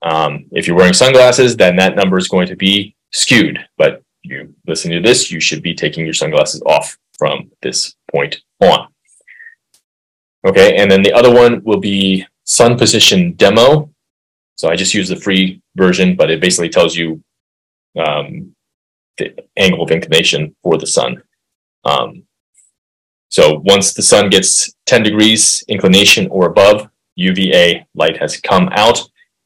Um, 0.02 0.46
if 0.52 0.68
you're 0.68 0.76
wearing 0.76 0.94
sunglasses, 0.94 1.56
then 1.56 1.76
that 1.78 1.96
number 1.96 2.18
is 2.18 2.28
going 2.28 2.48
to 2.48 2.56
be 2.56 2.96
skewed. 3.12 3.60
But 3.78 4.04
you 4.24 4.54
listen 4.68 4.92
to 4.92 5.00
this, 5.00 5.32
you 5.32 5.40
should 5.40 5.62
be 5.62 5.74
taking 5.74 6.06
your 6.06 6.14
sunglasses 6.14 6.62
off 6.66 6.98
from 7.18 7.52
this 7.62 7.96
point 8.12 8.42
on. 8.62 8.88
Okay, 10.46 10.76
and 10.76 10.92
then 10.92 11.02
the 11.04 11.14
other 11.14 11.34
one 11.34 11.64
will 11.64 11.80
be 11.80 12.26
sun 12.44 12.78
position 12.78 13.34
demo. 13.34 13.93
So 14.56 14.70
I 14.70 14.76
just 14.76 14.94
use 14.94 15.10
the 15.10 15.16
free 15.16 15.62
version, 15.76 16.16
but 16.16 16.30
it 16.30 16.42
basically 16.42 16.70
tells 16.70 16.96
you 16.96 17.24
um, 17.98 18.56
the 19.18 19.34
angle 19.58 19.84
of 19.84 19.92
inclination 19.92 20.56
for 20.64 20.78
the 20.78 20.88
sun. 20.88 21.22
Um, 21.86 22.24
so 23.30 23.62
once 23.66 23.94
the 23.94 24.02
sun 24.02 24.30
gets 24.30 24.74
10 24.86 25.04
degrees 25.04 25.64
inclination 25.68 26.28
or 26.30 26.48
above, 26.48 26.90
UVA 27.16 27.86
light 27.96 28.18
has 28.18 28.40
come 28.40 28.70
out. 28.72 29.00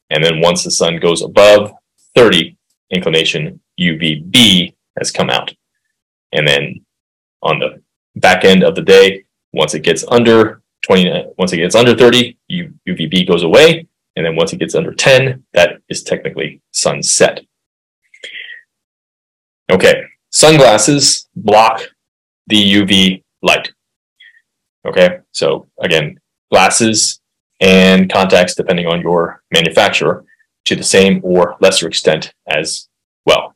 And 0.10 0.24
then 0.24 0.41
once 0.41 0.64
the 0.64 0.72
sun 0.72 0.99
goes 0.99 1.22
above 1.22 1.72
30 2.16 2.58
inclination, 2.91 3.60
UVB 3.80 4.74
has 4.97 5.12
come 5.12 5.30
out. 5.30 5.53
And 6.34 6.47
then 6.47 6.86
on 7.41 7.60
the 7.60 7.82
back 8.18 8.43
end 8.43 8.64
of 8.64 8.76
the 8.76 8.82
day, 8.82 9.24
once 9.53 9.74
it 9.74 9.84
gets 9.84 10.03
under 10.10 10.62
20, 10.84 11.34
once 11.38 11.53
it 11.53 11.58
gets 11.58 11.76
under 11.76 11.95
30, 11.95 12.38
UVB 12.88 13.28
goes 13.28 13.43
away. 13.43 13.88
And 14.18 14.26
then 14.26 14.36
once 14.36 14.51
it 14.51 14.57
gets 14.57 14.74
under 14.74 14.93
10, 14.93 15.43
that 15.53 15.78
is 15.89 16.01
technically 16.01 16.59
sunset. 16.72 17.41
Okay, 19.72 20.01
sunglasses 20.32 21.30
block 21.36 21.82
the 22.47 22.74
UV 22.74 23.24
light. 23.43 23.72
Okay, 24.88 25.20
so 25.32 25.68
again, 25.80 26.20
glasses 26.49 27.22
and 27.59 28.11
contacts, 28.11 28.55
depending 28.55 28.88
on 28.88 29.01
your 29.01 29.43
manufacturer, 29.53 30.26
to 30.65 30.76
the 30.76 30.84
same 30.84 31.22
or 31.24 31.55
lesser 31.59 31.88
extent 31.88 32.34
as 32.47 32.89
well. 33.28 33.55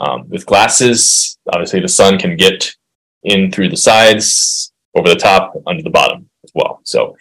Um, 0.00 0.28
with 0.28 0.44
glasses, 0.44 1.38
obviously 1.52 1.78
the 1.78 1.88
sun 1.88 2.18
can 2.18 2.36
get 2.36 2.74
in 3.22 3.52
through 3.52 3.68
the 3.68 3.76
sides, 3.76 4.72
over 4.96 5.08
the 5.08 5.14
top, 5.14 5.54
under 5.68 5.84
the 5.84 5.90
bottom 5.90 6.28
as 6.42 6.50
well. 6.52 6.80
So 6.82 7.16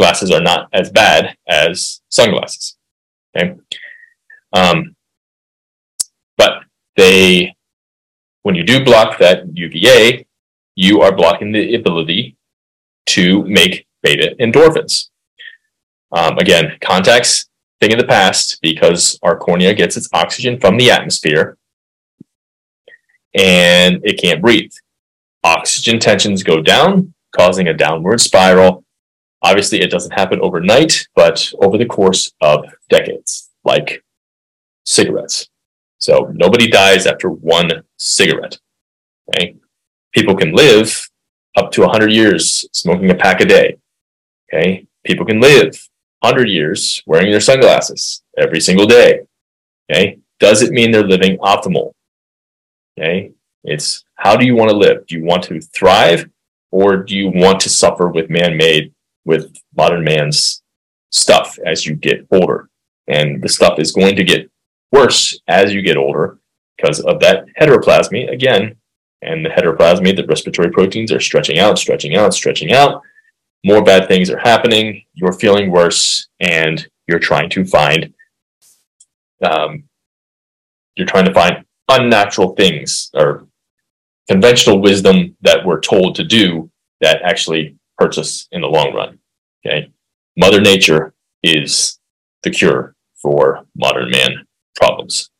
glasses 0.00 0.30
are 0.30 0.40
not 0.40 0.68
as 0.72 0.90
bad 0.90 1.36
as 1.46 2.00
sunglasses. 2.08 2.76
Okay. 3.36 3.54
Um, 4.52 4.96
but 6.38 6.62
they, 6.96 7.54
when 8.42 8.54
you 8.54 8.64
do 8.64 8.82
block 8.82 9.18
that 9.18 9.44
UVA, 9.54 10.26
you 10.74 11.02
are 11.02 11.14
blocking 11.14 11.52
the 11.52 11.74
ability 11.74 12.36
to 13.06 13.44
make 13.44 13.86
beta 14.02 14.34
endorphins. 14.40 15.10
Um, 16.12 16.38
again, 16.38 16.78
contacts, 16.80 17.50
thing 17.80 17.92
of 17.92 17.98
the 17.98 18.06
past 18.06 18.58
because 18.60 19.18
our 19.22 19.38
cornea 19.38 19.74
gets 19.74 19.96
its 19.96 20.08
oxygen 20.12 20.60
from 20.60 20.76
the 20.76 20.90
atmosphere 20.90 21.56
and 23.34 24.00
it 24.04 24.20
can't 24.20 24.42
breathe. 24.42 24.72
Oxygen 25.42 25.98
tensions 25.98 26.42
go 26.42 26.60
down, 26.60 27.14
causing 27.34 27.68
a 27.68 27.74
downward 27.74 28.20
spiral. 28.20 28.84
Obviously, 29.42 29.80
it 29.80 29.90
doesn't 29.90 30.12
happen 30.12 30.40
overnight, 30.42 31.08
but 31.14 31.52
over 31.60 31.78
the 31.78 31.86
course 31.86 32.32
of 32.40 32.64
decades, 32.88 33.50
like 33.64 34.04
cigarettes. 34.84 35.48
So 35.98 36.30
nobody 36.34 36.68
dies 36.68 37.06
after 37.06 37.30
one 37.30 37.82
cigarette. 37.96 38.58
Okay? 39.28 39.56
People 40.12 40.34
can 40.34 40.52
live 40.52 41.08
up 41.56 41.70
to 41.72 41.82
100 41.82 42.12
years 42.12 42.66
smoking 42.72 43.10
a 43.10 43.14
pack 43.14 43.40
a 43.40 43.44
day. 43.44 43.76
Okay? 44.52 44.86
People 45.04 45.24
can 45.24 45.40
live 45.40 45.88
100 46.20 46.48
years 46.48 47.02
wearing 47.06 47.30
their 47.30 47.40
sunglasses 47.40 48.22
every 48.36 48.60
single 48.60 48.86
day. 48.86 49.20
Okay? 49.90 50.18
Does 50.38 50.62
it 50.62 50.72
mean 50.72 50.90
they're 50.90 51.06
living 51.06 51.38
optimal? 51.38 51.92
Okay? 52.98 53.32
It's 53.64 54.04
how 54.16 54.36
do 54.36 54.44
you 54.46 54.56
want 54.56 54.70
to 54.70 54.76
live? 54.76 55.06
Do 55.06 55.16
you 55.16 55.24
want 55.24 55.44
to 55.44 55.60
thrive 55.60 56.28
or 56.70 56.96
do 56.96 57.16
you 57.16 57.30
want 57.34 57.60
to 57.60 57.68
suffer 57.68 58.08
with 58.08 58.30
man 58.30 58.56
made, 58.56 58.92
with 59.24 59.54
modern 59.76 60.04
man's 60.04 60.62
stuff 61.10 61.58
as 61.64 61.86
you 61.86 61.94
get 61.94 62.26
older? 62.30 62.68
And 63.08 63.42
the 63.42 63.48
stuff 63.48 63.78
is 63.78 63.92
going 63.92 64.16
to 64.16 64.24
get 64.24 64.50
worse 64.92 65.40
as 65.48 65.72
you 65.72 65.82
get 65.82 65.96
older 65.96 66.38
because 66.76 67.00
of 67.00 67.20
that 67.20 67.44
heteroplasmy 67.60 68.30
again. 68.32 68.76
And 69.22 69.44
the 69.44 69.50
heteroplasmy, 69.50 70.16
the 70.16 70.26
respiratory 70.26 70.70
proteins 70.70 71.12
are 71.12 71.20
stretching 71.20 71.58
out, 71.58 71.78
stretching 71.78 72.16
out, 72.16 72.32
stretching 72.32 72.72
out. 72.72 73.02
More 73.64 73.82
bad 73.82 74.08
things 74.08 74.30
are 74.30 74.38
happening. 74.38 75.02
You're 75.12 75.34
feeling 75.34 75.70
worse, 75.70 76.28
and 76.40 76.86
you're 77.06 77.18
trying 77.18 77.50
to 77.50 77.64
find, 77.64 78.14
um, 79.44 79.84
you're 80.96 81.06
trying 81.06 81.26
to 81.26 81.34
find 81.34 81.64
unnatural 81.88 82.54
things 82.54 83.10
or 83.12 83.46
conventional 84.28 84.80
wisdom 84.80 85.36
that 85.42 85.66
we're 85.66 85.80
told 85.80 86.14
to 86.14 86.24
do 86.24 86.70
that 87.00 87.20
actually 87.22 87.76
us 88.00 88.48
in 88.52 88.60
the 88.60 88.66
long 88.66 88.94
run. 88.94 89.18
Okay. 89.64 89.92
Mother 90.36 90.60
Nature 90.60 91.14
is 91.42 91.98
the 92.42 92.50
cure 92.50 92.94
for 93.20 93.66
modern 93.76 94.10
man 94.10 94.46
problems. 94.74 95.30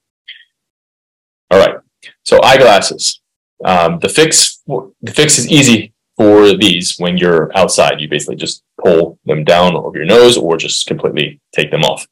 All 1.51 1.59
right. 1.59 1.77
So 2.25 2.43
eyeglasses. 2.43 3.21
Um, 3.65 3.99
the 3.99 4.09
fix 4.09 4.63
the 4.67 5.13
fix 5.13 5.39
is 5.39 5.51
easy 5.51 5.93
for 6.17 6.57
these 6.57 6.97
when 6.99 7.19
you're 7.19 7.51
outside. 7.57 8.01
You 8.01 8.09
basically 8.09 8.37
just 8.37 8.63
pull 8.83 9.19
them 9.25 9.45
down 9.45 9.75
over 9.75 9.99
your 9.99 10.07
nose 10.07 10.37
or 10.37 10.57
just 10.57 10.87
completely 10.87 11.41
take 11.55 11.71
them 11.71 11.83
off. 11.83 12.07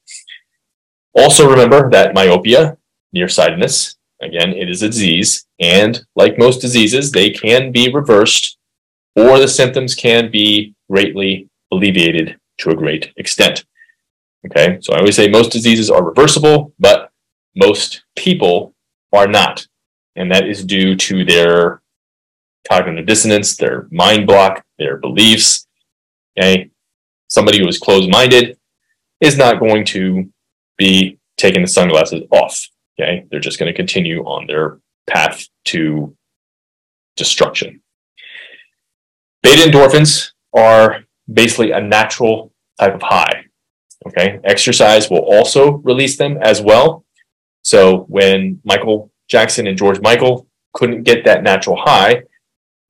Also 1.14 1.48
remember 1.48 1.90
that 1.90 2.14
myopia, 2.14 2.76
nearsightedness, 3.12 3.96
again, 4.20 4.52
it 4.52 4.68
is 4.68 4.82
a 4.82 4.88
disease, 4.88 5.46
and 5.58 6.04
like 6.14 6.38
most 6.38 6.60
diseases, 6.60 7.12
they 7.12 7.30
can 7.30 7.72
be 7.72 7.92
reversed 7.92 8.57
or 9.18 9.38
the 9.38 9.48
symptoms 9.48 9.96
can 9.96 10.30
be 10.30 10.74
greatly 10.88 11.48
alleviated 11.72 12.38
to 12.58 12.70
a 12.70 12.76
great 12.76 13.12
extent. 13.16 13.64
Okay, 14.46 14.78
so 14.80 14.94
I 14.94 14.98
always 14.98 15.16
say 15.16 15.28
most 15.28 15.50
diseases 15.50 15.90
are 15.90 16.04
reversible, 16.04 16.72
but 16.78 17.10
most 17.56 18.04
people 18.16 18.74
are 19.12 19.26
not. 19.26 19.66
And 20.14 20.30
that 20.30 20.46
is 20.46 20.64
due 20.64 20.94
to 20.94 21.24
their 21.24 21.82
cognitive 22.68 23.06
dissonance, 23.06 23.56
their 23.56 23.88
mind 23.90 24.26
block, 24.26 24.64
their 24.78 24.96
beliefs. 24.98 25.66
Okay, 26.38 26.70
somebody 27.28 27.58
who 27.58 27.66
is 27.66 27.78
closed 27.78 28.08
minded 28.08 28.56
is 29.20 29.36
not 29.36 29.58
going 29.58 29.84
to 29.86 30.30
be 30.76 31.18
taking 31.36 31.62
the 31.62 31.68
sunglasses 31.68 32.22
off. 32.30 32.68
Okay, 33.00 33.26
they're 33.30 33.40
just 33.40 33.58
going 33.58 33.72
to 33.72 33.76
continue 33.76 34.22
on 34.24 34.46
their 34.46 34.78
path 35.08 35.48
to 35.64 36.16
destruction. 37.16 37.82
Beta 39.42 39.70
endorphins 39.70 40.32
are 40.54 41.04
basically 41.32 41.70
a 41.70 41.80
natural 41.80 42.52
type 42.78 42.94
of 42.94 43.02
high. 43.02 43.44
Okay, 44.06 44.38
exercise 44.44 45.10
will 45.10 45.24
also 45.24 45.72
release 45.78 46.16
them 46.16 46.38
as 46.40 46.60
well. 46.62 47.04
So 47.62 48.06
when 48.08 48.60
Michael 48.64 49.10
Jackson 49.28 49.66
and 49.66 49.76
George 49.76 50.00
Michael 50.00 50.46
couldn't 50.72 51.02
get 51.02 51.24
that 51.24 51.42
natural 51.42 51.76
high, 51.76 52.22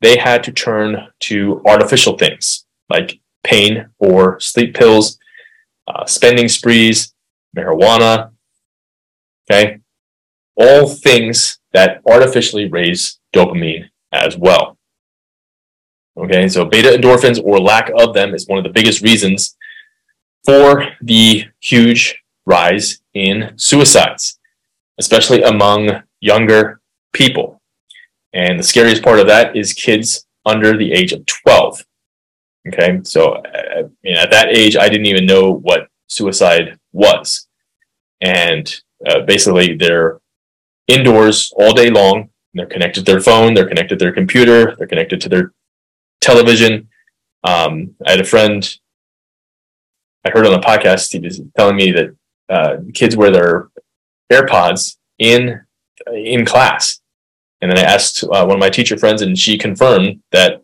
they 0.01 0.17
had 0.17 0.45
to 0.45 0.53
turn 0.53 1.09
to 1.21 1.63
artificial 1.67 2.17
things 2.17 2.67
like 2.89 3.21
pain 3.43 3.89
or 3.99 4.39
sleep 4.41 4.75
pills, 4.75 5.19
uh, 5.89 6.05
spending 6.07 6.49
sprees, 6.49 7.15
marijuana. 7.57 8.31
Okay, 9.51 9.79
all 10.57 10.89
things 10.89 11.59
that 11.73 12.01
artificially 12.07 12.69
raise 12.69 13.19
dopamine 13.35 13.89
as 14.13 14.37
well. 14.37 14.78
Okay, 16.19 16.49
so 16.49 16.65
beta 16.65 16.89
endorphins 16.89 17.41
or 17.43 17.61
lack 17.61 17.91
of 17.97 18.13
them 18.13 18.35
is 18.35 18.49
one 18.49 18.59
of 18.59 18.65
the 18.65 18.71
biggest 18.71 19.03
reasons 19.03 19.57
for 20.45 20.85
the 21.01 21.45
huge 21.61 22.19
rise 22.45 23.01
in 23.15 23.53
suicides, 23.57 24.39
especially 24.99 25.43
among 25.43 26.03
younger 26.21 26.81
people. 27.13 27.61
And 28.33 28.59
the 28.59 28.65
scariest 28.65 29.03
part 29.03 29.21
of 29.21 29.29
that 29.29 29.57
is 29.57 29.73
kids 29.73 30.27
under 30.45 30.77
the 30.77 30.93
age 30.93 31.13
of 31.13 31.25
12. 31.27 31.85
Okay, 32.67 33.01
so 33.05 33.35
uh, 33.35 33.89
at 34.05 34.31
that 34.31 34.49
age, 34.51 34.77
I 34.77 34.89
didn't 34.89 35.07
even 35.07 35.25
know 35.25 35.53
what 35.53 35.89
suicide 36.09 36.79
was. 36.93 37.47
And 38.21 38.75
uh, 39.07 39.21
basically, 39.21 39.77
they're 39.77 40.21
indoors 40.89 41.53
all 41.57 41.73
day 41.73 41.91
long 41.91 42.31
They're 42.55 42.67
connected 42.67 43.07
to 43.07 43.13
their 43.13 43.21
phone, 43.21 43.55
they're 43.55 43.69
connected 43.69 43.99
to 43.99 44.05
their 44.05 44.13
computer, 44.13 44.75
they're 44.77 44.89
connected 44.89 45.21
to 45.21 45.29
their 45.29 45.53
television. 46.21 46.89
Um, 47.45 47.95
I 48.07 48.13
had 48.13 48.21
a 48.21 48.25
friend, 48.25 48.69
I 50.25 50.31
heard 50.31 50.47
on 50.47 50.55
a 50.55 50.61
podcast, 50.61 51.13
he 51.13 51.19
was 51.19 51.41
telling 51.57 51.77
me 51.77 51.93
that 51.93 52.17
uh, 52.49 52.77
kids 52.95 53.17
wear 53.17 53.31
their 53.31 53.69
AirPods 54.33 54.97
in 55.19 55.61
in 56.13 56.45
class. 56.45 57.01
And 57.61 57.71
then 57.71 57.79
I 57.79 57.83
asked 57.83 58.23
uh, 58.25 58.45
one 58.45 58.53
of 58.53 58.61
my 58.61 58.71
teacher 58.71 58.97
friends, 58.97 59.21
and 59.21 59.37
she 59.37 59.59
confirmed 59.59 60.23
that, 60.31 60.63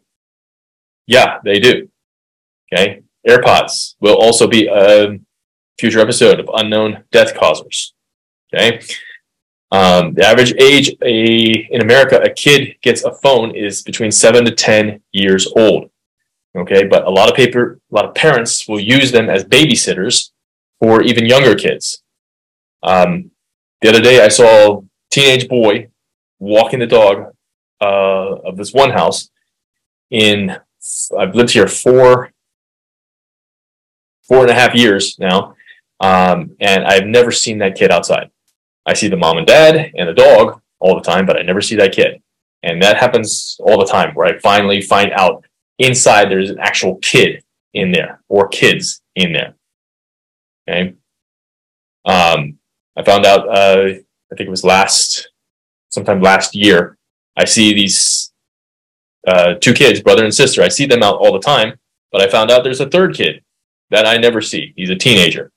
yeah, 1.07 1.39
they 1.45 1.59
do. 1.59 1.89
Okay. 2.73 3.03
AirPods 3.27 3.97
will 4.01 4.17
also 4.17 4.47
be 4.47 4.69
a 4.69 5.19
future 5.79 6.01
episode 6.01 6.39
of 6.39 6.49
unknown 6.55 7.05
death 7.11 7.35
causers. 7.35 7.95
Okay. 8.55 8.81
Um, 9.75 10.15
the 10.15 10.25
average 10.25 10.55
age 10.61 10.95
a, 11.03 11.67
in 11.75 11.81
America 11.81 12.21
a 12.23 12.33
kid 12.33 12.77
gets 12.81 13.03
a 13.03 13.13
phone 13.13 13.57
is 13.57 13.83
between 13.83 14.13
seven 14.13 14.45
to 14.45 14.53
10 14.53 15.01
years 15.11 15.49
old. 15.57 15.91
Okay. 16.57 16.85
But 16.85 17.05
a 17.05 17.11
lot 17.11 17.29
of 17.29 17.35
paper, 17.35 17.81
a 17.91 17.95
lot 17.95 18.05
of 18.05 18.15
parents 18.15 18.69
will 18.69 18.79
use 18.79 19.11
them 19.11 19.29
as 19.29 19.45
babysitters 19.45 20.31
for 20.81 21.03
even 21.03 21.27
younger 21.27 21.57
kids. 21.57 22.05
Um, 22.85 23.33
the 23.81 23.89
other 23.89 24.01
day 24.01 24.25
I 24.25 24.29
saw 24.29 24.79
a 24.79 24.83
teenage 25.11 25.49
boy 25.49 25.89
walking 26.39 26.79
the 26.79 26.87
dog 26.87 27.35
uh, 27.81 28.35
of 28.49 28.57
this 28.57 28.73
one 28.73 28.91
house 28.91 29.29
in 30.11 30.57
I've 31.19 31.35
lived 31.35 31.51
here 31.51 31.67
four 31.67 32.31
four 34.23 34.43
and 34.43 34.51
a 34.51 34.55
half 34.55 34.75
years 34.75 35.19
now, 35.19 35.57
um, 36.01 36.57
and 36.61 36.85
I've 36.85 37.07
never 37.07 37.33
seen 37.33 37.59
that 37.59 37.77
kid 37.77 37.91
outside. 37.91 38.31
I 38.87 38.95
see 38.95 39.09
the 39.09 39.17
mom 39.17 39.39
and 39.39 39.47
dad 39.47 39.93
and 39.97 40.09
the 40.09 40.13
dog 40.13 40.61
all 40.79 40.95
the 40.95 41.03
time, 41.03 41.27
but 41.27 41.39
I 41.39 41.43
never 41.43 41.61
see 41.61 41.77
that 41.77 41.95
kid. 41.95 42.23
And 42.63 42.83
that 42.83 42.97
happens 42.97 43.57
all 43.61 43.79
the 43.79 43.87
time 43.87 44.15
where 44.15 44.27
I 44.27 44.39
finally 44.39 44.81
find 44.81 45.13
out 45.13 45.45
inside 45.79 46.31
there's 46.31 46.51
an 46.51 46.59
actual 46.59 46.97
kid 46.97 47.43
in 47.73 47.93
there 47.93 48.23
or 48.29 48.49
kids 48.49 49.03
in 49.15 49.33
there. 49.33 49.55
Okay. 50.69 50.95
Um, 52.07 52.59
I 52.97 53.03
found 53.05 53.27
out, 53.27 53.49
uh, 53.49 53.89
I 54.33 54.37
think 54.37 54.47
it 54.47 54.51
was 54.51 54.65
last, 54.65 55.31
sometime 55.91 56.21
last 56.21 56.55
year, 56.55 56.97
I 57.37 57.45
see 57.45 57.75
these 57.75 58.33
uh, 59.27 59.55
two 59.55 59.75
kids, 59.75 60.01
brother 60.01 60.25
and 60.25 60.35
sister. 60.35 60.63
I 60.63 60.69
see 60.69 60.87
them 60.87 61.03
out 61.03 61.17
all 61.17 61.33
the 61.33 61.41
time, 61.41 61.79
but 62.13 62.21
I 62.21 62.31
found 62.31 62.51
out 62.51 62.63
there's 62.63 62.81
a 62.81 62.89
third 62.89 63.15
kid 63.15 63.43
that 63.91 64.07
I 64.07 64.17
never 64.17 64.41
see. 64.41 64.73
He's 64.77 64.91
a 64.91 64.97
teenager. 64.97 65.51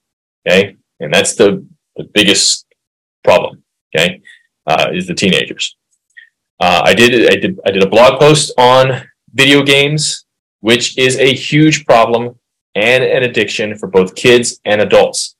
Okay. 0.47 0.75
And 0.99 1.13
that's 1.13 1.35
the, 1.35 1.65
the 1.95 2.05
biggest 2.05 2.65
problem. 3.27 3.63
Okay. 3.89 4.21
Uh, 4.65 4.87
is 4.93 5.07
the 5.07 5.13
teenagers. 5.13 5.75
Uh, 6.59 6.81
I 6.83 6.93
did, 6.93 7.11
I 7.31 7.35
did, 7.35 7.59
I 7.65 7.71
did 7.71 7.83
a 7.83 7.89
blog 7.89 8.19
post 8.19 8.53
on 8.57 9.01
video 9.33 9.63
games, 9.63 10.25
which 10.59 10.97
is 10.97 11.17
a 11.17 11.33
huge 11.33 11.85
problem 11.85 12.35
and 12.75 13.03
an 13.03 13.23
addiction 13.23 13.77
for 13.77 13.87
both 13.87 14.15
kids 14.15 14.59
and 14.65 14.81
adults. 14.81 15.35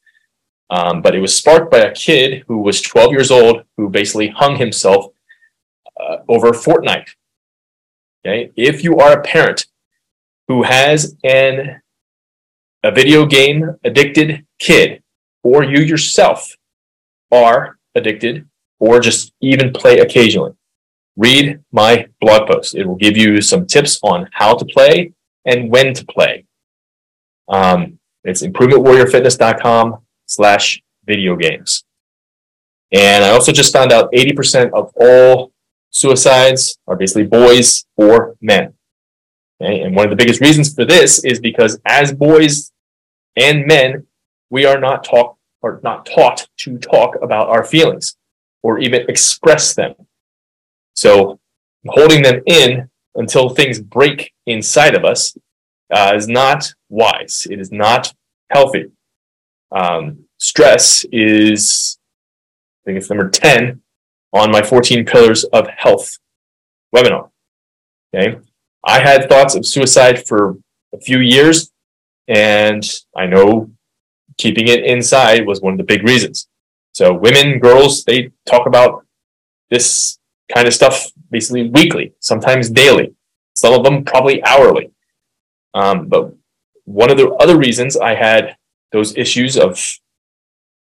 Um, 0.70 1.02
but 1.02 1.16
it 1.16 1.20
was 1.20 1.36
sparked 1.36 1.72
by 1.72 1.80
a 1.80 1.94
kid 1.94 2.44
who 2.48 2.60
was 2.60 2.82
12 2.82 3.12
years 3.12 3.32
old 3.32 3.64
who 3.76 3.90
basically 3.90 4.30
hung 4.30 4.58
himself 4.58 5.08
uh, 6.00 6.18
over 6.28 6.52
Fortnite. 6.52 7.10
Okay, 8.26 8.52
if 8.56 8.84
you 8.84 8.98
are 8.98 9.14
a 9.14 9.24
parent 9.24 9.68
who 10.48 10.64
has 10.64 11.16
an 11.24 11.82
a 12.84 12.92
video 12.92 13.26
game 13.26 13.76
addicted 13.84 14.46
kid, 14.60 15.04
or 15.44 15.64
you 15.64 15.80
yourself 15.80 16.56
are 17.32 17.77
addicted, 17.98 18.48
or 18.80 19.00
just 19.00 19.34
even 19.42 19.74
play 19.74 20.00
occasionally, 20.00 20.54
read 21.16 21.60
my 21.72 22.08
blog 22.22 22.48
post. 22.48 22.76
It 22.76 22.88
will 22.88 22.96
give 22.96 23.18
you 23.18 23.42
some 23.42 23.66
tips 23.66 24.00
on 24.04 24.30
how 24.34 24.56
to 24.56 24.66
play 24.66 25.14
and 25.46 25.70
when 25.70 25.94
to 25.94 26.06
play. 26.06 26.46
Um, 27.48 28.00
it's 28.24 28.44
improvementwarriorfitness.com 28.44 30.00
slash 30.26 30.82
video 31.06 31.36
games. 31.36 31.86
And 32.92 33.24
I 33.24 33.30
also 33.30 33.52
just 33.52 33.74
found 33.74 33.92
out 33.92 34.12
80% 34.12 34.72
of 34.74 34.92
all 34.96 35.52
suicides 35.90 36.78
are 36.88 36.96
basically 36.96 37.26
boys 37.26 37.86
or 37.96 38.36
men. 38.42 38.74
Okay? 39.62 39.82
And 39.82 39.96
one 39.96 40.06
of 40.06 40.10
the 40.10 40.16
biggest 40.16 40.42
reasons 40.42 40.74
for 40.74 40.86
this 40.86 41.24
is 41.24 41.40
because 41.40 41.80
as 41.86 42.14
boys 42.14 42.72
and 43.36 43.66
men, 43.66 44.06
we 44.50 44.66
are 44.66 44.80
not 44.80 45.04
taught 45.04 45.37
or 45.68 45.80
not 45.84 46.06
taught 46.06 46.48
to 46.58 46.78
talk 46.78 47.18
about 47.22 47.50
our 47.50 47.64
feelings 47.64 48.16
or 48.64 48.80
even 48.80 49.06
express 49.10 49.76
them. 49.76 49.94
So 50.96 51.40
holding 51.88 52.24
them 52.24 52.42
in 52.46 52.90
until 53.16 53.50
things 53.50 53.80
break 53.80 54.34
inside 54.46 54.96
of 54.96 55.04
us 55.04 55.38
uh, 55.94 56.14
is 56.16 56.28
not 56.28 56.74
wise. 56.90 57.48
It 57.50 57.60
is 57.60 57.72
not 57.72 58.14
healthy. 58.50 58.86
Um, 59.72 60.26
stress 60.38 61.06
is, 61.12 61.98
I 62.82 62.82
think 62.86 62.98
it's 62.98 63.10
number 63.10 63.30
10 63.30 63.82
on 64.34 64.52
my 64.52 64.62
14 64.62 65.06
pillars 65.06 65.44
of 65.46 65.68
health 65.68 66.18
webinar. 66.96 67.30
Okay. 68.14 68.38
I 68.86 69.00
had 69.00 69.28
thoughts 69.28 69.56
of 69.56 69.66
suicide 69.66 70.26
for 70.28 70.56
a 70.94 71.00
few 71.00 71.20
years, 71.20 71.72
and 72.28 72.84
I 73.16 73.26
know 73.26 73.72
keeping 74.38 74.68
it 74.68 74.84
inside 74.86 75.46
was 75.46 75.62
one 75.62 75.74
of 75.74 75.78
the 75.78 75.84
big 75.84 76.04
reasons. 76.04 76.48
So, 76.94 77.14
women, 77.14 77.60
girls, 77.60 78.04
they 78.04 78.32
talk 78.46 78.68
about 78.68 79.06
this 79.70 80.20
kind 80.54 80.68
of 80.68 80.74
stuff 80.74 81.12
basically 81.30 81.70
weekly, 81.70 82.14
sometimes 82.20 82.70
daily, 82.70 83.14
some 83.54 83.74
of 83.74 83.84
them 83.84 84.04
probably 84.04 84.44
hourly. 84.44 84.92
Um, 85.74 86.08
but 86.08 86.34
one 86.86 87.12
of 87.12 87.18
the 87.18 87.30
other 87.34 87.58
reasons 87.58 87.98
I 87.98 88.16
had 88.16 88.56
those 88.92 89.18
issues 89.18 89.58
of 89.58 89.80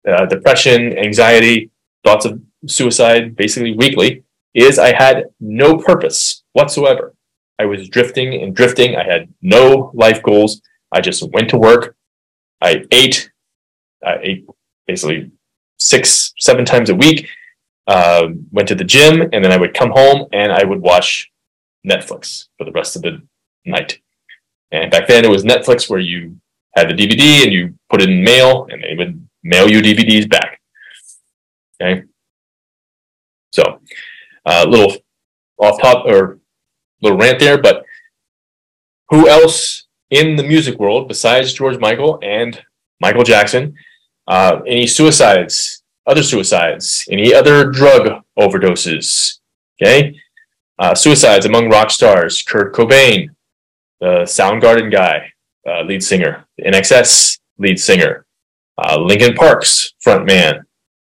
uh, 0.07 0.27
depression, 0.27 0.99
anxiety, 0.99 1.71
thoughts 2.05 2.27
of 2.27 2.41
suicide 2.67 3.37
basically 3.37 3.75
weekly 3.75 4.25
is 4.55 4.79
I 4.79 4.95
had 4.95 5.25
no 5.41 5.77
purpose 5.77 6.43
whatsoever. 6.53 7.15
I 7.59 7.67
was 7.67 7.89
drifting 7.89 8.43
and 8.43 8.55
drifting. 8.55 8.97
I 8.97 9.05
had 9.05 9.33
no 9.43 9.91
life 9.95 10.23
goals. 10.23 10.61
I 10.93 11.01
just 11.01 11.23
went 11.33 11.49
to 11.51 11.59
work. 11.59 11.97
I 12.61 12.85
ate. 12.91 13.31
I 14.05 14.19
ate 14.23 14.47
basically 14.87 15.31
six, 15.79 16.33
seven 16.39 16.65
times 16.65 16.91
a 16.91 16.95
week. 16.95 17.29
Uh, 17.87 18.29
went 18.51 18.69
to 18.69 18.75
the 18.75 18.85
gym, 18.85 19.23
and 19.33 19.45
then 19.45 19.53
I 19.53 19.59
would 19.59 19.75
come 19.75 19.91
home 19.91 20.27
and 20.33 20.51
I 20.51 20.65
would 20.65 20.81
watch 20.81 21.31
Netflix 21.87 22.47
for 22.57 22.65
the 22.65 22.73
rest 22.73 22.97
of 22.97 23.03
the 23.03 23.21
night. 23.67 23.99
And 24.73 24.91
back 24.91 25.07
then, 25.07 25.25
it 25.25 25.31
was 25.31 25.45
Netflix 25.45 25.89
where 25.89 26.01
you 26.01 26.37
had 26.75 26.89
the 26.89 26.95
DVD 26.95 27.45
and 27.45 27.53
you 27.53 27.75
put 27.91 28.03
it 28.03 28.09
in 28.09 28.25
mail, 28.25 28.67
and 28.71 28.83
they 28.83 28.95
would 28.97 29.27
mail 29.43 29.71
you 29.71 29.81
DVDs 29.81 30.29
back. 30.29 30.61
Okay. 31.81 32.05
So, 33.53 33.81
a 34.47 34.63
uh, 34.63 34.67
little 34.67 34.97
off 35.59 35.81
top 35.81 36.07
or 36.07 36.41
little 37.03 37.19
rant 37.19 37.39
there, 37.39 37.61
but 37.61 37.85
who 39.11 39.29
else 39.29 39.87
in 40.11 40.37
the 40.37 40.43
music 40.43 40.79
world 40.79 41.07
besides 41.07 41.53
George 41.53 41.79
Michael 41.79 42.19
and 42.23 42.61
Michael 43.01 43.23
Jackson? 43.23 43.75
Uh, 44.27 44.61
any 44.67 44.87
suicides, 44.87 45.83
other 46.07 46.23
suicides, 46.23 47.07
any 47.11 47.35
other 47.35 47.71
drug 47.71 48.23
overdoses? 48.39 49.39
Okay. 49.81 50.19
Uh, 50.79 50.95
suicides 50.95 51.47
among 51.47 51.69
rock 51.69 51.91
stars, 51.91 52.43
Kurt 52.43 52.75
Cobain, 52.75 53.29
the 54.01 54.25
Soundgarden 54.25 54.91
guy, 54.91 55.33
uh, 55.69 55.83
lead 55.83 56.03
singer, 56.03 56.47
the 56.59 56.65
INXS 56.65 57.39
lead 57.59 57.79
singer, 57.79 58.27
uh, 58.79 58.99
Linkin 58.99 59.35
Park's 59.35 59.95
frontman, 60.05 60.63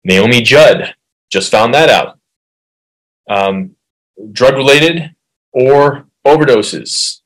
Naomi 0.04 0.40
Judd, 0.40 0.94
just 1.30 1.50
found 1.50 1.74
that 1.74 1.90
out 1.90 2.18
um, 3.30 3.76
drug 4.32 4.54
related 4.54 5.14
or 5.52 6.06
overdoses 6.26 7.20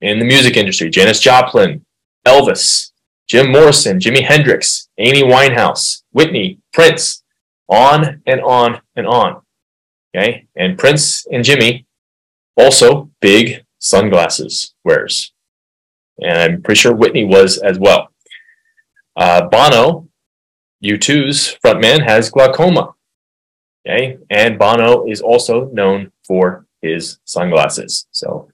in 0.00 0.18
the 0.18 0.24
music 0.24 0.56
industry. 0.56 0.90
Janis 0.90 1.20
Joplin, 1.20 1.84
Elvis, 2.26 2.90
Jim 3.26 3.50
Morrison, 3.50 3.98
Jimi 3.98 4.22
Hendrix, 4.22 4.88
Amy 4.98 5.22
Winehouse, 5.22 6.02
Whitney, 6.12 6.60
Prince, 6.72 7.22
on 7.68 8.22
and 8.26 8.40
on 8.40 8.80
and 8.94 9.06
on. 9.06 9.42
Okay. 10.16 10.46
And 10.56 10.78
Prince 10.78 11.26
and 11.26 11.44
Jimmy 11.44 11.86
also 12.56 13.10
big 13.20 13.64
sunglasses 13.78 14.74
wearers. 14.84 15.32
And 16.18 16.38
I'm 16.38 16.62
pretty 16.62 16.78
sure 16.78 16.94
Whitney 16.94 17.24
was 17.24 17.58
as 17.58 17.78
well. 17.78 18.08
Uh, 19.16 19.48
Bono, 19.48 20.08
U2's 20.84 21.58
frontman, 21.64 22.04
has 22.04 22.30
glaucoma. 22.30 22.94
Okay, 23.86 24.18
and 24.30 24.58
Bono 24.58 25.06
is 25.06 25.20
also 25.20 25.66
known 25.66 26.10
for 26.26 26.66
his 26.82 27.18
sunglasses. 27.24 28.06
So 28.10 28.48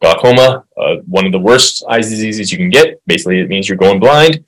glaucoma, 0.00 0.64
uh, 0.76 0.96
one 1.06 1.26
of 1.26 1.32
the 1.32 1.38
worst 1.38 1.84
eye 1.88 1.98
diseases 1.98 2.52
you 2.52 2.58
can 2.58 2.70
get. 2.70 3.00
Basically, 3.06 3.40
it 3.40 3.48
means 3.48 3.68
you're 3.68 3.78
going 3.78 4.00
blind. 4.00 4.44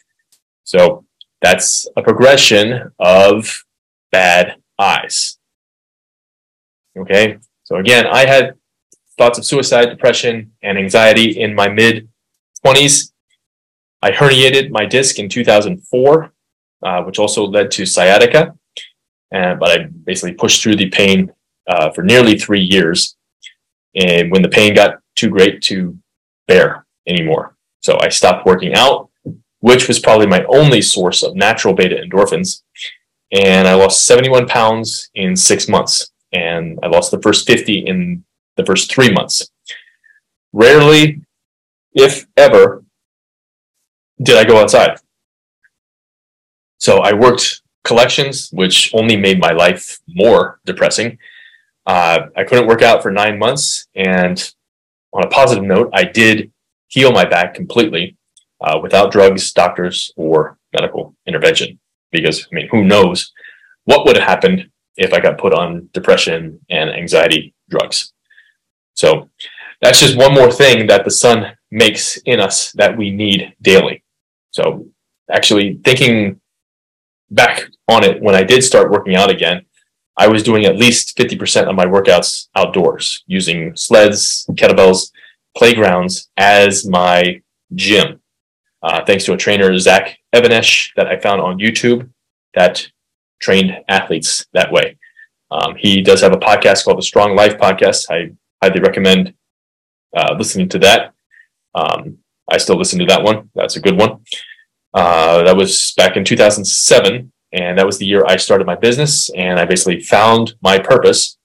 So 0.64 1.04
that's 1.40 1.86
a 1.96 2.02
progression 2.02 2.92
of 2.98 3.64
bad 4.12 4.56
eyes. 4.78 5.38
Okay. 6.98 7.38
So 7.64 7.76
again, 7.76 8.06
I 8.06 8.26
had 8.26 8.54
thoughts 9.16 9.38
of 9.38 9.44
suicide, 9.44 9.86
depression, 9.86 10.52
and 10.62 10.78
anxiety 10.78 11.40
in 11.40 11.54
my 11.54 11.68
mid 11.68 12.08
20s. 12.64 13.12
I 14.02 14.12
herniated 14.12 14.70
my 14.70 14.86
disc 14.86 15.18
in 15.18 15.28
2004, 15.28 16.32
uh, 16.82 17.02
which 17.02 17.18
also 17.18 17.44
led 17.44 17.70
to 17.72 17.84
sciatica. 17.84 18.54
And, 19.30 19.58
but 19.58 19.70
I 19.70 19.84
basically 19.84 20.34
pushed 20.34 20.62
through 20.62 20.76
the 20.76 20.88
pain 20.88 21.32
uh, 21.68 21.90
for 21.90 22.02
nearly 22.02 22.38
three 22.38 22.60
years. 22.60 23.16
And 23.94 24.30
when 24.30 24.42
the 24.42 24.48
pain 24.48 24.74
got 24.74 25.00
too 25.18 25.28
great 25.28 25.62
to 25.62 25.98
bear 26.46 26.86
anymore, 27.06 27.56
so 27.80 27.98
I 28.00 28.08
stopped 28.08 28.46
working 28.46 28.74
out, 28.74 29.08
which 29.60 29.88
was 29.88 29.98
probably 29.98 30.26
my 30.26 30.44
only 30.44 30.82
source 30.82 31.22
of 31.22 31.34
natural 31.34 31.74
beta 31.74 31.96
endorphins. 31.96 32.62
And 33.32 33.68
I 33.68 33.74
lost 33.74 34.06
71 34.06 34.46
pounds 34.46 35.10
in 35.14 35.36
six 35.36 35.68
months. 35.68 36.10
And 36.32 36.78
I 36.82 36.88
lost 36.88 37.10
the 37.10 37.20
first 37.20 37.46
50 37.46 37.86
in 37.86 38.24
the 38.56 38.64
first 38.64 38.90
three 38.92 39.10
months. 39.10 39.48
Rarely, 40.52 41.22
if 41.92 42.26
ever, 42.36 42.84
did 44.22 44.36
I 44.36 44.44
go 44.44 44.60
outside. 44.60 44.98
So 46.78 46.98
I 46.98 47.12
worked 47.12 47.62
collections, 47.84 48.50
which 48.52 48.92
only 48.94 49.16
made 49.16 49.40
my 49.40 49.52
life 49.52 49.98
more 50.08 50.60
depressing. 50.64 51.18
Uh, 51.86 52.26
I 52.36 52.44
couldn't 52.44 52.66
work 52.66 52.82
out 52.82 53.02
for 53.02 53.10
nine 53.10 53.38
months. 53.38 53.88
And 53.94 54.52
on 55.12 55.24
a 55.24 55.28
positive 55.28 55.64
note, 55.64 55.90
I 55.92 56.04
did 56.04 56.52
heal 56.88 57.12
my 57.12 57.24
back 57.24 57.54
completely 57.54 58.16
uh, 58.60 58.78
without 58.82 59.12
drugs, 59.12 59.52
doctors, 59.52 60.12
or 60.16 60.58
medical 60.72 61.14
intervention. 61.26 61.78
Because, 62.10 62.46
I 62.50 62.54
mean, 62.54 62.68
who 62.70 62.84
knows 62.84 63.32
what 63.84 64.04
would 64.06 64.16
have 64.16 64.26
happened 64.26 64.70
if 64.96 65.12
I 65.12 65.20
got 65.20 65.38
put 65.38 65.54
on 65.54 65.88
depression 65.92 66.60
and 66.68 66.90
anxiety 66.90 67.54
drugs. 67.68 68.12
So 68.94 69.30
that's 69.80 70.00
just 70.00 70.16
one 70.16 70.34
more 70.34 70.50
thing 70.50 70.86
that 70.88 71.04
the 71.04 71.10
sun 71.10 71.52
makes 71.70 72.16
in 72.24 72.40
us 72.40 72.72
that 72.72 72.96
we 72.96 73.10
need 73.10 73.54
daily. 73.62 74.02
So 74.50 74.86
actually 75.30 75.80
thinking 75.84 76.40
back 77.30 77.68
on 77.88 78.04
it 78.04 78.20
when 78.20 78.34
I 78.34 78.42
did 78.42 78.64
start 78.64 78.90
working 78.90 79.14
out 79.14 79.30
again, 79.30 79.66
I 80.18 80.26
was 80.26 80.42
doing 80.42 80.64
at 80.64 80.76
least 80.76 81.16
50% 81.16 81.68
of 81.68 81.76
my 81.76 81.86
workouts 81.86 82.48
outdoors 82.56 83.22
using 83.28 83.74
sleds, 83.76 84.44
kettlebells, 84.50 85.12
playgrounds 85.56 86.28
as 86.36 86.86
my 86.86 87.40
gym. 87.74 88.20
Uh, 88.82 89.04
thanks 89.04 89.24
to 89.24 89.32
a 89.32 89.36
trainer, 89.36 89.76
Zach 89.78 90.18
Even-Esh, 90.34 90.92
that 90.96 91.06
I 91.06 91.18
found 91.20 91.40
on 91.40 91.58
YouTube 91.58 92.10
that 92.54 92.88
trained 93.40 93.72
athletes 93.88 94.46
that 94.52 94.72
way. 94.72 94.98
Um, 95.50 95.76
he 95.76 96.02
does 96.02 96.20
have 96.20 96.32
a 96.32 96.38
podcast 96.38 96.84
called 96.84 96.98
the 96.98 97.02
Strong 97.02 97.36
Life 97.36 97.56
Podcast. 97.56 98.06
I 98.10 98.32
highly 98.62 98.80
recommend 98.80 99.34
uh, 100.16 100.34
listening 100.36 100.68
to 100.70 100.78
that. 100.80 101.14
Um, 101.74 102.18
I 102.50 102.58
still 102.58 102.76
listen 102.76 102.98
to 102.98 103.06
that 103.06 103.22
one. 103.22 103.50
That's 103.54 103.76
a 103.76 103.80
good 103.80 103.98
one. 103.98 104.20
Uh, 104.92 105.44
that 105.44 105.56
was 105.56 105.92
back 105.96 106.16
in 106.16 106.24
2007, 106.24 107.32
and 107.52 107.78
that 107.78 107.86
was 107.86 107.98
the 107.98 108.06
year 108.06 108.24
I 108.26 108.36
started 108.36 108.66
my 108.66 108.76
business, 108.76 109.30
and 109.30 109.58
I 109.58 109.64
basically 109.64 110.00
found 110.00 110.54
my 110.62 110.78
purpose, 110.78 111.38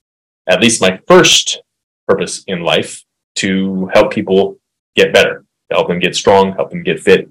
at 0.47 0.61
least 0.61 0.81
my 0.81 0.99
first 1.07 1.61
purpose 2.07 2.43
in 2.47 2.61
life, 2.61 3.03
to 3.35 3.89
help 3.93 4.11
people 4.11 4.57
get 4.95 5.13
better, 5.13 5.45
help 5.71 5.87
them 5.87 5.99
get 5.99 6.15
strong, 6.15 6.53
help 6.53 6.69
them 6.69 6.83
get 6.83 6.99
fit, 6.99 7.29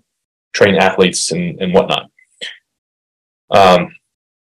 train 0.52 0.76
athletes, 0.76 1.30
and, 1.32 1.60
and 1.60 1.72
whatnot. 1.72 2.10
Um, 3.50 3.94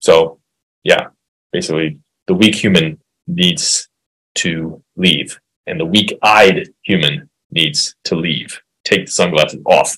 so, 0.01 0.41
yeah, 0.83 1.09
basically, 1.53 1.99
the 2.27 2.35
weak 2.35 2.55
human 2.55 2.99
needs 3.27 3.89
to 4.37 4.83
leave, 4.97 5.39
and 5.67 5.79
the 5.79 5.87
weak 5.87 6.19
eyed 6.23 6.69
human 6.83 7.31
needs 7.51 7.95
to 8.05 8.17
leave. 8.17 8.61
Take 8.85 9.07
the 9.07 9.13
sunglasses 9.13 9.63
off. 9.67 9.97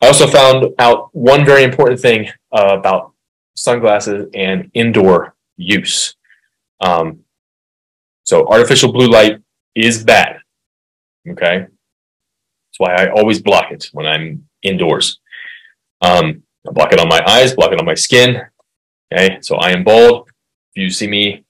I 0.00 0.08
also 0.08 0.26
found 0.26 0.66
out 0.78 1.10
one 1.14 1.44
very 1.44 1.62
important 1.62 2.00
thing 2.00 2.28
uh, 2.52 2.76
about 2.78 3.12
sunglasses 3.54 4.28
and 4.34 4.70
indoor 4.74 5.34
use. 5.56 6.14
Um, 6.80 7.20
so, 8.24 8.46
artificial 8.48 8.92
blue 8.92 9.08
light 9.08 9.40
is 9.74 10.04
bad. 10.04 10.38
Okay. 11.28 11.66
That's 11.66 12.78
why 12.78 12.94
I 12.94 13.10
always 13.10 13.40
block 13.40 13.72
it 13.72 13.88
when 13.92 14.06
I'm 14.06 14.48
indoors. 14.62 15.20
Um, 16.00 16.42
I 16.66 16.72
block 16.72 16.92
it 16.92 17.00
on 17.00 17.08
my 17.08 17.22
eyes, 17.26 17.54
block 17.54 17.72
it 17.72 17.78
on 17.78 17.86
my 17.86 17.94
skin. 17.94 18.42
Okay. 19.12 19.38
So, 19.40 19.56
I 19.56 19.70
am 19.70 19.84
bald. 19.84 20.28
If 20.74 20.82
you 20.82 20.90
see 20.90 21.08
me 21.08 21.44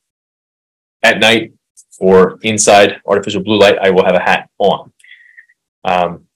at 1.03 1.19
night 1.19 1.53
or 1.99 2.39
inside 2.43 3.01
artificial 3.07 3.43
blue 3.43 3.59
light, 3.59 3.79
I 3.79 3.91
will 3.91 4.05
have 4.05 4.15
a 4.15 4.21
hat 4.21 4.49
on. 4.59 4.93
Um, 5.85 6.27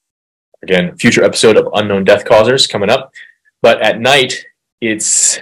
again, 0.62 0.96
future 0.96 1.24
episode 1.24 1.56
of 1.56 1.68
unknown 1.74 2.04
death 2.04 2.24
causers 2.24 2.66
coming 2.66 2.90
up. 2.90 3.12
But 3.62 3.80
at 3.80 4.00
night, 4.00 4.44
it's 4.80 5.38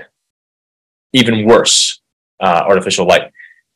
even 1.13 1.47
worse, 1.47 2.01
uh, 2.41 2.65
artificial 2.67 3.07
light, 3.07 3.31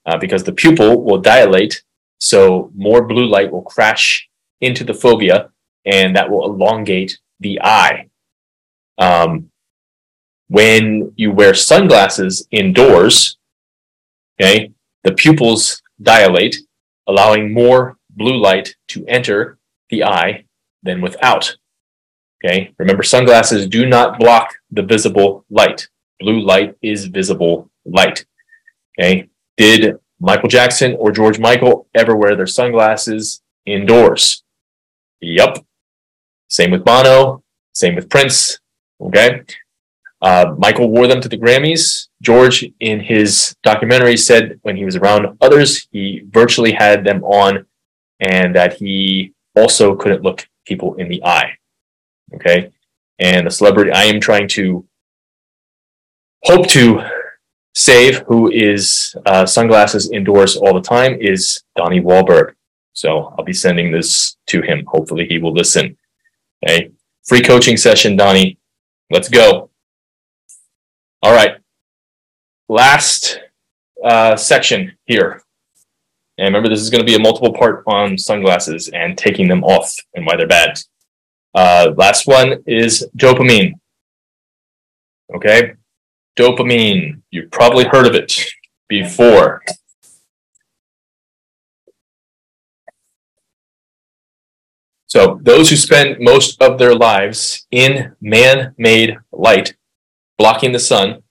uh, 0.06 0.18
because 0.18 0.44
the 0.44 0.52
pupil 0.52 1.04
will 1.04 1.18
dilate, 1.18 1.82
so 2.18 2.70
more 2.74 3.06
blue 3.06 3.26
light 3.26 3.50
will 3.50 3.62
crash 3.62 4.28
into 4.60 4.84
the 4.84 4.92
fovea, 4.92 5.50
and 5.84 6.16
that 6.16 6.30
will 6.30 6.44
elongate 6.44 7.18
the 7.40 7.60
eye. 7.62 8.08
Um, 8.98 9.50
when 10.48 11.12
you 11.16 11.30
wear 11.30 11.54
sunglasses 11.54 12.46
indoors, 12.50 13.38
okay, 14.40 14.72
the 15.04 15.12
pupils 15.12 15.82
dilate, 16.02 16.56
allowing 17.06 17.52
more 17.52 17.96
blue 18.10 18.36
light 18.36 18.74
to 18.88 19.04
enter 19.06 19.58
the 19.90 20.04
eye 20.04 20.44
than 20.82 21.00
without. 21.00 21.56
Okay, 22.44 22.72
remember 22.78 23.02
sunglasses 23.02 23.66
do 23.66 23.86
not 23.86 24.18
block 24.18 24.57
the 24.70 24.82
visible 24.82 25.44
light. 25.50 25.88
Blue 26.20 26.40
light 26.40 26.74
is 26.82 27.06
visible 27.06 27.70
light. 27.84 28.26
Okay, 28.98 29.28
did 29.56 29.96
Michael 30.20 30.48
Jackson 30.48 30.96
or 30.98 31.12
George 31.12 31.38
Michael 31.38 31.86
ever 31.94 32.16
wear 32.16 32.34
their 32.34 32.46
sunglasses 32.46 33.42
indoors? 33.66 34.42
Yup. 35.20 35.64
Same 36.48 36.70
with 36.70 36.84
Bono, 36.84 37.42
same 37.72 37.94
with 37.94 38.08
Prince. 38.08 38.58
Okay, 39.00 39.42
uh, 40.20 40.54
Michael 40.58 40.90
wore 40.90 41.06
them 41.06 41.20
to 41.20 41.28
the 41.28 41.38
Grammys. 41.38 42.08
George, 42.20 42.64
in 42.80 43.00
his 43.00 43.54
documentary, 43.62 44.16
said 44.16 44.58
when 44.62 44.76
he 44.76 44.84
was 44.84 44.96
around 44.96 45.36
others, 45.40 45.86
he 45.92 46.22
virtually 46.28 46.72
had 46.72 47.04
them 47.04 47.22
on 47.22 47.66
and 48.20 48.54
that 48.56 48.74
he 48.74 49.32
also 49.54 49.94
couldn't 49.94 50.22
look 50.22 50.48
people 50.66 50.94
in 50.94 51.08
the 51.08 51.22
eye. 51.24 51.52
Okay. 52.34 52.70
And 53.18 53.46
the 53.46 53.50
celebrity 53.50 53.90
I 53.90 54.04
am 54.04 54.20
trying 54.20 54.48
to 54.48 54.86
hope 56.44 56.68
to 56.68 57.02
save, 57.74 58.18
who 58.20 58.50
is 58.50 59.14
uh, 59.26 59.46
sunglasses 59.46 60.10
indoors 60.10 60.56
all 60.56 60.74
the 60.74 60.80
time, 60.80 61.18
is 61.20 61.62
Donnie 61.76 62.00
Wahlberg. 62.00 62.54
So 62.92 63.34
I'll 63.38 63.44
be 63.44 63.52
sending 63.52 63.92
this 63.92 64.36
to 64.48 64.60
him. 64.60 64.84
Hopefully 64.86 65.26
he 65.26 65.38
will 65.38 65.52
listen. 65.52 65.96
Okay. 66.64 66.90
Free 67.26 67.42
coaching 67.42 67.76
session, 67.76 68.16
Donnie. 68.16 68.58
Let's 69.10 69.28
go. 69.28 69.70
All 71.22 71.32
right. 71.32 71.56
Last 72.68 73.40
uh, 74.04 74.36
section 74.36 74.96
here. 75.06 75.42
And 76.38 76.46
remember, 76.46 76.68
this 76.68 76.80
is 76.80 76.90
going 76.90 77.04
to 77.04 77.10
be 77.10 77.16
a 77.16 77.20
multiple 77.20 77.52
part 77.52 77.82
on 77.86 78.16
sunglasses 78.16 78.88
and 78.88 79.18
taking 79.18 79.48
them 79.48 79.64
off 79.64 79.94
and 80.14 80.24
why 80.24 80.36
they're 80.36 80.46
bad. 80.46 80.78
Uh, 81.54 81.92
last 81.96 82.26
one 82.26 82.62
is 82.66 83.08
dopamine. 83.16 83.74
Okay. 85.34 85.74
Dopamine. 86.38 87.22
You've 87.30 87.50
probably 87.50 87.84
heard 87.84 88.06
of 88.06 88.14
it 88.14 88.32
before. 88.88 89.62
So, 95.06 95.40
those 95.42 95.70
who 95.70 95.76
spend 95.76 96.18
most 96.20 96.60
of 96.60 96.78
their 96.78 96.94
lives 96.94 97.66
in 97.70 98.14
man 98.20 98.74
made 98.76 99.18
light 99.32 99.74
blocking 100.36 100.72
the 100.72 100.78
sun 100.78 101.22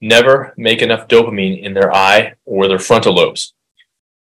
never 0.00 0.54
make 0.56 0.82
enough 0.82 1.08
dopamine 1.08 1.62
in 1.62 1.74
their 1.74 1.94
eye 1.94 2.34
or 2.44 2.68
their 2.68 2.78
frontal 2.78 3.14
lobes. 3.14 3.52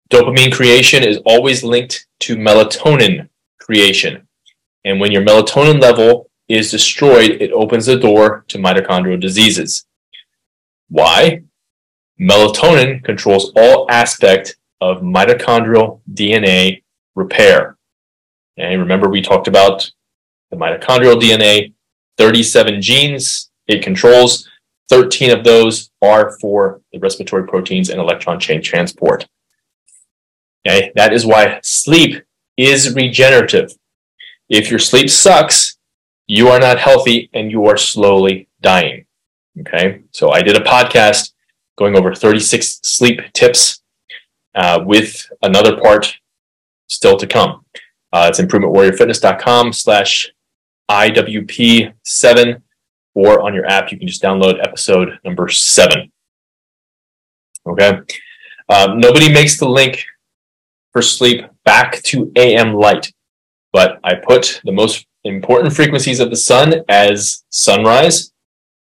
Dopamine 0.09 0.51
creation 0.51 1.03
is 1.03 1.19
always 1.25 1.63
linked 1.63 2.05
to 2.19 2.35
melatonin 2.35 3.29
creation. 3.59 4.27
And 4.83 4.99
when 4.99 5.11
your 5.11 5.21
melatonin 5.21 5.81
level 5.81 6.29
is 6.47 6.71
destroyed, 6.71 7.41
it 7.41 7.51
opens 7.51 7.85
the 7.85 7.97
door 7.97 8.45
to 8.49 8.57
mitochondrial 8.57 9.19
diseases. 9.19 9.85
Why? 10.89 11.43
Melatonin 12.19 13.03
controls 13.03 13.51
all 13.55 13.89
aspect 13.89 14.57
of 14.81 15.01
mitochondrial 15.01 16.01
DNA 16.13 16.83
repair. 17.15 17.77
And 18.57 18.81
remember 18.81 19.09
we 19.09 19.21
talked 19.21 19.47
about 19.47 19.89
the 20.49 20.57
mitochondrial 20.57 21.19
DNA, 21.19 21.73
37 22.17 22.81
genes, 22.81 23.49
it 23.67 23.81
controls 23.81 24.49
13 24.89 25.31
of 25.31 25.43
those 25.45 25.89
are 26.01 26.37
for 26.39 26.81
the 26.91 26.99
respiratory 26.99 27.47
proteins 27.47 27.89
and 27.89 27.99
electron 27.99 28.39
chain 28.39 28.61
transport. 28.61 29.27
Okay, 30.67 30.91
that 30.95 31.13
is 31.13 31.25
why 31.25 31.59
sleep 31.63 32.21
is 32.57 32.93
regenerative. 32.93 33.73
If 34.51 34.69
your 34.69 34.79
sleep 34.79 35.09
sucks, 35.09 35.77
you 36.27 36.49
are 36.49 36.59
not 36.59 36.77
healthy 36.77 37.29
and 37.33 37.49
you 37.49 37.65
are 37.67 37.77
slowly 37.77 38.49
dying. 38.61 39.05
Okay, 39.61 40.01
so 40.11 40.31
I 40.31 40.41
did 40.41 40.57
a 40.57 40.63
podcast 40.63 41.31
going 41.77 41.97
over 41.97 42.13
36 42.13 42.81
sleep 42.83 43.21
tips 43.31 43.81
uh, 44.53 44.81
with 44.85 45.25
another 45.41 45.79
part 45.79 46.17
still 46.87 47.17
to 47.17 47.25
come. 47.25 47.65
Uh, 48.11 48.27
it's 48.29 48.41
improvementwarriorfitness.com 48.41 49.71
slash 49.71 50.29
IWP7 50.89 52.61
or 53.13 53.41
on 53.41 53.53
your 53.53 53.65
app, 53.67 53.89
you 53.89 53.97
can 53.97 54.07
just 54.07 54.21
download 54.21 54.61
episode 54.61 55.17
number 55.23 55.47
seven. 55.47 56.11
Okay. 57.65 58.01
Um, 58.67 58.99
nobody 58.99 59.31
makes 59.31 59.57
the 59.57 59.69
link 59.69 60.03
for 60.91 61.01
sleep 61.01 61.45
back 61.63 62.01
to 62.03 62.31
AM 62.35 62.73
light, 62.73 63.13
but 63.73 63.99
I 64.03 64.15
put 64.15 64.61
the 64.63 64.71
most 64.71 65.05
important 65.23 65.73
frequencies 65.73 66.19
of 66.19 66.29
the 66.29 66.35
sun 66.35 66.83
as 66.89 67.43
sunrise. 67.49 68.31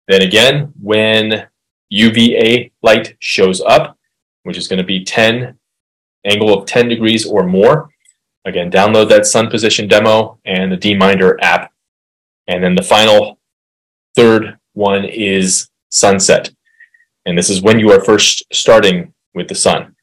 Then 0.08 0.22
again, 0.22 0.74
when 0.82 1.48
UVA 1.90 2.72
light 2.82 3.16
shows 3.20 3.62
up, 3.62 3.98
which 4.44 4.58
is 4.58 4.68
going 4.68 4.78
to 4.78 4.86
be 4.86 5.04
10 5.04 5.58
angle 6.26 6.58
of 6.58 6.66
10 6.66 6.88
degrees 6.88 7.26
or 7.26 7.44
more. 7.44 7.90
Again, 8.46 8.72
download 8.72 9.10
that 9.10 9.26
sun 9.26 9.50
position 9.50 9.88
demo 9.88 10.40
and 10.46 10.72
the 10.72 10.78
DMinder 10.78 11.38
app. 11.42 11.72
And 12.48 12.64
then 12.64 12.76
the 12.76 12.84
final 12.84 13.40
third 14.16 14.58
one 14.74 15.06
is 15.06 15.70
sunset. 15.90 16.52
And 17.26 17.38
this 17.38 17.50
is 17.50 17.62
when 17.62 17.80
you 17.80 17.92
are 17.92 18.04
first 18.04 18.44
starting 18.52 19.14
with 19.34 19.48
the 19.48 19.56
sun. 19.56 19.96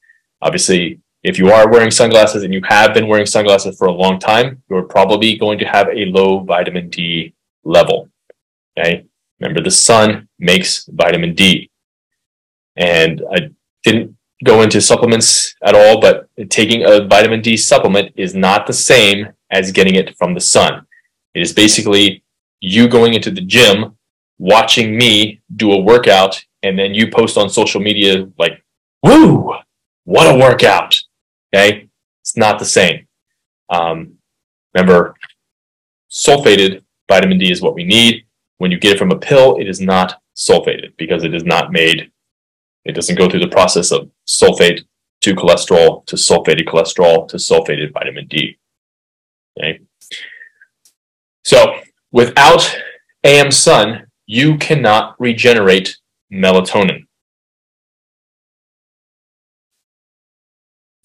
Obviously, 0.43 1.01
if 1.23 1.39
you 1.39 1.51
are 1.51 1.69
wearing 1.69 1.91
sunglasses 1.91 2.43
and 2.43 2.53
you 2.53 2.61
have 2.69 2.95
been 2.95 3.09
wearing 3.09 3.27
sunglasses 3.27 3.77
for 3.77 3.89
a 3.89 3.93
long 3.93 4.19
time, 4.19 4.63
you're 4.71 4.83
probably 4.83 5.37
going 5.37 5.59
to 5.59 5.65
have 5.65 5.89
a 5.89 6.05
low 6.07 6.41
vitamin 6.41 6.89
D 6.89 7.35
level. 7.65 8.09
Okay. 8.79 9.07
Remember, 9.41 9.61
the 9.61 9.71
sun 9.71 10.29
makes 10.39 10.87
vitamin 10.87 11.35
D. 11.35 11.71
And 12.77 13.23
I 13.33 13.51
didn't 13.83 14.17
go 14.45 14.63
into 14.63 14.81
supplements 14.81 15.55
at 15.63 15.75
all, 15.75 16.01
but 16.01 16.29
taking 16.51 16.85
a 16.85 17.07
vitamin 17.07 17.41
D 17.41 17.57
supplement 17.57 18.13
is 18.17 18.35
not 18.35 18.67
the 18.67 18.73
same 18.73 19.29
as 19.51 19.73
getting 19.73 19.95
it 19.95 20.17
from 20.17 20.35
the 20.35 20.41
sun. 20.41 20.87
It 21.35 21.41
is 21.41 21.53
basically 21.53 22.23
you 22.61 22.89
going 22.89 23.15
into 23.15 23.31
the 23.31 23.41
gym, 23.41 23.97
watching 24.39 24.97
me 24.97 25.41
do 25.57 25.73
a 25.73 25.81
workout, 25.81 26.43
and 26.63 26.79
then 26.79 26.95
you 26.95 27.11
post 27.11 27.39
on 27.39 27.49
social 27.49 27.81
media 27.81 28.29
like, 28.39 28.63
woo, 29.03 29.55
what 30.05 30.35
a 30.35 30.39
workout. 30.39 31.01
Okay. 31.57 31.89
It's 32.23 32.37
not 32.37 32.59
the 32.59 32.65
same. 32.65 33.07
Um, 33.71 34.15
remember, 34.75 35.15
sulfated 36.11 36.83
vitamin 37.09 37.39
D 37.39 37.51
is 37.51 37.63
what 37.63 37.75
we 37.75 37.85
need. 37.85 38.27
When 38.59 38.71
you 38.71 38.79
get 38.79 38.95
it 38.95 38.99
from 38.99 39.11
a 39.11 39.19
pill, 39.19 39.57
it 39.57 39.69
is 39.69 39.81
not 39.81 40.21
sulfated 40.37 40.97
because 40.99 41.25
it 41.25 41.35
is 41.35 41.45
not 41.45 41.73
made, 41.73 42.11
it 42.85 42.93
doesn't 42.93 43.17
go 43.17 43.29
through 43.29 43.41
the 43.41 43.49
process 43.49 43.91
of 43.91 44.11
sulfate 44.29 44.85
to 45.23 45.35
cholesterol 45.35 46.05
to 46.07 46.17
sulfated 46.17 46.67
cholesterol 46.67 47.27
to 47.29 47.37
sulfated 47.39 47.93
vitamin 47.93 48.27
D. 48.27 48.59
Okay. 49.59 49.81
So 51.45 51.81
without 52.13 52.77
AM 53.25 53.51
sun, 53.51 54.09
you 54.27 54.59
cannot 54.59 55.19
regenerate 55.19 55.97
melatonin. 56.31 57.06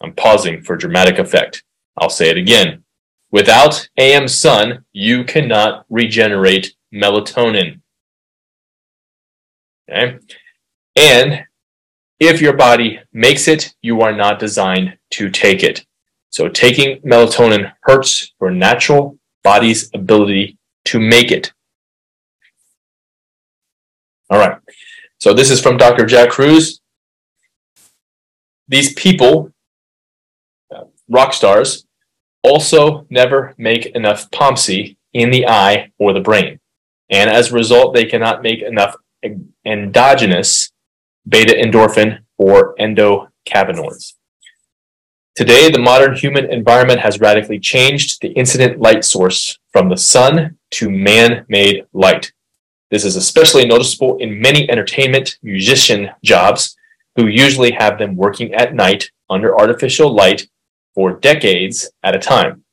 I'm 0.02 0.14
pausing 0.14 0.62
for 0.62 0.76
dramatic 0.76 1.20
effect. 1.20 1.64
I'll 1.98 2.10
say 2.10 2.30
it 2.30 2.38
again. 2.38 2.84
Without 3.32 3.88
AM 3.98 4.28
sun, 4.28 4.86
you 4.92 5.24
cannot 5.24 5.86
regenerate 5.90 6.76
melatonin. 6.94 7.82
Okay? 9.90 10.18
And 10.96 11.46
if 12.20 12.42
your 12.42 12.54
body 12.54 13.00
makes 13.14 13.48
it, 13.48 13.74
you 13.82 14.02
are 14.02 14.16
not 14.16 14.40
designed 14.40 14.98
to 15.12 15.30
take 15.30 15.64
it. 15.64 15.86
So 16.30 16.48
taking 16.48 17.00
melatonin 17.02 17.74
hurts 17.82 18.34
your 18.40 18.52
natural 18.52 19.18
body's 19.44 19.90
ability 19.94 20.58
to 20.86 21.00
make 21.00 21.32
it. 21.32 21.52
All 24.30 24.40
right. 24.40 24.58
So 25.20 25.34
this 25.34 25.50
is 25.50 25.62
from 25.62 25.78
Dr. 25.78 26.06
Jack 26.06 26.30
Kruse. 26.30 26.80
These 28.68 28.94
people, 28.94 29.52
rock 31.12 31.34
stars, 31.34 31.86
also 32.44 33.06
never 33.10 33.54
make 33.58 33.86
enough 33.88 34.32
POMC 34.32 34.96
in 35.14 35.30
the 35.30 35.48
eye 35.48 35.92
or 36.00 36.14
the 36.14 36.20
brain. 36.20 36.60
And 37.10 37.30
as 37.30 37.52
a 37.52 37.56
result, 37.56 37.94
they 37.94 38.06
cannot 38.06 38.42
make 38.42 38.62
enough 38.62 38.96
endogenous 39.66 40.72
beta 41.28 41.54
endorphin 41.54 42.20
or 42.38 42.76
endocannabinoids. 42.78 44.14
Today, 45.36 45.70
the 45.70 45.80
modern 45.80 46.16
human 46.16 46.52
environment 46.52 47.00
has 47.02 47.20
radically 47.20 47.60
changed 47.60 48.22
the 48.22 48.30
incident 48.30 48.80
light 48.80 49.06
source 49.06 49.60
from 49.72 49.90
the 49.90 49.98
sun 49.98 50.58
to 50.72 50.90
man 50.90 51.46
made 51.48 51.86
light. 51.94 52.34
This 52.90 53.06
is 53.06 53.16
especially 53.16 53.66
noticeable 53.66 54.18
in 54.18 54.42
many 54.42 54.70
entertainment 54.70 55.38
musician 55.42 56.10
jobs 56.24 56.76
who 57.16 57.28
usually 57.28 57.72
have 57.72 57.98
them 57.98 58.16
working 58.16 58.54
at 58.54 58.74
night 58.74 59.12
under 59.30 59.58
artificial 59.58 60.14
light 60.14 60.50
for 60.96 61.14
decades 61.14 61.90
at 62.04 62.16
a 62.16 62.20
time. 62.20 62.64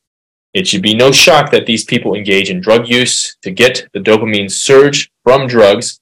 It 0.55 0.67
should 0.67 0.83
be 0.83 0.95
no 0.95 1.13
shock 1.13 1.51
that 1.51 1.67
these 1.67 1.85
people 1.85 2.15
engage 2.15 2.51
in 2.51 2.61
drug 2.61 2.89
use 2.89 3.37
to 3.43 3.51
get 3.51 3.87
the 3.93 4.01
dopamine 4.01 4.51
surge 4.51 5.11
from 5.23 5.47
drugs 5.47 6.01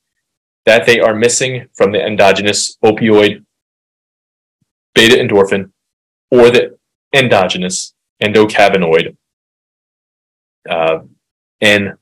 that 0.65 0.87
they 0.87 1.01
are 1.01 1.15
missing 1.15 1.69
from 1.75 1.93
the 1.93 2.05
endogenous 2.05 2.77
opioid 2.85 3.45
beta 4.95 5.17
endorphin 5.17 5.71
or 6.31 6.51
the 6.51 6.77
endogenous 7.15 7.95
endocannabinoid 8.23 9.17
uh, 10.69 10.99
and 11.61 11.95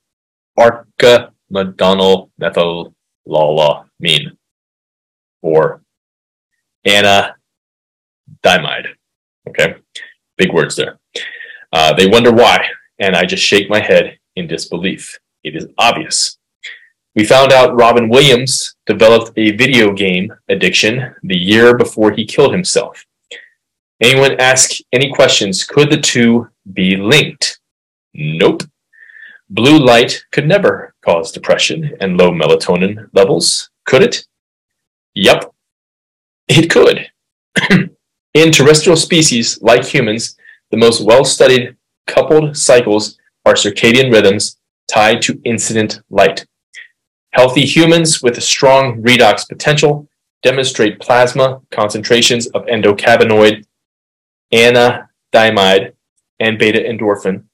arca-medonyl 0.57 2.31
methylamine 2.41 4.37
or 5.43 5.83
anandamide. 6.87 7.35
Okay, 9.49 9.77
big 10.37 10.53
words 10.53 10.77
there. 10.77 10.99
Uh, 11.73 11.93
they 11.95 12.07
wonder 12.07 12.33
why, 12.33 12.67
and 12.99 13.15
I 13.17 13.25
just 13.25 13.43
shake 13.43 13.69
my 13.69 13.81
head 13.81 14.19
in 14.37 14.47
disbelief. 14.47 15.19
It 15.43 15.57
is 15.57 15.67
obvious. 15.79 16.39
We 17.15 17.25
found 17.25 17.53
out 17.53 17.77
Robin 17.77 18.09
Williams 18.09 18.75
developed 18.87 19.33
a 19.37 19.53
video 19.57 19.93
game 19.93 20.33
addiction 20.49 21.15
the 21.23 21.37
year 21.37 21.77
before 21.77 22.11
he 22.11 22.25
killed 22.25 22.53
himself. 22.53 23.05
Anyone 24.01 24.41
ask 24.41 24.79
any 24.93 25.13
questions? 25.13 25.65
Could 25.65 25.91
the 25.91 26.01
two 26.01 26.49
be 26.73 26.97
linked? 26.97 27.61
Nope. 28.15 28.63
Blue 29.51 29.79
light 29.79 30.25
could 30.33 30.49
never 30.49 30.95
cause 31.05 31.31
depression 31.31 31.93
and 32.01 32.17
low 32.17 32.31
melatonin 32.31 33.09
levels, 33.13 33.71
could 33.85 34.03
it? 34.03 34.27
Yep, 35.15 35.53
it 36.49 36.71
could. 36.71 37.09
In 38.35 38.51
terrestrial 38.51 38.97
species 38.97 39.63
like 39.63 39.85
humans, 39.85 40.37
the 40.73 40.77
most 40.77 41.05
well 41.05 41.25
studied 41.25 41.77
coupled 42.09 42.57
cycles 42.57 43.17
are 43.47 43.55
circadian 43.55 44.13
rhythms 44.13 44.59
tied 44.91 45.23
to 45.23 45.41
incident 45.45 46.01
light. 46.11 46.45
Healthy 47.33 47.65
humans 47.65 48.23
with 48.23 48.37
a 48.37 48.41
strong 48.41 49.01
redox 49.03 49.49
potential 49.49 50.09
demonstrate 50.43 51.01
plasma 51.01 51.61
concentrations 51.71 52.49
of 52.49 52.67
endocannabinoid, 52.67 53.65
anandamide, 54.53 55.93
and 56.41 56.59
beta 56.59 56.81
endorphin 56.81 57.45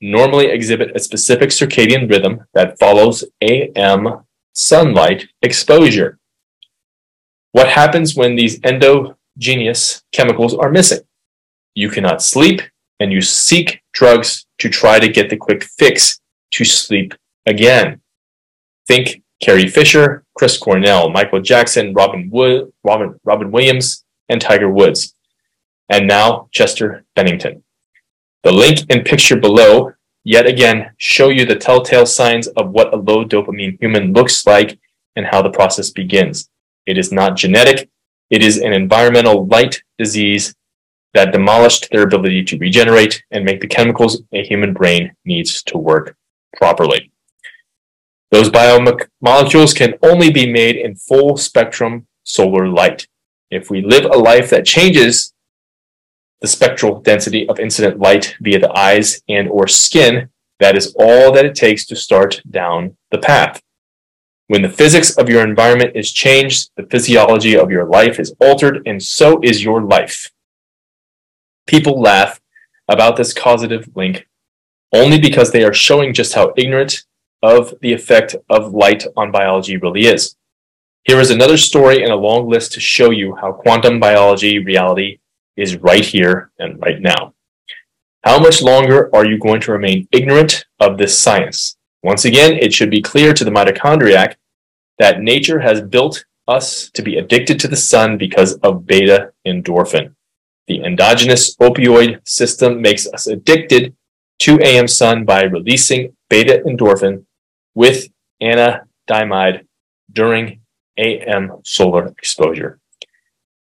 normally 0.00 0.46
exhibit 0.46 0.96
a 0.96 0.98
specific 0.98 1.50
circadian 1.50 2.10
rhythm 2.10 2.44
that 2.54 2.78
follows 2.78 3.22
AM 3.40 4.24
sunlight 4.52 5.28
exposure. 5.42 6.18
What 7.52 7.68
happens 7.68 8.16
when 8.16 8.34
these 8.34 8.58
endogenous 9.36 10.02
chemicals 10.12 10.54
are 10.54 10.70
missing? 10.70 11.00
You 11.74 11.90
cannot 11.90 12.22
sleep 12.22 12.60
and 13.00 13.12
you 13.12 13.20
seek 13.20 13.82
drugs 13.92 14.46
to 14.58 14.68
try 14.68 14.98
to 14.98 15.08
get 15.08 15.30
the 15.30 15.36
quick 15.36 15.64
fix 15.64 16.20
to 16.52 16.64
sleep 16.64 17.14
again. 17.46 18.00
Think 18.86 19.22
Carrie 19.42 19.68
Fisher, 19.68 20.24
Chris 20.34 20.58
Cornell, 20.58 21.10
Michael 21.10 21.40
Jackson, 21.40 21.92
Robin 21.94 22.28
Wood, 22.30 22.72
Robin, 22.84 23.18
Robin 23.24 23.50
Williams, 23.50 24.04
and 24.28 24.40
Tiger 24.40 24.70
Woods. 24.70 25.14
And 25.88 26.06
now 26.06 26.48
Chester 26.52 27.04
Bennington. 27.16 27.64
The 28.44 28.52
link 28.52 28.80
and 28.88 29.04
picture 29.04 29.36
below 29.36 29.92
yet 30.24 30.46
again 30.46 30.92
show 30.98 31.28
you 31.28 31.44
the 31.44 31.56
telltale 31.56 32.06
signs 32.06 32.46
of 32.48 32.70
what 32.70 32.94
a 32.94 32.96
low 32.96 33.24
dopamine 33.24 33.78
human 33.80 34.12
looks 34.12 34.46
like 34.46 34.78
and 35.16 35.26
how 35.26 35.42
the 35.42 35.50
process 35.50 35.90
begins. 35.90 36.48
It 36.86 36.98
is 36.98 37.12
not 37.12 37.36
genetic. 37.36 37.90
It 38.32 38.42
is 38.42 38.56
an 38.56 38.72
environmental 38.72 39.46
light 39.46 39.82
disease 39.98 40.54
that 41.12 41.32
demolished 41.32 41.88
their 41.90 42.04
ability 42.04 42.42
to 42.44 42.56
regenerate 42.56 43.22
and 43.30 43.44
make 43.44 43.60
the 43.60 43.66
chemicals 43.66 44.22
a 44.32 44.42
human 44.42 44.72
brain 44.72 45.14
needs 45.26 45.62
to 45.64 45.76
work 45.76 46.16
properly. 46.56 47.12
Those 48.30 48.48
biomolecules 48.48 49.76
can 49.76 49.96
only 50.02 50.30
be 50.30 50.50
made 50.50 50.76
in 50.76 50.94
full 50.94 51.36
spectrum 51.36 52.06
solar 52.24 52.68
light. 52.68 53.06
If 53.50 53.68
we 53.68 53.82
live 53.82 54.06
a 54.06 54.16
life 54.16 54.48
that 54.48 54.64
changes 54.64 55.34
the 56.40 56.48
spectral 56.48 57.02
density 57.02 57.46
of 57.50 57.60
incident 57.60 58.00
light 58.00 58.34
via 58.40 58.58
the 58.58 58.72
eyes 58.72 59.20
and 59.28 59.46
or 59.46 59.68
skin, 59.68 60.30
that 60.58 60.74
is 60.74 60.94
all 60.98 61.32
that 61.32 61.44
it 61.44 61.54
takes 61.54 61.84
to 61.84 61.96
start 61.96 62.40
down 62.50 62.96
the 63.10 63.18
path. 63.18 63.60
When 64.52 64.60
the 64.60 64.68
physics 64.68 65.16
of 65.16 65.30
your 65.30 65.42
environment 65.48 65.92
is 65.96 66.12
changed, 66.12 66.72
the 66.76 66.82
physiology 66.82 67.56
of 67.56 67.70
your 67.70 67.86
life 67.86 68.20
is 68.20 68.34
altered, 68.38 68.82
and 68.84 69.02
so 69.02 69.40
is 69.42 69.64
your 69.64 69.80
life. 69.80 70.30
People 71.66 71.98
laugh 71.98 72.38
about 72.86 73.16
this 73.16 73.32
causative 73.32 73.88
link 73.96 74.28
only 74.92 75.18
because 75.18 75.52
they 75.52 75.64
are 75.64 75.72
showing 75.72 76.12
just 76.12 76.34
how 76.34 76.52
ignorant 76.58 77.06
of 77.42 77.72
the 77.80 77.94
effect 77.94 78.36
of 78.50 78.74
light 78.74 79.06
on 79.16 79.32
biology 79.32 79.78
really 79.78 80.04
is. 80.04 80.36
Here 81.04 81.18
is 81.18 81.30
another 81.30 81.56
story 81.56 82.02
and 82.02 82.12
a 82.12 82.16
long 82.16 82.46
list 82.46 82.72
to 82.72 82.80
show 82.80 83.08
you 83.08 83.34
how 83.36 83.52
quantum 83.52 83.98
biology 84.00 84.58
reality 84.58 85.20
is 85.56 85.76
right 85.76 86.04
here 86.04 86.50
and 86.58 86.78
right 86.82 87.00
now. 87.00 87.32
How 88.22 88.38
much 88.38 88.60
longer 88.60 89.08
are 89.16 89.24
you 89.24 89.38
going 89.38 89.62
to 89.62 89.72
remain 89.72 90.08
ignorant 90.12 90.66
of 90.78 90.98
this 90.98 91.18
science? 91.18 91.78
Once 92.02 92.26
again, 92.26 92.52
it 92.52 92.74
should 92.74 92.90
be 92.90 93.00
clear 93.00 93.32
to 93.32 93.44
the 93.44 93.50
mitochondriac 93.50 94.34
that 95.02 95.20
nature 95.20 95.58
has 95.58 95.82
built 95.82 96.24
us 96.46 96.88
to 96.90 97.02
be 97.02 97.16
addicted 97.16 97.58
to 97.58 97.66
the 97.66 97.84
sun 97.90 98.16
because 98.16 98.54
of 98.62 98.86
beta 98.86 99.32
endorphin. 99.44 100.14
The 100.68 100.84
endogenous 100.84 101.56
opioid 101.56 102.20
system 102.24 102.80
makes 102.80 103.08
us 103.08 103.26
addicted 103.26 103.96
to 104.44 104.60
AM 104.60 104.86
sun 104.86 105.24
by 105.24 105.42
releasing 105.42 106.16
beta 106.30 106.62
endorphin 106.64 107.24
with 107.74 108.06
anandamide 108.40 109.66
during 110.12 110.60
AM 110.96 111.50
solar 111.64 112.06
exposure. 112.06 112.78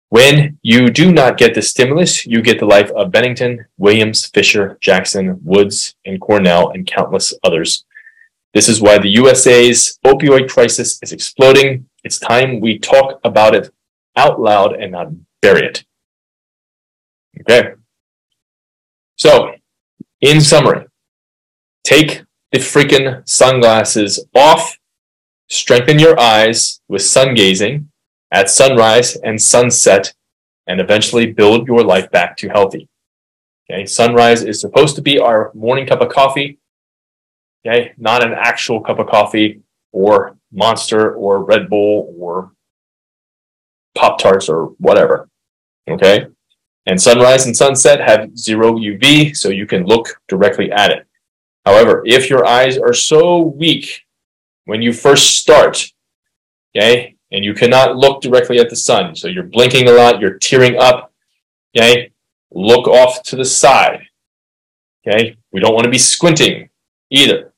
When 0.08 0.58
you 0.62 0.90
do 0.90 1.12
not 1.12 1.38
get 1.38 1.54
the 1.54 1.62
stimulus, 1.62 2.26
you 2.26 2.42
get 2.42 2.58
the 2.58 2.66
life 2.66 2.90
of 2.90 3.12
Bennington, 3.12 3.66
Williams, 3.78 4.26
Fisher, 4.26 4.78
Jackson, 4.80 5.38
Woods, 5.44 5.94
and 6.04 6.20
Cornell, 6.20 6.70
and 6.70 6.84
countless 6.84 7.32
others. 7.44 7.84
This 8.52 8.68
is 8.68 8.80
why 8.80 8.98
the 8.98 9.10
USA's 9.10 9.98
opioid 10.04 10.48
crisis 10.50 10.98
is 11.02 11.12
exploding. 11.12 11.86
It's 12.02 12.18
time 12.18 12.60
we 12.60 12.78
talk 12.78 13.20
about 13.22 13.54
it 13.54 13.70
out 14.16 14.40
loud 14.40 14.74
and 14.74 14.92
not 14.92 15.08
bury 15.40 15.66
it. 15.66 15.84
Okay. 17.40 17.74
So, 19.16 19.54
in 20.20 20.40
summary, 20.40 20.86
take 21.84 22.22
the 22.52 22.58
freaking 22.58 23.26
sunglasses 23.28 24.24
off, 24.34 24.78
strengthen 25.48 25.98
your 25.98 26.18
eyes 26.18 26.80
with 26.88 27.02
sun 27.02 27.34
gazing 27.34 27.90
at 28.32 28.50
sunrise 28.50 29.16
and 29.16 29.40
sunset, 29.40 30.12
and 30.66 30.80
eventually 30.80 31.32
build 31.32 31.66
your 31.66 31.82
life 31.82 32.10
back 32.10 32.36
to 32.38 32.48
healthy. 32.48 32.88
Okay, 33.70 33.86
sunrise 33.86 34.42
is 34.42 34.60
supposed 34.60 34.96
to 34.96 35.02
be 35.02 35.18
our 35.18 35.50
morning 35.54 35.86
cup 35.86 36.00
of 36.00 36.08
coffee. 36.08 36.59
Okay, 37.66 37.92
not 37.98 38.24
an 38.24 38.32
actual 38.32 38.80
cup 38.80 38.98
of 38.98 39.08
coffee 39.08 39.60
or 39.92 40.36
monster 40.52 41.14
or 41.14 41.44
Red 41.44 41.68
Bull 41.68 42.14
or 42.18 42.52
Pop 43.94 44.18
Tarts 44.18 44.48
or 44.48 44.66
whatever. 44.78 45.28
Okay, 45.88 46.26
and 46.86 47.00
sunrise 47.00 47.46
and 47.46 47.56
sunset 47.56 48.00
have 48.00 48.36
zero 48.36 48.72
UV, 48.72 49.36
so 49.36 49.50
you 49.50 49.66
can 49.66 49.84
look 49.84 50.20
directly 50.28 50.72
at 50.72 50.90
it. 50.90 51.06
However, 51.66 52.02
if 52.06 52.30
your 52.30 52.46
eyes 52.46 52.78
are 52.78 52.94
so 52.94 53.38
weak 53.38 54.06
when 54.64 54.80
you 54.80 54.92
first 54.92 55.36
start, 55.36 55.92
okay, 56.74 57.16
and 57.32 57.44
you 57.44 57.54
cannot 57.54 57.96
look 57.96 58.22
directly 58.22 58.58
at 58.58 58.70
the 58.70 58.76
sun, 58.76 59.14
so 59.14 59.28
you're 59.28 59.44
blinking 59.44 59.88
a 59.88 59.92
lot, 59.92 60.20
you're 60.20 60.38
tearing 60.38 60.78
up, 60.78 61.12
okay, 61.76 62.12
look 62.50 62.88
off 62.88 63.22
to 63.24 63.36
the 63.36 63.44
side, 63.44 64.02
okay. 65.06 65.36
We 65.52 65.60
don't 65.60 65.74
want 65.74 65.84
to 65.84 65.90
be 65.90 65.98
squinting 65.98 66.70
either, 67.10 67.49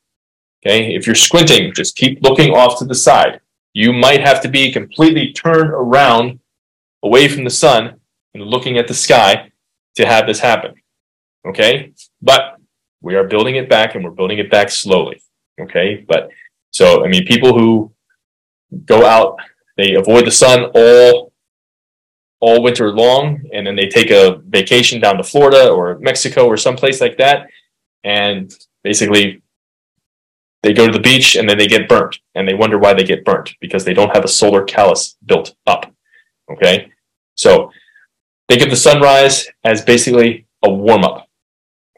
okay. 0.65 0.95
If 0.95 1.07
you're 1.07 1.15
squinting, 1.15 1.73
just 1.75 1.97
keep 1.97 2.23
looking 2.23 2.53
off 2.55 2.79
to 2.79 2.85
the 2.85 2.95
side. 2.95 3.41
You 3.75 3.93
might 3.93 4.21
have 4.21 4.41
to 4.43 4.49
be 4.49 4.73
completely 4.73 5.33
turned 5.33 5.71
around 5.71 6.41
away 7.03 7.29
from 7.29 7.45
the 7.45 7.51
sun 7.51 8.01
and 8.35 8.43
looking 8.43 8.79
at 8.79 8.89
the 8.89 8.95
sky 8.95 9.51
to 9.97 10.07
have 10.07 10.27
this 10.27 10.41
happen. 10.41 10.75
Okay. 11.47 11.93
But 12.21 12.57
we 13.01 13.17
are 13.17 13.25
building 13.25 13.57
it 13.57 13.69
back 13.69 13.95
and 13.95 14.05
we're 14.05 14.11
building 14.11 14.39
it 14.39 14.51
back 14.51 14.71
slowly. 14.71 15.21
Okay. 15.61 16.05
But 16.07 16.31
so, 16.71 17.05
I 17.05 17.09
mean, 17.09 17.27
people 17.27 17.59
who 17.59 17.93
go 18.85 19.05
out, 19.05 19.39
they 19.77 19.95
avoid 19.95 20.27
the 20.27 20.31
sun 20.31 20.71
all, 20.75 21.33
all 22.41 22.63
winter 22.63 22.91
long, 22.91 23.43
and 23.53 23.67
then 23.67 23.77
they 23.77 23.89
take 23.89 24.11
a 24.11 24.41
vacation 24.47 25.01
down 25.01 25.17
to 25.17 25.23
Florida 25.23 25.71
or 25.71 25.99
Mexico 25.99 26.47
or 26.47 26.57
someplace 26.57 27.01
like 27.01 27.17
that. 27.19 27.49
And 28.05 28.53
basically 28.83 29.43
they 30.63 30.73
go 30.73 30.87
to 30.87 30.93
the 30.93 31.01
beach 31.01 31.37
and 31.37 31.49
then 31.49 31.59
they 31.59 31.67
get 31.67 31.89
burnt 31.89 32.19
and 32.35 32.47
they 32.47 32.55
wonder 32.55 32.79
why 32.79 32.95
they 32.95 33.05
get 33.05 33.25
burnt 33.25 33.55
because 33.61 33.85
they 33.85 33.95
don't 33.95 34.15
have 34.15 34.25
a 34.25 34.29
solar 34.29 34.65
callus 34.65 35.17
built 35.27 35.55
up. 35.67 35.93
Okay. 36.51 36.91
So 37.35 37.71
Think 38.53 38.65
of 38.65 38.69
the 38.69 38.77
sunrise 38.77 39.49
as 39.65 39.83
basically 39.83 40.47
a 40.63 40.71
warm 40.71 41.05
up. 41.05 41.27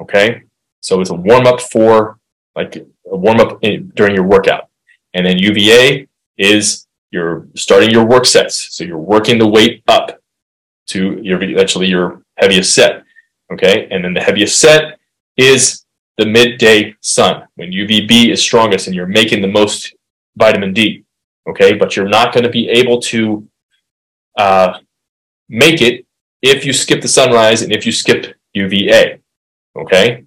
Okay. 0.01 0.43
So 0.83 1.01
it's 1.01 1.11
a 1.11 1.15
warm 1.15 1.49
up 1.49 1.61
for 1.61 2.21
like 2.55 2.77
a 2.77 3.17
warm 3.17 3.41
up 3.41 3.61
during 3.61 4.15
your 4.15 4.23
workout. 4.23 4.69
And 5.15 5.27
then 5.27 5.37
UVA 5.37 6.07
is 6.39 6.87
you're 7.11 7.49
starting 7.57 7.91
your 7.91 8.05
work 8.05 8.25
sets. 8.25 8.69
So 8.77 8.85
you're 8.85 8.99
working 8.99 9.39
the 9.39 9.49
weight 9.49 9.83
up 9.89 10.21
to 10.89 11.19
your 11.21 11.43
eventually 11.43 11.89
your 11.89 12.23
heaviest 12.37 12.73
set. 12.73 13.03
Okay. 13.53 13.89
And 13.91 14.05
then 14.05 14.15
the 14.15 14.20
heaviest 14.20 14.61
set 14.61 14.99
is 15.36 15.84
the 16.16 16.27
midday 16.27 16.95
sun 17.01 17.47
when 17.57 17.73
UVB 17.73 18.31
is 18.31 18.41
strongest 18.41 18.86
and 18.86 18.95
you're 18.95 19.07
making 19.07 19.43
the 19.43 19.49
most 19.49 19.95
vitamin 20.36 20.73
D. 20.73 21.05
Okay. 21.49 21.74
But 21.74 21.97
you're 21.97 22.09
not 22.09 22.32
going 22.32 22.45
to 22.45 22.51
be 22.51 22.69
able 22.69 23.01
to 23.03 23.47
uh, 24.39 24.78
make 25.49 25.82
it 25.82 26.07
if 26.43 26.65
you 26.65 26.73
skip 26.73 27.01
the 27.01 27.09
sunrise 27.09 27.62
and 27.62 27.73
if 27.73 27.85
you 27.85 27.93
skip 27.93 28.35
UVA. 28.53 29.20
Okay. 29.77 30.24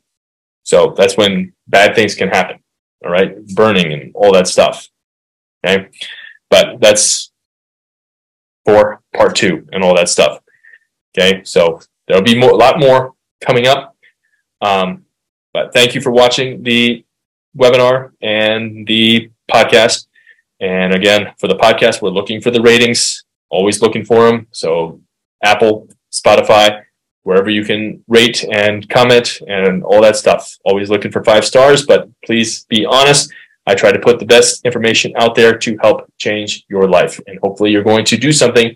So 0.64 0.94
that's 0.98 1.16
when 1.16 1.54
bad 1.68 1.96
things 1.96 2.16
can 2.16 2.30
happen. 2.30 2.60
All 3.04 3.12
right. 3.12 3.46
Burning 3.48 3.94
and 3.94 4.12
all 4.14 4.34
that 4.34 4.48
stuff. 4.48 4.90
Okay. 5.66 5.90
But 6.50 6.80
that's 6.80 7.32
for 8.66 9.02
part 9.16 9.36
two 9.36 9.68
and 9.72 9.84
all 9.84 9.96
that 9.96 10.10
stuff. 10.10 10.40
Okay. 11.18 11.44
So 11.46 11.80
there'll 12.08 12.24
be 12.24 12.38
more, 12.38 12.52
a 12.52 12.56
lot 12.56 12.80
more 12.80 13.14
coming 13.42 13.68
up. 13.68 13.96
Um, 14.62 15.06
but 15.58 15.74
thank 15.74 15.96
you 15.96 16.02
for 16.02 16.12
watching 16.12 16.62
the 16.62 17.04
webinar 17.58 18.12
and 18.22 18.86
the 18.86 19.32
podcast. 19.52 20.06
And 20.60 20.94
again, 20.94 21.34
for 21.40 21.48
the 21.48 21.56
podcast, 21.56 22.00
we're 22.00 22.12
looking 22.20 22.42
for 22.42 22.52
the 22.52 22.62
ratings, 22.62 23.24
always 23.50 23.82
looking 23.82 24.06
for 24.06 24.28
them. 24.28 24.46
So 24.52 25.02
Apple, 25.44 25.88
Spotify, 26.12 26.84
wherever 27.24 27.50
you 27.50 27.64
can 27.66 28.04
rate 28.08 28.46
and 28.52 28.88
comment 28.88 29.42
and 29.48 29.84
all 29.84 30.00
that 30.04 30.16
stuff. 30.16 30.56
Always 30.64 30.92
looking 30.92 31.12
for 31.12 31.24
five 31.24 31.44
stars, 31.44 31.88
but 31.88 32.08
please 32.24 32.66
be 32.66 32.86
honest. 32.86 33.34
I 33.66 33.74
try 33.74 33.92
to 33.92 34.00
put 34.00 34.20
the 34.20 34.28
best 34.28 34.64
information 34.64 35.12
out 35.18 35.34
there 35.34 35.58
to 35.58 35.78
help 35.82 36.06
change 36.20 36.66
your 36.70 36.88
life. 36.88 37.20
And 37.26 37.40
hopefully, 37.40 37.72
you're 37.72 37.84
going 37.92 38.06
to 38.06 38.16
do 38.16 38.32
something 38.32 38.76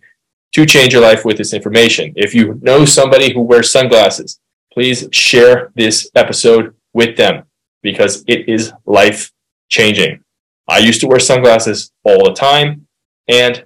to 0.53 0.65
change 0.65 0.93
your 0.93 1.03
life 1.03 1.25
with 1.25 1.37
this 1.37 1.53
information. 1.53 2.11
If 2.15 2.33
you 2.33 2.59
know 2.63 2.85
somebody 2.85 3.31
who 3.31 3.41
wears 3.41 3.71
sunglasses, 3.71 4.40
please 4.73 5.07
share 5.11 5.71
this 5.75 6.09
episode 6.15 6.75
with 6.93 7.17
them 7.17 7.43
because 7.81 8.23
it 8.27 8.47
is 8.47 8.73
life 8.85 9.31
changing. 9.69 10.23
I 10.67 10.79
used 10.79 11.01
to 11.01 11.07
wear 11.07 11.19
sunglasses 11.19 11.91
all 12.03 12.23
the 12.25 12.33
time 12.33 12.87
and 13.27 13.65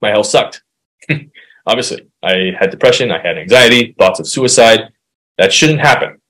my 0.00 0.10
health 0.10 0.26
sucked. 0.26 0.62
Obviously, 1.66 2.06
I 2.22 2.52
had 2.58 2.70
depression, 2.70 3.10
I 3.10 3.20
had 3.20 3.38
anxiety, 3.38 3.94
thoughts 3.98 4.20
of 4.20 4.28
suicide. 4.28 4.92
That 5.38 5.52
shouldn't 5.52 5.80
happen. 5.80 6.20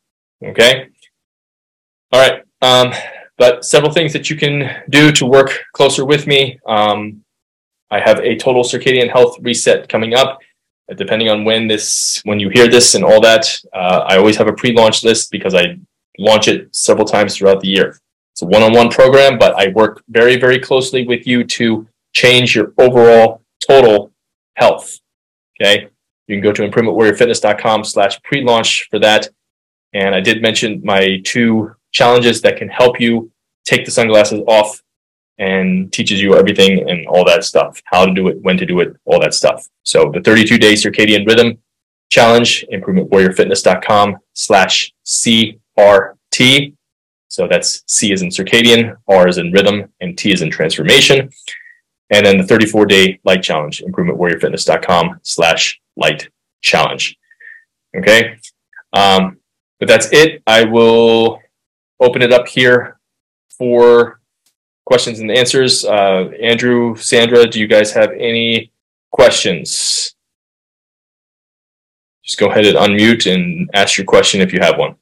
Okay? 0.43 0.89
All 2.13 2.21
right. 2.21 2.43
Um, 2.63 2.93
but 3.37 3.65
several 3.65 3.93
things 3.93 4.13
that 4.13 4.31
you 4.31 4.37
can 4.37 4.85
do 4.89 5.11
to 5.13 5.27
work 5.27 5.65
closer 5.73 6.05
with 6.05 6.27
me. 6.27 6.61
Um, 6.67 7.25
I 7.91 8.01
have 8.01 8.21
a 8.21 8.37
total 8.37 8.63
circadian 8.63 9.11
health 9.11 9.37
reset 9.41 9.89
coming 9.89 10.15
up. 10.15 10.39
Depending 10.97 11.31
on 11.31 11.44
when 11.44 11.66
this, 11.66 12.20
when 12.24 12.39
you 12.39 12.51
hear 12.51 12.69
this 12.69 12.94
and 12.94 13.05
all 13.05 13.20
that, 13.23 13.59
uh, 13.73 14.05
I 14.06 14.19
always 14.19 14.36
have 14.36 14.48
a 14.48 14.52
pre-launch 14.52 15.02
list 15.02 15.31
because 15.31 15.55
I 15.55 15.78
launch 16.19 16.47
it 16.47 16.74
several 16.74 17.06
times 17.06 17.36
throughout 17.36 17.61
the 17.61 17.69
year. 17.69 17.98
It's 18.32 18.43
a 18.43 18.47
one-on-one 18.47 18.90
program, 18.90 19.39
but 19.39 19.55
I 19.55 19.69
work 19.69 20.02
very, 20.09 20.36
very 20.36 20.59
closely 20.59 21.06
with 21.06 21.27
you 21.27 21.44
to 21.44 21.86
change 22.12 22.55
your 22.55 22.73
overall 22.78 23.43
total 23.66 24.12
health. 24.56 24.98
Okay. 25.61 25.89
You 26.27 26.36
can 26.36 26.43
go 26.43 26.52
to 26.52 26.69
improvementwarriorfitness.com 26.69 27.85
slash 27.85 28.20
pre-launch 28.23 28.89
for 28.90 28.98
that. 28.98 29.28
And 29.93 30.15
I 30.15 30.20
did 30.20 30.43
mention 30.43 30.81
my 30.85 31.20
two 31.24 31.74
challenges 31.93 32.43
that 32.43 32.56
can 32.56 32.69
help 32.69 33.01
you 33.01 33.31
take 33.65 33.85
the 33.85 33.90
sunglasses 33.90 34.40
off 34.47 34.82
and 35.39 35.93
teaches 35.93 36.20
you 36.20 36.36
everything 36.36 36.89
and 36.89 37.06
all 37.06 37.24
that 37.24 37.44
stuff, 37.44 37.82
how 37.86 38.06
to 38.06 38.15
do 38.15 38.28
it, 38.28 38.40
when 38.43 38.56
to 38.56 38.66
do 38.66 38.81
it, 38.81 38.97
all 39.05 39.20
that 39.20 39.35
stuff. 39.35 39.69
So 39.82 40.11
the 40.12 40.20
32 40.20 40.59
day 40.59 40.74
circadian 40.74 41.27
rhythm 41.27 41.59
challenge, 42.11 42.65
improvementwarriorfitness.com 42.73 44.19
slash 44.35 44.93
CRT. 45.05 46.74
So 47.28 47.48
that's 47.48 47.82
C 47.89 48.12
is 48.12 48.23
in 48.23 48.28
circadian, 48.28 48.97
R 49.09 49.27
is 49.27 49.39
in 49.39 49.51
rhythm, 49.51 49.93
and 50.01 50.16
T 50.16 50.32
is 50.32 50.43
in 50.43 50.51
transformation. 50.51 51.31
And 52.11 52.24
then 52.24 52.39
the 52.39 52.44
34 52.44 52.86
day 52.86 53.20
light 53.24 53.43
challenge, 53.43 53.82
improvementwarriorfitness.com 53.85 55.20
slash 55.23 55.81
light 55.97 56.28
challenge. 56.62 57.16
Okay. 57.97 58.36
Um, 58.93 59.39
but 59.81 59.89
that's 59.89 60.12
it. 60.12 60.43
I 60.47 60.65
will 60.65 61.40
open 62.01 62.23
it 62.23 62.32
up 62.32 62.47
here 62.47 62.98
for 63.59 64.20
questions 64.85 65.20
and 65.20 65.31
answers. 65.31 65.85
Uh, 65.85 66.31
Andrew, 66.43 66.97
Sandra, 66.97 67.47
do 67.47 67.59
you 67.61 67.66
guys 67.66 67.93
have 67.93 68.11
any 68.12 68.73
questions? 69.11 70.15
Just 72.24 72.39
go 72.39 72.51
ahead 72.51 72.66
and 72.66 72.77
unmute 72.77 73.32
and 73.32 73.69
ask 73.74 73.98
your 73.98 74.06
question 74.06 74.40
if 74.40 74.52
you 74.52 74.61
have 74.61 74.78
one. 74.78 74.97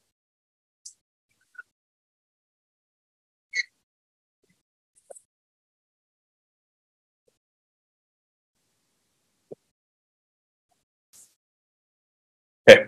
Okay. 12.69 12.85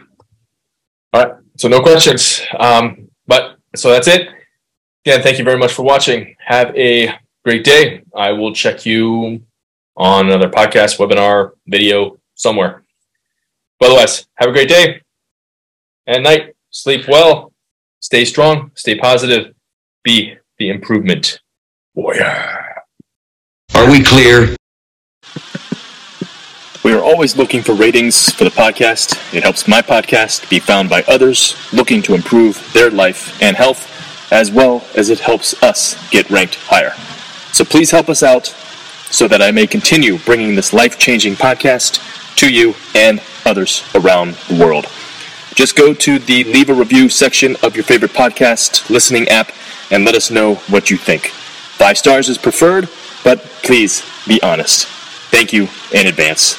All 1.13 1.23
right. 1.23 1.33
So 1.57 1.67
no 1.67 1.81
questions. 1.81 2.41
Um, 2.59 3.09
but 3.27 3.57
so 3.75 3.89
that's 3.89 4.07
it. 4.07 4.27
Again, 5.05 5.21
thank 5.21 5.37
you 5.37 5.43
very 5.45 5.59
much 5.59 5.71
for 5.71 5.83
watching. 5.83 6.35
Have 6.39 6.75
a 6.75 7.13
great 7.43 7.63
day. 7.63 8.01
I 8.15 8.31
will 8.31 8.51
check 8.55 8.87
you 8.87 9.39
on 9.95 10.25
another 10.25 10.49
podcast, 10.49 10.97
webinar, 10.97 11.51
video, 11.67 12.17
somewhere. 12.33 12.83
But 13.79 13.89
otherwise, 13.89 14.25
have 14.33 14.49
a 14.49 14.51
great 14.51 14.67
day 14.67 15.01
and 16.07 16.23
night. 16.23 16.55
Sleep 16.71 17.07
well. 17.07 17.53
Stay 17.99 18.25
strong. 18.25 18.71
Stay 18.73 18.97
positive. 18.97 19.53
Be 20.03 20.37
the 20.57 20.69
improvement 20.69 21.39
warrior. 21.93 22.83
Are 23.75 23.91
we 23.91 24.01
clear? 24.01 24.55
We 26.83 26.93
are 26.93 27.03
always 27.03 27.37
looking 27.37 27.61
for 27.61 27.73
ratings 27.73 28.31
for 28.31 28.43
the 28.43 28.49
podcast. 28.49 29.35
It 29.35 29.43
helps 29.43 29.67
my 29.67 29.83
podcast 29.83 30.49
be 30.49 30.57
found 30.57 30.89
by 30.89 31.03
others 31.07 31.55
looking 31.71 32.01
to 32.03 32.15
improve 32.15 32.73
their 32.73 32.89
life 32.89 33.39
and 33.39 33.55
health 33.55 33.91
as 34.31 34.51
well 34.51 34.83
as 34.95 35.09
it 35.09 35.19
helps 35.19 35.61
us 35.63 35.95
get 36.09 36.29
ranked 36.29 36.55
higher. 36.55 36.91
So 37.51 37.63
please 37.63 37.91
help 37.91 38.09
us 38.09 38.23
out 38.23 38.47
so 39.09 39.27
that 39.27 39.41
I 39.41 39.51
may 39.51 39.67
continue 39.67 40.17
bringing 40.19 40.55
this 40.55 40.73
life 40.73 40.97
changing 40.97 41.35
podcast 41.35 42.35
to 42.37 42.51
you 42.51 42.75
and 42.93 43.21
others 43.45 43.83
around 43.95 44.35
the 44.49 44.63
world. 44.63 44.87
Just 45.53 45.77
go 45.77 45.93
to 45.93 46.19
the 46.19 46.43
leave 46.43 46.69
a 46.69 46.73
review 46.73 47.07
section 47.07 47.55
of 47.63 47.75
your 47.75 47.85
favorite 47.85 48.11
podcast 48.11 48.89
listening 48.89 49.27
app 49.29 49.51
and 49.89 50.03
let 50.03 50.15
us 50.15 50.29
know 50.29 50.55
what 50.67 50.89
you 50.89 50.97
think. 50.97 51.27
Five 51.27 51.97
stars 51.97 52.27
is 52.27 52.37
preferred, 52.37 52.89
but 53.23 53.39
please 53.63 54.03
be 54.27 54.41
honest. 54.41 54.87
Thank 55.31 55.53
you 55.53 55.69
in 55.93 56.07
advance. 56.07 56.55